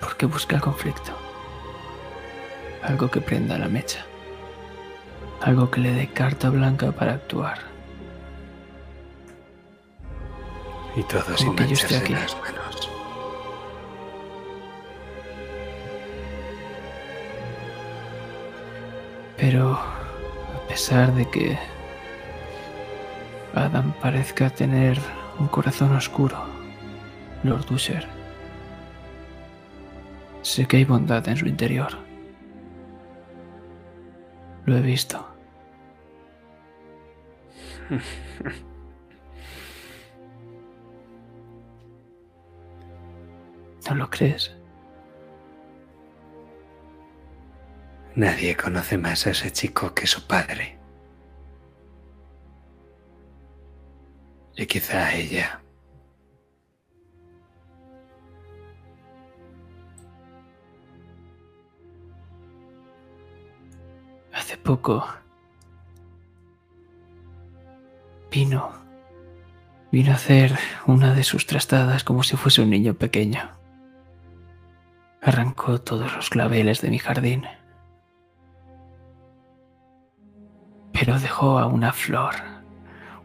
[0.00, 1.12] Porque busca el conflicto.
[2.82, 4.06] Algo que prenda la mecha.
[5.42, 7.58] Algo que le dé carta blanca para actuar.
[10.96, 12.93] Y todo sin mancharse las manos.
[19.36, 21.58] Pero a pesar de que
[23.54, 24.98] Adam parezca tener
[25.38, 26.36] un corazón oscuro,
[27.42, 28.06] Lord Usher,
[30.42, 31.92] sé que hay bondad en su interior.
[34.66, 35.26] Lo he visto.
[43.88, 44.56] ¿No lo crees?
[48.16, 50.78] Nadie conoce más a ese chico que su padre.
[54.56, 55.60] Y quizá ella.
[64.32, 65.04] Hace poco
[68.30, 68.70] vino,
[69.90, 73.50] vino a hacer una de sus trastadas como si fuese un niño pequeño.
[75.20, 77.44] Arrancó todos los claveles de mi jardín,
[80.94, 82.36] pero dejó a una flor,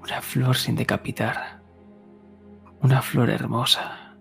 [0.03, 1.61] una flor sin decapitar,
[2.81, 4.17] una flor hermosa,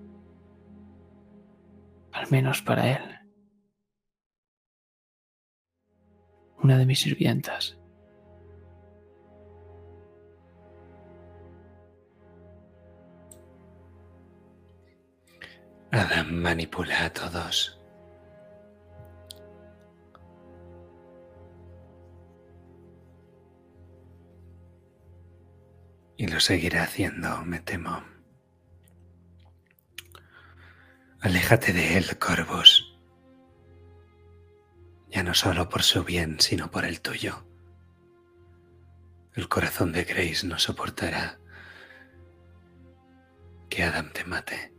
[2.12, 3.18] al menos para él.
[6.68, 7.78] una de mis sirvientas.
[15.90, 17.80] Adam manipula a todos.
[26.48, 28.02] Seguirá haciendo, me temo.
[31.20, 32.98] Aléjate de él, Corvus.
[35.10, 37.46] Ya no solo por su bien, sino por el tuyo.
[39.34, 41.38] El corazón de Grace no soportará
[43.68, 44.72] que Adam te mate.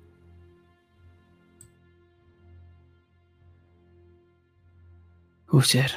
[5.51, 5.91] Usher,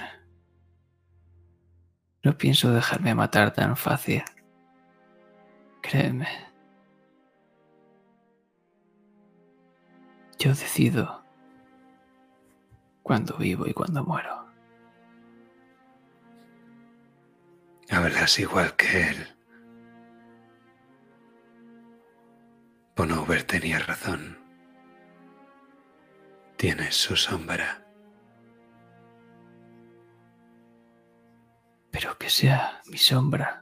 [2.22, 4.22] no pienso dejarme matar tan fácil.
[5.82, 6.28] Créeme.
[10.38, 11.24] Yo decido
[13.02, 14.46] cuándo vivo y cuándo muero.
[17.90, 19.36] Hablas igual que él.
[22.96, 24.38] Bonover tenía razón.
[26.56, 27.84] Tienes su sombra.
[31.90, 33.61] Pero que sea mi sombra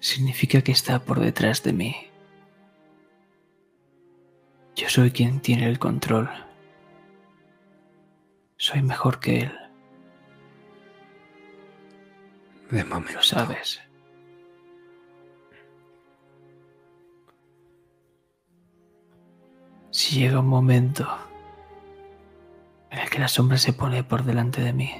[0.00, 1.96] significa que está por detrás de mí.
[4.76, 6.30] Yo soy quien tiene el control.
[8.56, 9.52] Soy mejor que él.
[12.70, 13.14] De momento.
[13.14, 13.80] Lo sabes.
[19.90, 21.06] Si llega un momento
[22.90, 24.92] en el que la sombra se pone por delante de mí,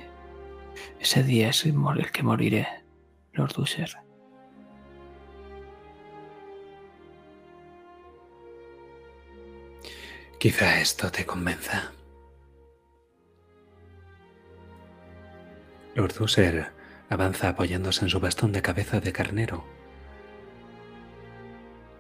[0.99, 2.67] ese día es el que moriré,
[3.33, 4.10] Lord Usher.
[10.41, 11.93] Quizá esto te convenza.
[15.95, 16.73] Lord Usher
[17.11, 19.67] avanza apoyándose en su bastón de cabeza de carnero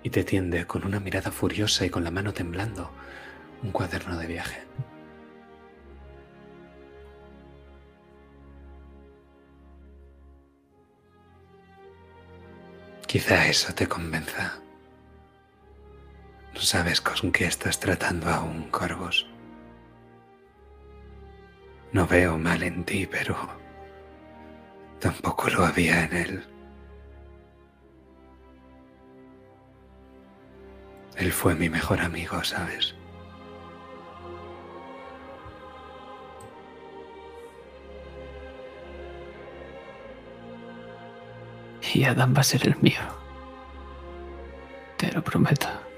[0.03, 2.91] y te tiende con una mirada furiosa y con la mano temblando
[3.62, 4.62] un cuaderno de viaje.
[13.07, 14.62] Quizá eso te convenza.
[16.55, 19.27] No sabes con qué estás tratando aún, Corvus.
[21.93, 23.37] No veo mal en ti, pero
[25.01, 26.47] tampoco lo había en él.
[31.17, 32.95] Él fue mi mejor amigo, ¿sabes?
[41.93, 43.01] Y Adam va a ser el mío.
[44.97, 45.90] Te lo prometo.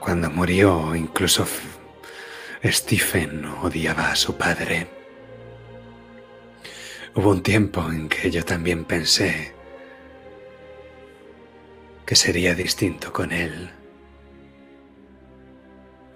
[0.00, 1.46] Cuando murió, incluso
[2.64, 4.88] Stephen odiaba a su padre.
[7.14, 9.54] Hubo un tiempo en que yo también pensé
[12.06, 13.70] que sería distinto con él,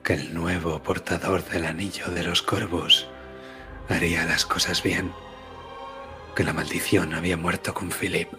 [0.02, 3.09] que el nuevo portador del anillo de los corvos
[3.89, 5.12] haría las cosas bien,
[6.34, 8.32] que la maldición había muerto con Philip.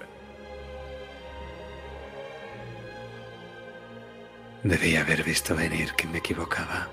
[4.63, 6.87] Debía haber visto venir que me equivocaba.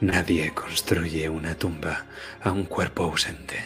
[0.00, 2.06] Nadie construye una tumba
[2.42, 3.62] a un cuerpo ausente.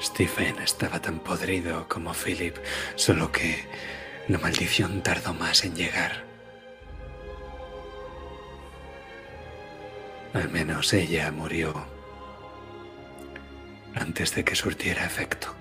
[0.00, 2.56] Stephen estaba tan podrido como Philip,
[2.94, 3.66] solo que
[4.28, 6.24] la maldición tardó más en llegar.
[10.34, 11.84] Al menos ella murió
[13.96, 15.55] antes de que surtiera efecto.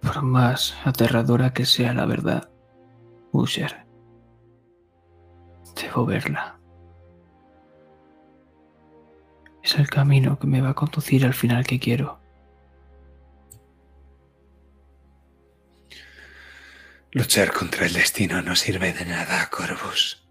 [0.00, 2.50] Por más aterradora que sea la verdad,
[3.32, 3.86] Usher,
[5.80, 6.58] debo verla.
[9.62, 12.18] Es el camino que me va a conducir al final que quiero.
[17.12, 20.26] Luchar contra el destino no sirve de nada, Corvus.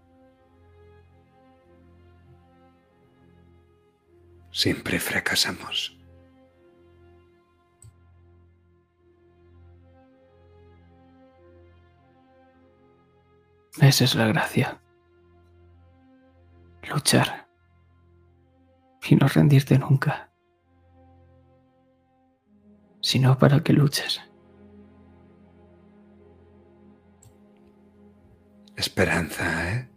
[4.50, 5.99] Siempre fracasamos.
[13.78, 14.80] Esa es la gracia.
[16.88, 17.48] Luchar.
[19.08, 20.30] Y no rendirte nunca.
[23.00, 24.20] Sino para que luches.
[28.76, 29.88] Esperanza, ¿eh?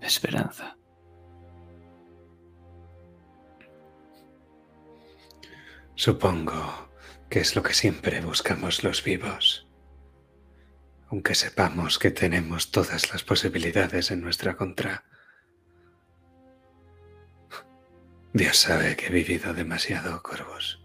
[0.00, 0.76] Esperanza.
[5.94, 6.87] Supongo
[7.28, 9.66] que es lo que siempre buscamos los vivos.
[11.10, 15.04] Aunque sepamos que tenemos todas las posibilidades en nuestra contra,
[18.32, 20.84] Dios sabe que he vivido demasiado, Corvos.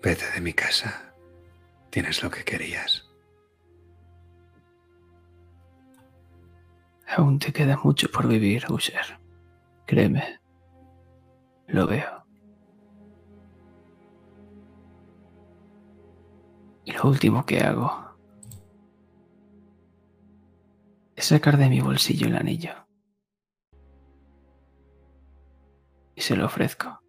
[0.00, 1.14] Vete de mi casa.
[1.90, 3.08] Tienes lo que querías.
[7.08, 9.18] Aún te queda mucho por vivir, Usher.
[9.86, 10.41] Créeme.
[11.72, 12.26] Lo veo.
[16.84, 18.14] Y lo último que hago
[21.16, 22.74] es sacar de mi bolsillo el anillo.
[26.14, 27.00] Y se lo ofrezco.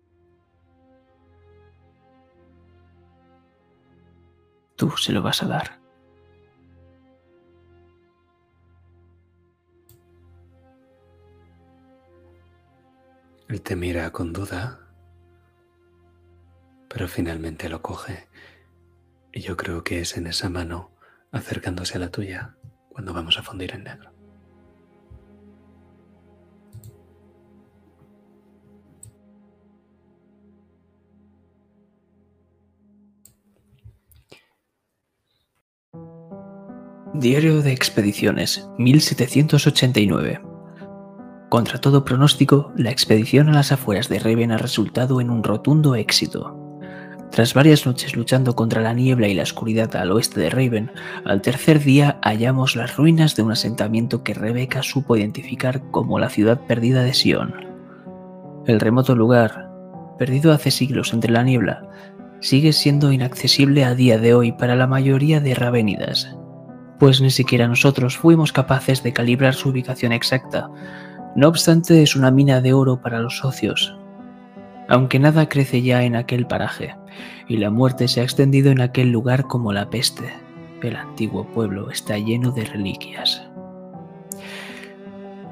[4.77, 5.82] Tú se lo vas a dar.
[13.53, 14.79] Él te mira con duda,
[16.89, 18.27] pero finalmente lo coge.
[19.31, 20.89] Y yo creo que es en esa mano,
[21.31, 22.57] acercándose a la tuya,
[22.89, 24.11] cuando vamos a fundir en negro.
[37.13, 40.52] Diario de Expediciones, 1789.
[41.53, 45.93] Contra todo pronóstico, la expedición a las afueras de Raven ha resultado en un rotundo
[45.93, 46.57] éxito.
[47.29, 50.89] Tras varias noches luchando contra la niebla y la oscuridad al oeste de Raven,
[51.25, 56.29] al tercer día hallamos las ruinas de un asentamiento que Rebeca supo identificar como la
[56.31, 57.53] ciudad perdida de Sion.
[58.65, 59.69] El remoto lugar,
[60.17, 61.87] perdido hace siglos entre la niebla,
[62.41, 66.35] sigue siendo inaccesible a día de hoy para la mayoría de Ravenidas,
[66.97, 70.71] pues ni siquiera nosotros fuimos capaces de calibrar su ubicación exacta.
[71.35, 73.97] No obstante, es una mina de oro para los socios.
[74.87, 76.95] Aunque nada crece ya en aquel paraje,
[77.47, 80.33] y la muerte se ha extendido en aquel lugar como la peste,
[80.87, 83.41] el antiguo pueblo está lleno de reliquias.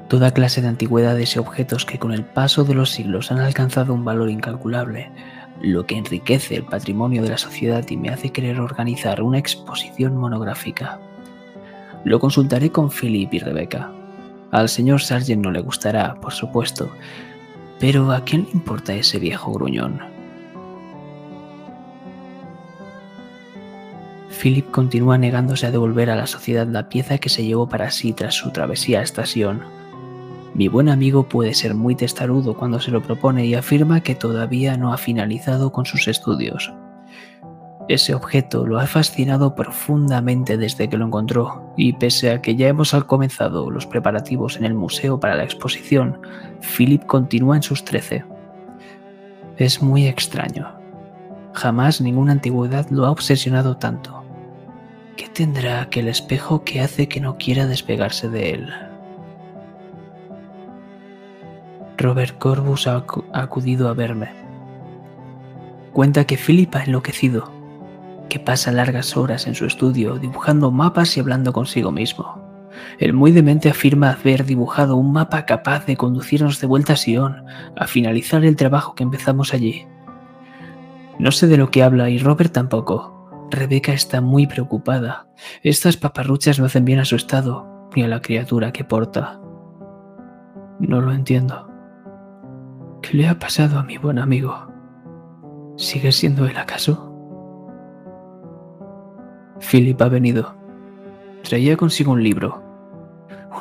[0.08, 3.94] Toda clase de antigüedades y objetos que con el paso de los siglos han alcanzado
[3.94, 5.10] un valor incalculable,
[5.62, 10.16] lo que enriquece el patrimonio de la sociedad y me hace querer organizar una exposición
[10.16, 11.00] monográfica.
[12.04, 13.90] Lo consultaré con Philip y Rebecca.
[14.52, 16.90] Al señor Sargent no le gustará, por supuesto,
[17.80, 19.98] pero ¿a quién le importa ese viejo gruñón?
[24.28, 28.12] Philip continúa negándose a devolver a la sociedad la pieza que se llevó para sí
[28.12, 29.62] tras su travesía a estación.
[30.52, 34.76] Mi buen amigo puede ser muy testarudo cuando se lo propone y afirma que todavía
[34.76, 36.70] no ha finalizado con sus estudios.
[37.88, 42.68] Ese objeto lo ha fascinado profundamente desde que lo encontró, y pese a que ya
[42.68, 46.20] hemos comenzado los preparativos en el museo para la exposición,
[46.60, 48.24] Philip continúa en sus trece.
[49.56, 50.72] Es muy extraño.
[51.54, 54.24] Jamás ninguna antigüedad lo ha obsesionado tanto.
[55.16, 58.72] ¿Qué tendrá aquel espejo que hace que no quiera despegarse de él?
[61.98, 64.30] Robert Corbus ha acudido a verme.
[65.92, 67.61] Cuenta que Philip ha enloquecido
[68.32, 72.42] que pasa largas horas en su estudio dibujando mapas y hablando consigo mismo.
[72.98, 77.44] El muy demente afirma haber dibujado un mapa capaz de conducirnos de vuelta a Sion,
[77.76, 79.86] a finalizar el trabajo que empezamos allí.
[81.18, 83.48] No sé de lo que habla y Robert tampoco.
[83.50, 85.26] Rebeca está muy preocupada.
[85.62, 89.42] Estas paparruchas no hacen bien a su estado, ni a la criatura que porta.
[90.80, 91.68] No lo entiendo.
[93.02, 94.72] ¿Qué le ha pasado a mi buen amigo?
[95.76, 97.11] ¿Sigue siendo él acaso?
[99.62, 100.54] Philip ha venido.
[101.42, 102.62] Traía consigo un libro,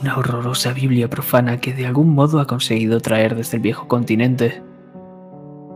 [0.01, 4.61] una horrorosa Biblia profana que de algún modo ha conseguido traer desde el viejo continente.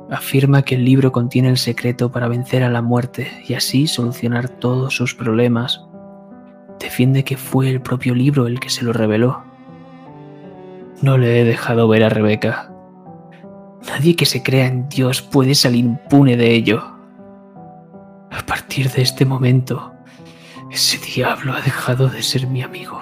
[0.10, 4.49] Afirma que el libro contiene el secreto para vencer a la muerte y así solucionar
[4.49, 5.85] todos sus problemas.
[6.80, 9.43] Defiende que fue el propio libro el que se lo reveló.
[11.02, 12.72] No le he dejado ver a Rebeca.
[13.88, 16.84] Nadie que se crea en Dios puede salir impune de ello.
[18.31, 19.94] A partir de este momento,
[20.76, 23.02] ese diablo ha dejado de ser mi amigo.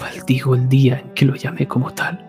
[0.00, 2.24] Maldigo el día en que lo llamé como tal.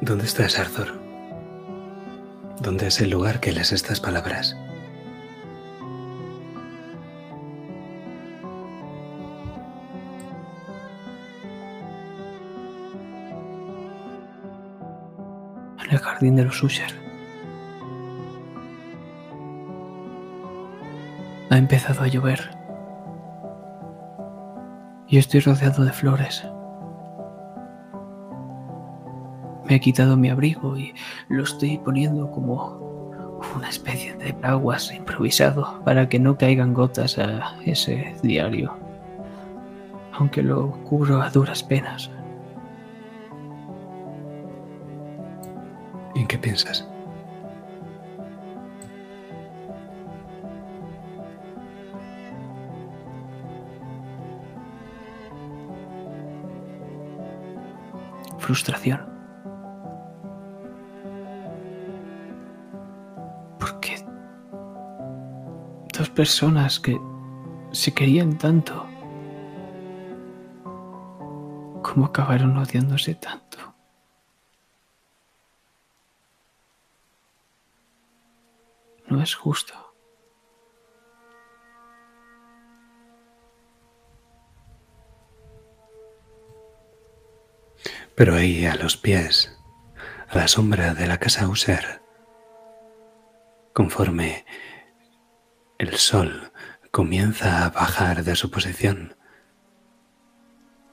[0.00, 0.98] ¿Dónde estás, Arthur?
[2.60, 4.56] ¿Dónde es el lugar que lees estas palabras?
[16.00, 16.92] Jardín de los Usher.
[21.50, 22.56] Ha empezado a llover.
[25.08, 26.46] Y estoy rodeado de flores.
[29.68, 30.94] Me he quitado mi abrigo y
[31.28, 32.90] lo estoy poniendo como
[33.56, 38.76] una especie de aguas improvisado para que no caigan gotas a ese diario.
[40.12, 42.10] Aunque lo cubro a duras penas.
[46.30, 46.86] Qué piensas?
[58.38, 59.00] frustración.
[63.60, 64.04] Porque
[65.96, 66.98] dos personas que
[67.70, 68.86] se querían tanto,
[71.82, 73.49] ¿cómo acabaron odiándose tanto?
[79.22, 79.74] Es justo.
[88.14, 89.58] Pero ahí a los pies,
[90.28, 92.02] a la sombra de la casa User,
[93.74, 94.46] conforme
[95.78, 96.52] el sol
[96.90, 99.16] comienza a bajar de su posición,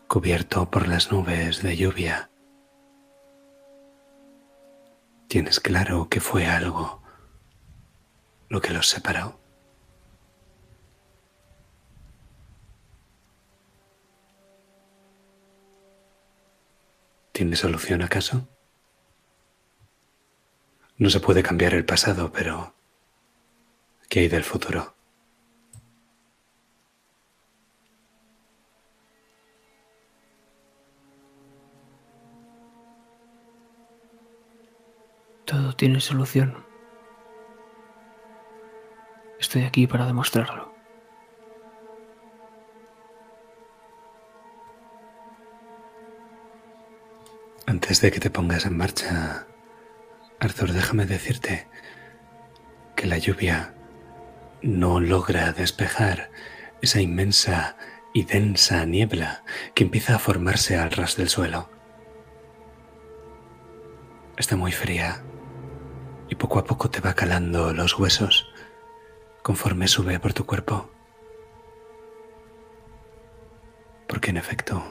[0.08, 2.30] cubierto por las nubes de lluvia,
[5.30, 7.07] tienes claro que fue algo
[8.50, 9.40] lo que los separó.
[17.32, 18.48] ¿Tiene solución acaso?
[20.98, 22.74] No se puede cambiar el pasado, pero
[24.10, 24.96] ¿qué hay del futuro?
[35.46, 36.67] Todo tiene solución.
[39.40, 40.74] Estoy aquí para demostrarlo.
[47.66, 49.46] Antes de que te pongas en marcha,
[50.40, 51.68] Arthur, déjame decirte
[52.96, 53.76] que la lluvia
[54.62, 56.32] no logra despejar
[56.82, 57.78] esa inmensa
[58.14, 59.44] y densa niebla
[59.76, 61.70] que empieza a formarse al ras del suelo.
[64.38, 65.24] Está muy fría
[66.30, 68.52] y poco a poco te va calando los huesos
[69.48, 70.90] conforme sube por tu cuerpo.
[74.06, 74.84] Porque en efecto,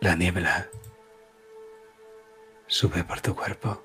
[0.00, 0.68] la niebla
[2.66, 3.82] sube por tu cuerpo.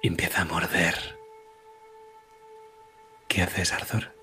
[0.00, 0.94] Y empieza a morder.
[3.28, 4.14] ¿Qué haces, Arthur?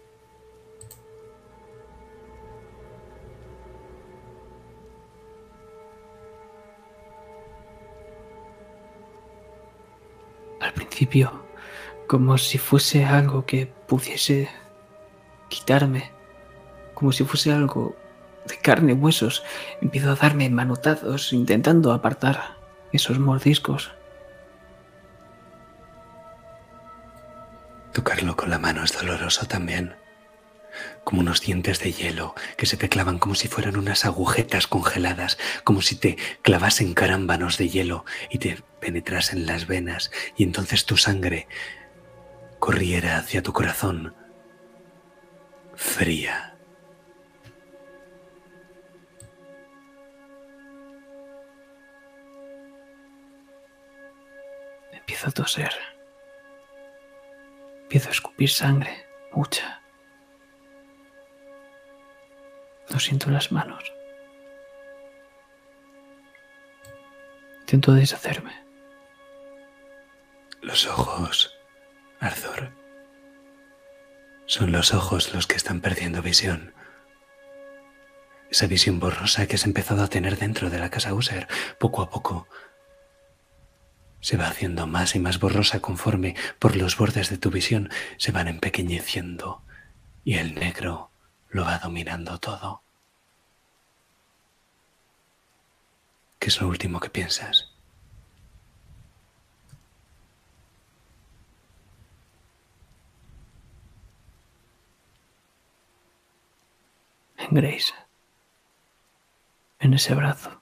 [10.62, 11.46] Al principio,
[12.08, 14.50] como si fuese algo que pudiese
[15.50, 16.12] quitarme
[17.02, 17.96] como si fuese algo
[18.46, 19.44] de carne y huesos.
[19.82, 22.58] Empiezo a darme manotazos intentando apartar
[22.94, 23.92] esos mordiscos.
[27.92, 29.96] Tocarlo con la mano es doloroso también,
[31.04, 35.40] como unos dientes de hielo que se te clavan como si fueran unas agujetas congeladas,
[35.64, 40.98] como si te clavasen carámbanos de hielo y te penetrasen las venas y entonces tu
[40.98, 41.48] sangre
[42.60, 44.14] corriera hacia tu corazón
[45.76, 46.58] fría.
[54.92, 55.72] Empiezo a toser.
[57.84, 59.82] Empiezo a escupir sangre, mucha.
[62.90, 63.92] No siento las manos.
[67.62, 68.71] Intento deshacerme.
[70.72, 71.54] Los ojos,
[72.22, 72.72] Arthur.
[74.46, 76.74] Son los ojos los que están perdiendo visión.
[78.50, 82.10] Esa visión borrosa que has empezado a tener dentro de la casa User, poco a
[82.10, 82.48] poco
[84.22, 88.32] se va haciendo más y más borrosa conforme por los bordes de tu visión se
[88.32, 89.64] van empequeñeciendo
[90.24, 91.12] y el negro
[91.50, 92.82] lo va dominando todo.
[96.40, 97.71] ¿Qué es lo último que piensas?
[107.42, 107.94] En Grace.
[109.80, 110.62] En ese brazo.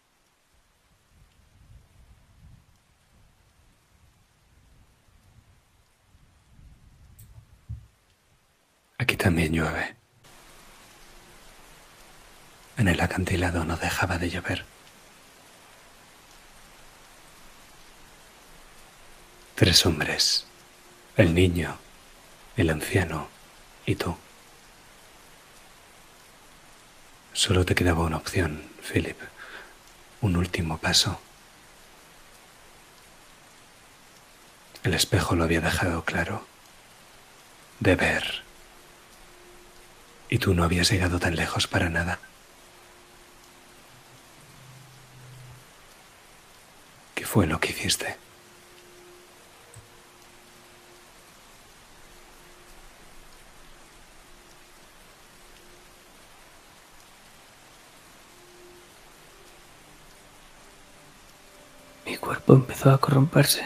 [8.97, 9.95] Aquí también llueve.
[12.77, 14.65] En el acantilado no dejaba de llover.
[19.55, 20.47] Tres hombres,
[21.17, 21.77] el niño,
[22.55, 23.27] el anciano
[23.85, 24.15] y tú.
[27.33, 29.17] Solo te quedaba una opción, Philip.
[30.21, 31.19] Un último paso.
[34.83, 36.45] El espejo lo había dejado claro.
[37.79, 38.43] De ver.
[40.29, 42.19] Y tú no habías llegado tan lejos para nada.
[47.15, 48.15] ¿Qué fue lo que hiciste?
[62.05, 62.17] Mi
[62.49, 63.63] cuerpo empezó a corromperse.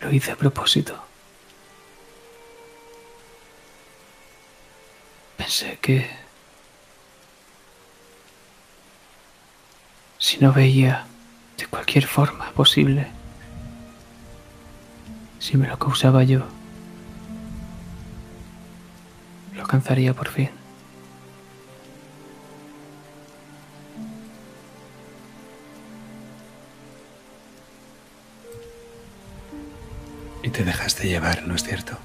[0.00, 0.94] Lo hice a propósito.
[5.36, 6.08] Pensé que
[10.18, 11.06] si no veía
[11.56, 13.08] de cualquier forma posible,
[15.38, 16.46] si me lo causaba yo,
[19.54, 20.65] lo alcanzaría por fin.
[30.56, 31.98] Te dejaste llevar, ¿no es cierto?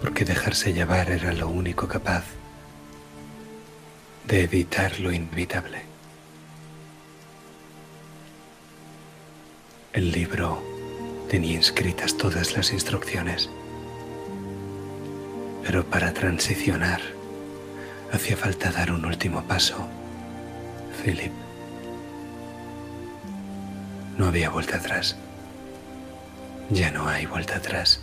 [0.00, 2.24] Porque dejarse llevar era lo único capaz
[4.26, 5.82] de evitar lo inevitable.
[9.92, 10.64] El libro
[11.28, 13.50] tenía inscritas todas las instrucciones,
[15.64, 17.02] pero para transicionar
[18.10, 19.86] hacía falta dar un último paso.
[21.04, 21.32] Philip,
[24.16, 25.18] no había vuelta atrás.
[26.70, 28.00] Ya no hay vuelta atrás.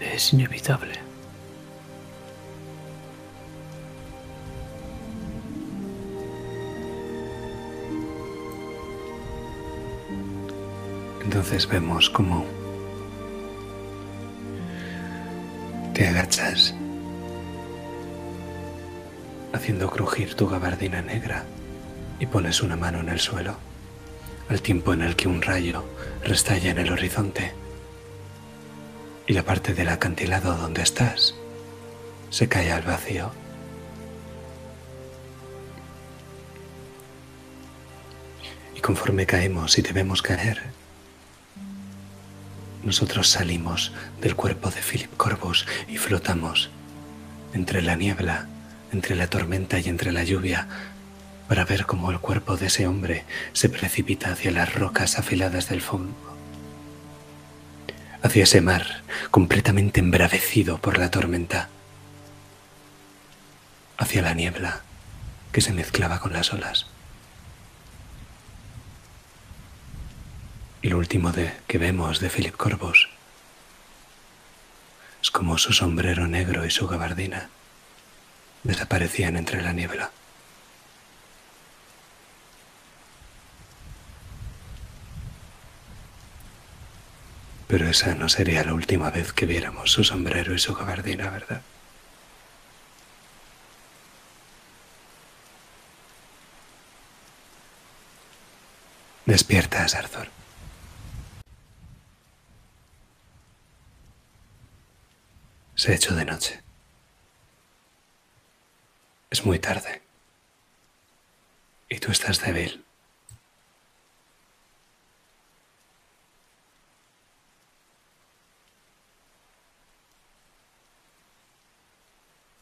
[0.00, 0.92] Es inevitable.
[11.24, 12.44] Entonces vemos cómo
[15.94, 16.33] te agachas
[19.54, 21.44] haciendo crujir tu gabardina negra
[22.18, 23.56] y pones una mano en el suelo,
[24.48, 25.84] al tiempo en el que un rayo
[26.24, 27.52] restalla en el horizonte
[29.26, 31.36] y la parte del acantilado donde estás
[32.30, 33.30] se cae al vacío.
[38.74, 40.60] Y conforme caemos y debemos caer,
[42.82, 46.70] nosotros salimos del cuerpo de Philip Corbus y flotamos
[47.54, 48.48] entre la niebla,
[48.94, 50.68] entre la tormenta y entre la lluvia
[51.48, 55.82] para ver cómo el cuerpo de ese hombre se precipita hacia las rocas afiladas del
[55.82, 56.14] fondo,
[58.22, 61.68] hacia ese mar completamente embravecido por la tormenta,
[63.98, 64.82] hacia la niebla
[65.52, 66.86] que se mezclaba con las olas.
[70.82, 73.08] Y lo último de, que vemos de Philip Corbus
[75.20, 77.48] es como su sombrero negro y su gabardina
[78.64, 80.10] desaparecían entre la niebla.
[87.68, 91.62] Pero esa no sería la última vez que viéramos su sombrero y su gabardina, ¿verdad?
[99.26, 100.28] Despierta, Arthur.
[105.74, 106.63] Se ha hecho de noche.
[109.34, 110.00] Es muy tarde.
[111.88, 112.84] Y tú estás débil.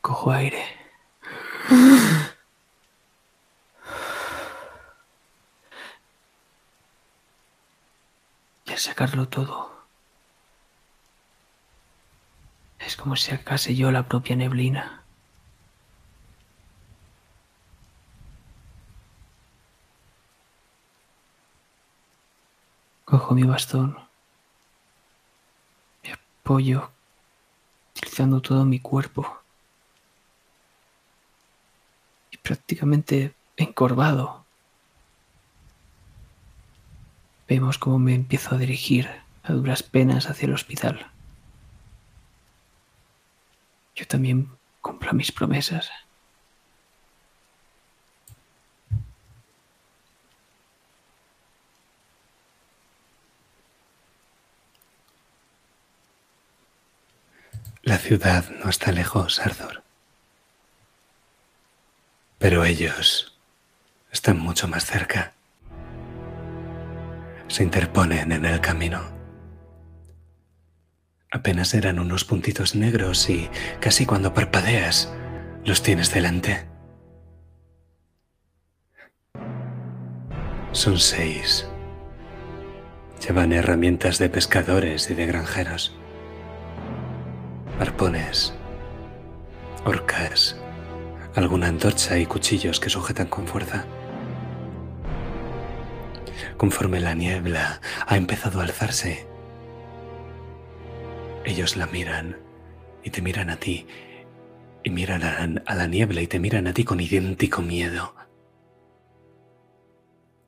[0.00, 0.64] Cojo aire.
[8.64, 9.84] Y al sacarlo todo,
[12.78, 15.01] es como si sacase yo la propia neblina.
[23.22, 23.96] Cojo mi bastón,
[26.02, 26.90] me apoyo,
[27.90, 29.38] utilizando todo mi cuerpo
[32.32, 34.44] y prácticamente encorvado.
[37.46, 39.08] Vemos cómo me empiezo a dirigir
[39.44, 41.06] a duras penas hacia el hospital.
[43.94, 44.48] Yo también
[44.80, 45.88] cumplo mis promesas.
[58.02, 59.82] Ciudad no está lejos, Arthur.
[62.38, 63.38] Pero ellos
[64.10, 65.32] están mucho más cerca.
[67.46, 69.00] Se interponen en el camino.
[71.30, 73.48] Apenas eran unos puntitos negros y
[73.80, 75.12] casi cuando parpadeas
[75.64, 76.66] los tienes delante.
[80.72, 81.68] Son seis.
[83.24, 85.96] Llevan herramientas de pescadores y de granjeros.
[87.82, 88.54] Arpones,
[89.84, 90.56] orcas,
[91.34, 93.86] alguna antorcha y cuchillos que sujetan con fuerza.
[96.56, 99.26] Conforme la niebla ha empezado a alzarse,
[101.44, 102.36] ellos la miran
[103.02, 103.88] y te miran a ti
[104.84, 108.14] y miran a la, niebla y te miran a ti con idéntico miedo.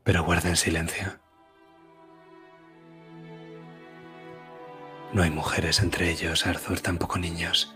[0.05, 1.24] Pero guardan silencio.
[5.15, 7.73] No hay mujeres entre ellos, Arthur, tampoco niños.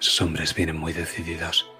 [0.00, 1.70] Esos hombres vienen muy decididos.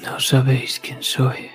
[0.00, 1.50] No sabéis quién soy.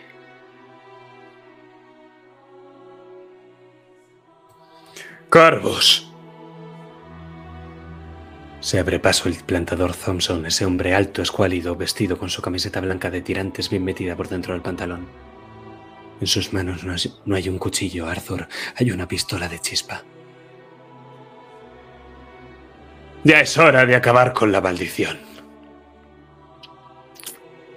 [5.31, 6.12] Carvos.
[8.63, 13.11] Se abre paso el plantador Thompson, ese hombre alto, escuálido, vestido con su camiseta blanca
[13.11, 15.05] de tirantes bien metida por dentro del pantalón.
[16.21, 16.85] En sus manos
[17.25, 20.03] no hay un cuchillo, Arthur, hay una pistola de chispa.
[23.25, 25.19] Ya es hora de acabar con la maldición.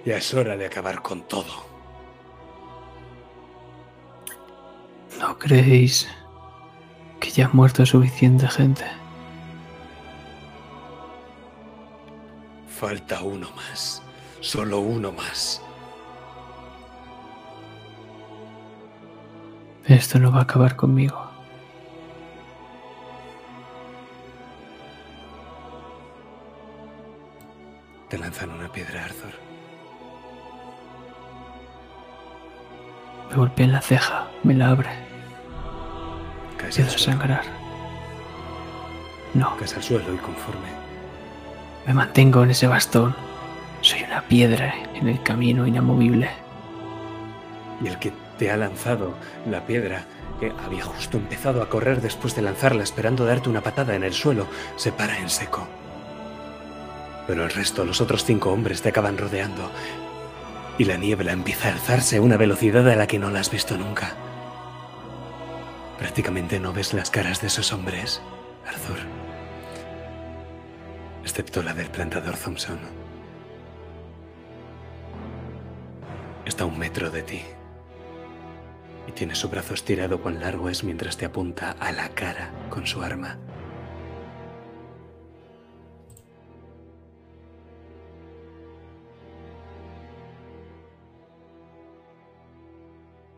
[0.05, 1.65] Ya es hora de acabar con todo.
[5.19, 6.07] ¿No creéis
[7.19, 8.85] que ya ha muerto suficiente gente?
[12.79, 14.03] Falta uno más.
[14.39, 15.63] Solo uno más.
[19.85, 21.19] Esto no va a acabar conmigo.
[28.09, 29.33] Te lanzan una piedra, Arthur.
[33.31, 34.89] Me golpea en la ceja, me la abre.
[36.57, 37.43] Caes Empiezo a sangrar.
[39.33, 40.76] No, Caes al suelo y conforme
[41.87, 43.15] me mantengo en ese bastón.
[43.79, 46.29] Soy una piedra en el camino inamovible.
[47.81, 49.13] Y el que te ha lanzado
[49.49, 50.03] la piedra,
[50.39, 54.13] que había justo empezado a correr después de lanzarla esperando darte una patada en el
[54.13, 55.65] suelo, se para en seco.
[57.25, 59.71] Pero el resto, los otros cinco hombres, te acaban rodeando.
[60.77, 63.49] Y la niebla empieza a alzarse a una velocidad a la que no la has
[63.49, 64.13] visto nunca.
[65.97, 68.21] Prácticamente no ves las caras de esos hombres,
[68.67, 69.16] Arthur
[71.27, 72.79] excepto la del plantador Thompson.
[76.45, 77.41] Está a un metro de ti
[79.07, 82.87] y tiene su brazo estirado cuán largo es mientras te apunta a la cara con
[82.87, 83.37] su arma.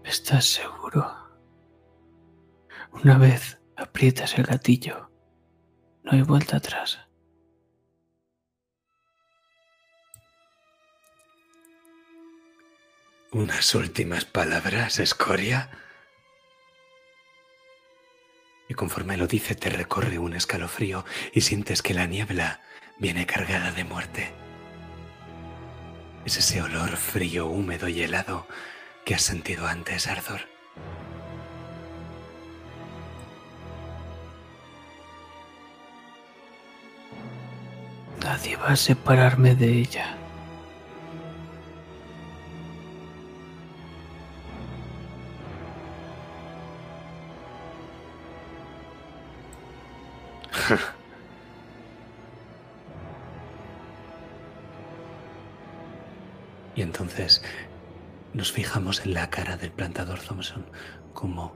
[0.03, 1.11] ¿Estás seguro?
[3.03, 5.09] Una vez aprietas el gatillo,
[6.03, 7.08] no hay vuelta atrás.
[13.31, 15.69] Unas últimas palabras, escoria.
[18.67, 22.61] Y conforme lo dice, te recorre un escalofrío y sientes que la niebla
[22.97, 24.31] viene cargada de muerte.
[26.25, 28.47] Es ese olor frío, húmedo y helado
[29.05, 30.41] que has sentido antes, Arthur.
[38.23, 40.18] Nadie va a separarme de ella.
[56.75, 57.43] y entonces
[58.33, 60.65] nos fijamos en la cara del plantador Thompson
[61.13, 61.55] como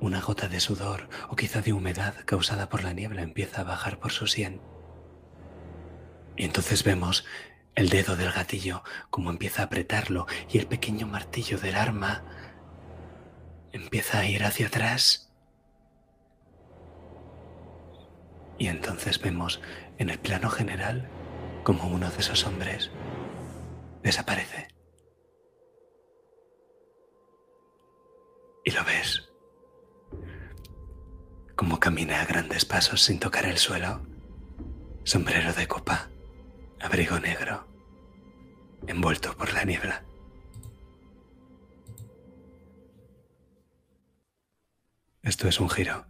[0.00, 3.98] una gota de sudor o quizá de humedad causada por la niebla empieza a bajar
[3.98, 4.60] por su sien.
[6.36, 7.24] Y entonces vemos
[7.74, 12.22] el dedo del gatillo como empieza a apretarlo y el pequeño martillo del arma
[13.72, 15.27] empieza a ir hacia atrás.
[18.58, 19.60] Y entonces vemos
[19.98, 21.08] en el plano general
[21.62, 22.90] como uno de esos hombres
[24.02, 24.68] desaparece.
[28.64, 29.30] Y lo ves.
[31.56, 34.02] Como camina a grandes pasos sin tocar el suelo.
[35.04, 36.10] Sombrero de copa,
[36.80, 37.66] abrigo negro,
[38.86, 40.04] envuelto por la niebla.
[45.22, 46.07] Esto es un giro.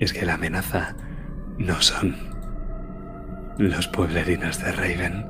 [0.00, 0.96] Es que la amenaza
[1.58, 2.16] no son
[3.58, 5.26] los pueblerinos de Raven.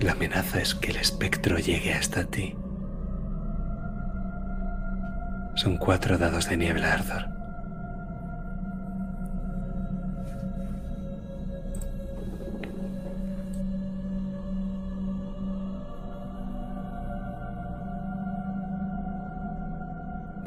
[0.00, 2.56] La amenaza es que el espectro llegue hasta ti.
[5.54, 7.37] Son cuatro dados de niebla, Arthur.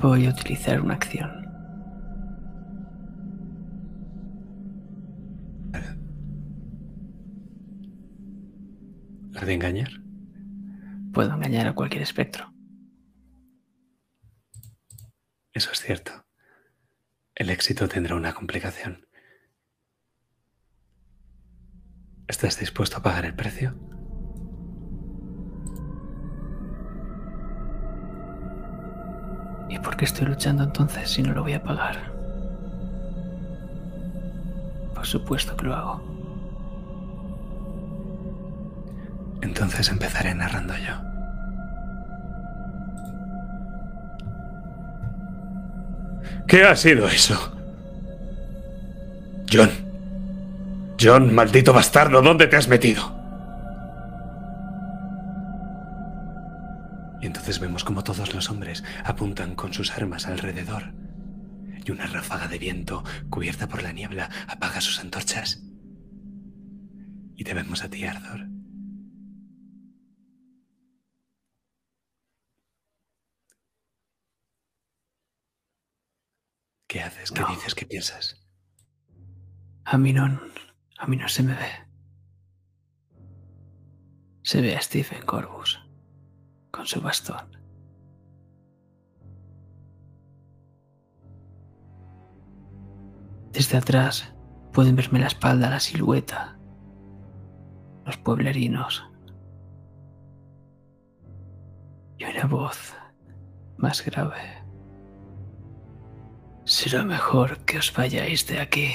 [0.02, 1.30] Voy a utilizar una acción.
[9.32, 9.92] ¿La de engañar?
[11.14, 12.52] Puedo engañar a cualquier espectro.
[15.54, 16.26] Eso es cierto.
[17.36, 19.06] El éxito tendrá una complicación.
[22.28, 23.91] ¿Estás dispuesto a pagar el precio?
[29.72, 31.96] ¿Y por qué estoy luchando entonces si no lo voy a pagar?
[34.94, 36.02] Por supuesto que lo hago.
[39.42, 40.94] Entonces empezaré narrando yo.
[46.48, 47.54] ¿Qué ha sido eso?
[49.50, 49.70] John.
[51.00, 53.21] John, maldito bastardo, ¿dónde te has metido?
[57.22, 60.94] Y entonces vemos como todos los hombres apuntan con sus armas alrededor.
[61.86, 65.62] Y una ráfaga de viento, cubierta por la niebla, apaga sus antorchas.
[67.36, 68.48] Y te vemos a ti, Arthur.
[76.88, 77.32] ¿Qué haces?
[77.32, 77.76] ¿Qué dices?
[77.76, 78.44] ¿Qué piensas?
[79.86, 80.42] A mí no,
[80.98, 81.72] a mí no se me ve.
[84.44, 85.81] Se ve a Stephen Corbus
[86.72, 87.62] con su bastón.
[93.52, 94.34] Desde atrás
[94.72, 96.58] pueden verme la espalda, la silueta,
[98.06, 99.04] los pueblerinos
[102.18, 102.96] y una voz
[103.78, 104.64] más grave.
[106.64, 108.94] Será mejor que os vayáis de aquí.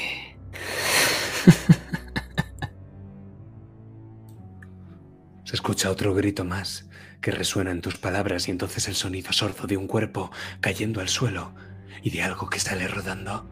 [5.44, 6.85] Se escucha otro grito más
[7.20, 10.30] que resuena en tus palabras y entonces el sonido sordo de un cuerpo
[10.60, 11.54] cayendo al suelo
[12.02, 13.50] y de algo que sale rodando,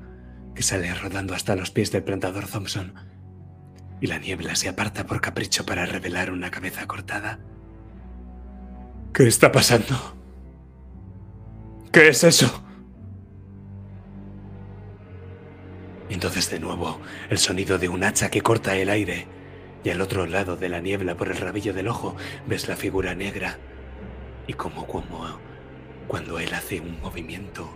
[0.55, 2.95] que sale rodando hasta los pies del plantador Thompson.
[4.01, 7.41] Y la niebla se aparta por capricho para revelar una cabeza cortada.
[9.13, 10.17] ¿Qué está pasando?
[11.93, 12.65] ¿Qué es eso?
[16.09, 19.34] Entonces de nuevo el sonido de un hacha que corta el aire
[19.85, 23.15] y al otro lado de la niebla por el rabillo del ojo ves la figura
[23.15, 23.59] negra
[24.47, 24.87] y como,
[26.09, 27.69] cuando él hace un movimiento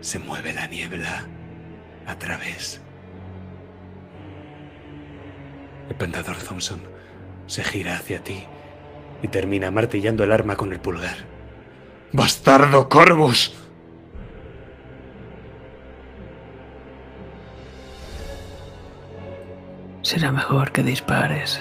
[0.00, 1.26] se mueve la niebla
[2.06, 2.80] a través.
[5.88, 6.80] El pendador Thompson
[7.46, 8.44] se gira hacia ti
[9.22, 11.16] y termina martillando el arma con el pulgar.
[12.12, 13.54] ¡Bastardo Corvus!
[20.06, 21.60] Será mejor que dispares.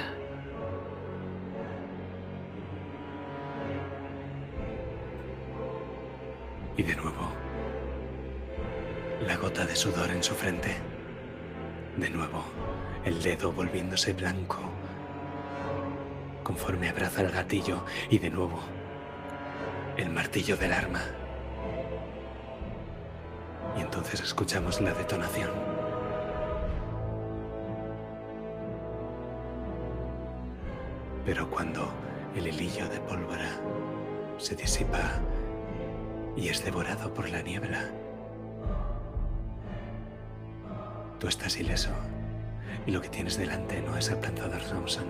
[6.78, 7.32] Y de nuevo,
[9.26, 10.76] la gota de sudor en su frente.
[11.98, 12.44] De nuevo,
[13.04, 14.60] el dedo volviéndose blanco
[16.44, 18.60] conforme abraza el gatillo y de nuevo,
[19.98, 21.02] el martillo del arma.
[23.76, 25.75] Y entonces escuchamos la detonación.
[31.26, 31.90] Pero cuando
[32.36, 33.50] el hilillo de pólvora
[34.38, 35.20] se disipa
[36.38, 37.90] y es devorado por la niebla,
[41.20, 41.90] tú estás ileso
[42.86, 45.08] y lo que tienes delante no es el plantador Thompson,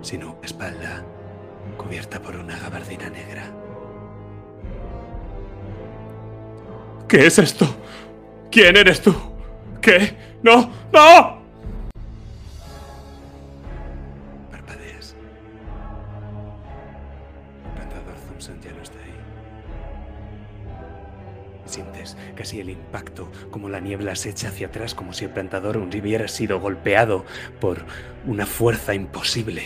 [0.00, 1.04] sino espalda
[1.76, 3.44] cubierta por una gabardina negra.
[7.06, 7.66] ¿Qué es esto?
[8.50, 9.14] ¿Quién eres tú?
[9.82, 10.16] ¿Qué?
[10.42, 10.70] ¡No!
[10.92, 11.39] ¡No!
[22.60, 26.60] El impacto, como la niebla se echa hacia atrás, como si el plantador hubiera sido
[26.60, 27.24] golpeado
[27.60, 27.84] por
[28.26, 29.62] una fuerza imposible.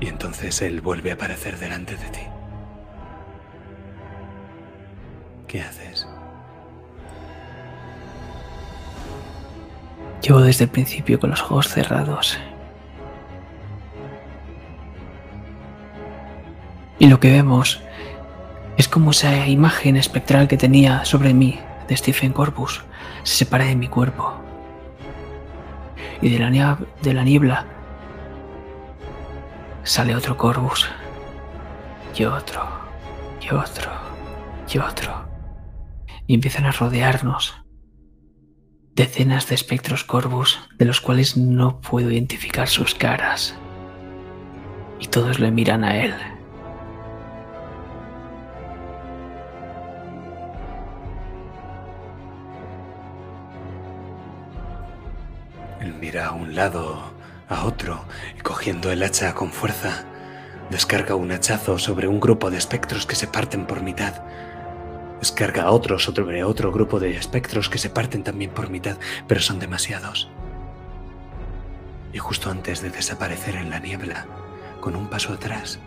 [0.00, 2.20] Y entonces él vuelve a aparecer delante de ti.
[5.46, 6.06] ¿Qué haces?
[10.22, 12.38] Yo desde el principio con los ojos cerrados.
[16.98, 17.82] Y lo que vemos
[18.76, 22.82] es como esa imagen espectral que tenía sobre mí de Stephen Corpus
[23.22, 24.34] se separa de mi cuerpo.
[26.22, 27.66] Y de la, de la niebla
[29.82, 30.88] sale otro Corvus.
[32.16, 32.62] Y otro.
[33.40, 33.90] Y otro.
[34.72, 35.28] Y otro.
[36.26, 37.54] Y empiezan a rodearnos
[38.94, 43.54] decenas de espectros Corvus de los cuales no puedo identificar sus caras.
[44.98, 46.14] Y todos le miran a él.
[56.18, 57.12] A un lado,
[57.48, 58.04] a otro,
[58.38, 60.04] y cogiendo el hacha con fuerza,
[60.70, 64.22] descarga un hachazo sobre un grupo de espectros que se parten por mitad.
[65.20, 68.96] Descarga a otro sobre otro grupo de espectros que se parten también por mitad,
[69.28, 70.30] pero son demasiados.
[72.12, 74.26] Y justo antes de desaparecer en la niebla,
[74.80, 75.80] con un paso atrás,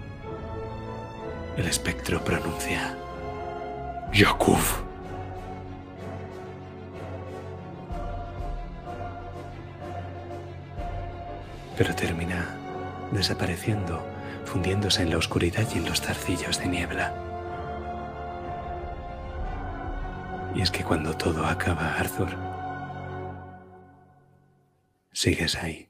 [1.58, 2.95] el espectro pronuncia
[4.14, 4.89] Yakuf.
[11.80, 12.45] Pero termina
[13.14, 14.06] desapareciendo,
[14.43, 17.14] fundiéndose en la oscuridad y en los zarcillos de niebla.
[20.53, 22.35] Y es que cuando todo acaba, Arthur,
[25.14, 25.90] sigues ahí.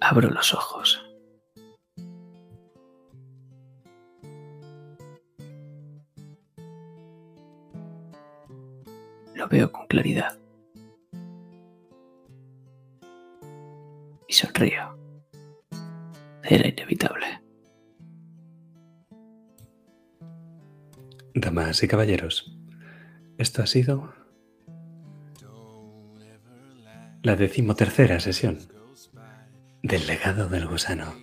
[0.00, 1.09] Abro los ojos.
[9.40, 10.38] Lo veo con claridad.
[14.28, 14.98] Y sonrío.
[16.42, 17.40] Era inevitable.
[21.34, 22.54] Damas y caballeros,
[23.38, 24.12] esto ha sido
[27.22, 28.58] la decimotercera sesión
[29.82, 31.14] del legado del gusano.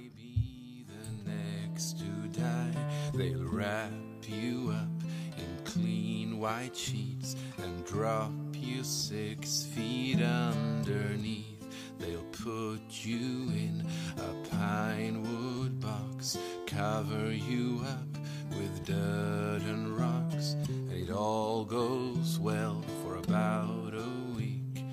[7.97, 11.65] Drop you six feet underneath.
[11.97, 13.83] They'll put you in
[14.17, 22.37] a pine wood box, cover you up with dirt and rocks, and it all goes
[22.39, 24.83] well for about a week.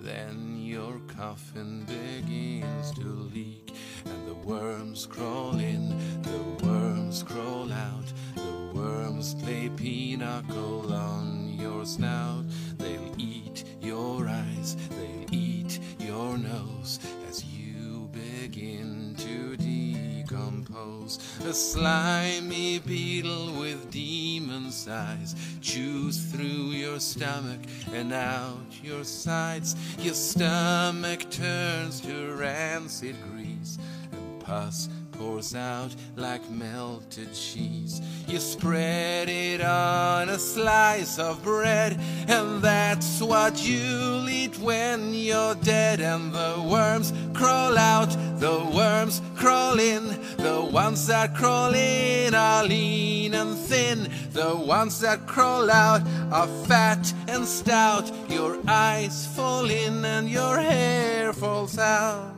[0.00, 3.72] Then your coffin begins to leak,
[4.04, 5.88] and the worms crawl in,
[6.20, 12.44] the worms crawl out, the worms play pinochle on your snout.
[12.78, 21.18] They'll eat your eyes, they'll eat your nose as you begin to decompose.
[21.44, 27.60] A slimy beetle with demon's eyes chews through your stomach
[27.92, 29.76] and out your sides.
[29.98, 33.78] Your stomach turns to rancid grease
[34.10, 34.88] and pus
[35.22, 38.00] pours out like melted cheese.
[38.26, 45.54] You spread it on a slice of bread, and that's what you'll eat when you're
[45.54, 46.00] dead.
[46.00, 48.10] And the worms crawl out,
[48.40, 50.04] the worms crawl in.
[50.38, 54.08] The ones that crawl in are lean and thin.
[54.32, 56.02] The ones that crawl out
[56.32, 58.10] are fat and stout.
[58.28, 62.31] Your eyes fall in and your hair falls out.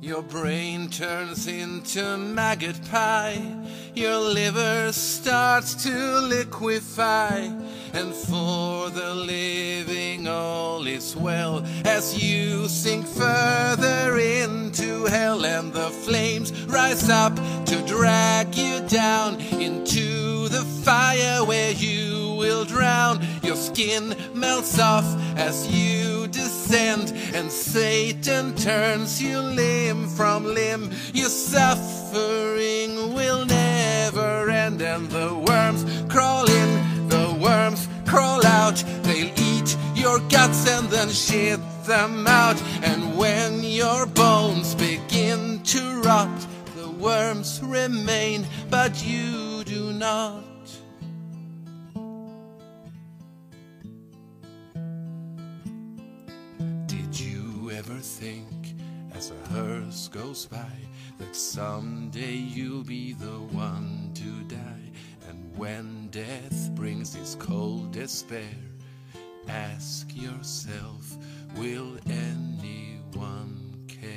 [0.00, 3.42] Your brain turns into maggot pie.
[3.96, 7.50] Your liver starts to liquefy.
[7.92, 15.44] And for the living, all is well as you sink further into hell.
[15.44, 17.34] And the flames rise up
[17.66, 23.18] to drag you down into the fire where you will drown.
[23.42, 25.04] Your skin melts off
[25.36, 30.90] as you descend, and Satan turns you limb from limb.
[31.12, 38.76] Your suffering will never end, and the worms crawl in, the worms crawl out.
[39.02, 42.62] They'll eat your guts and then shit them out.
[42.82, 50.47] And when your bones begin to rot, the worms remain, but you do not.
[59.52, 60.72] Hearse goes by
[61.18, 64.90] that someday you'll be the one to die?
[65.28, 68.56] And when death brings its cold despair,
[69.48, 71.16] ask yourself,
[71.56, 74.08] will anyone care?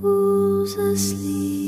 [0.00, 1.65] Who's asleep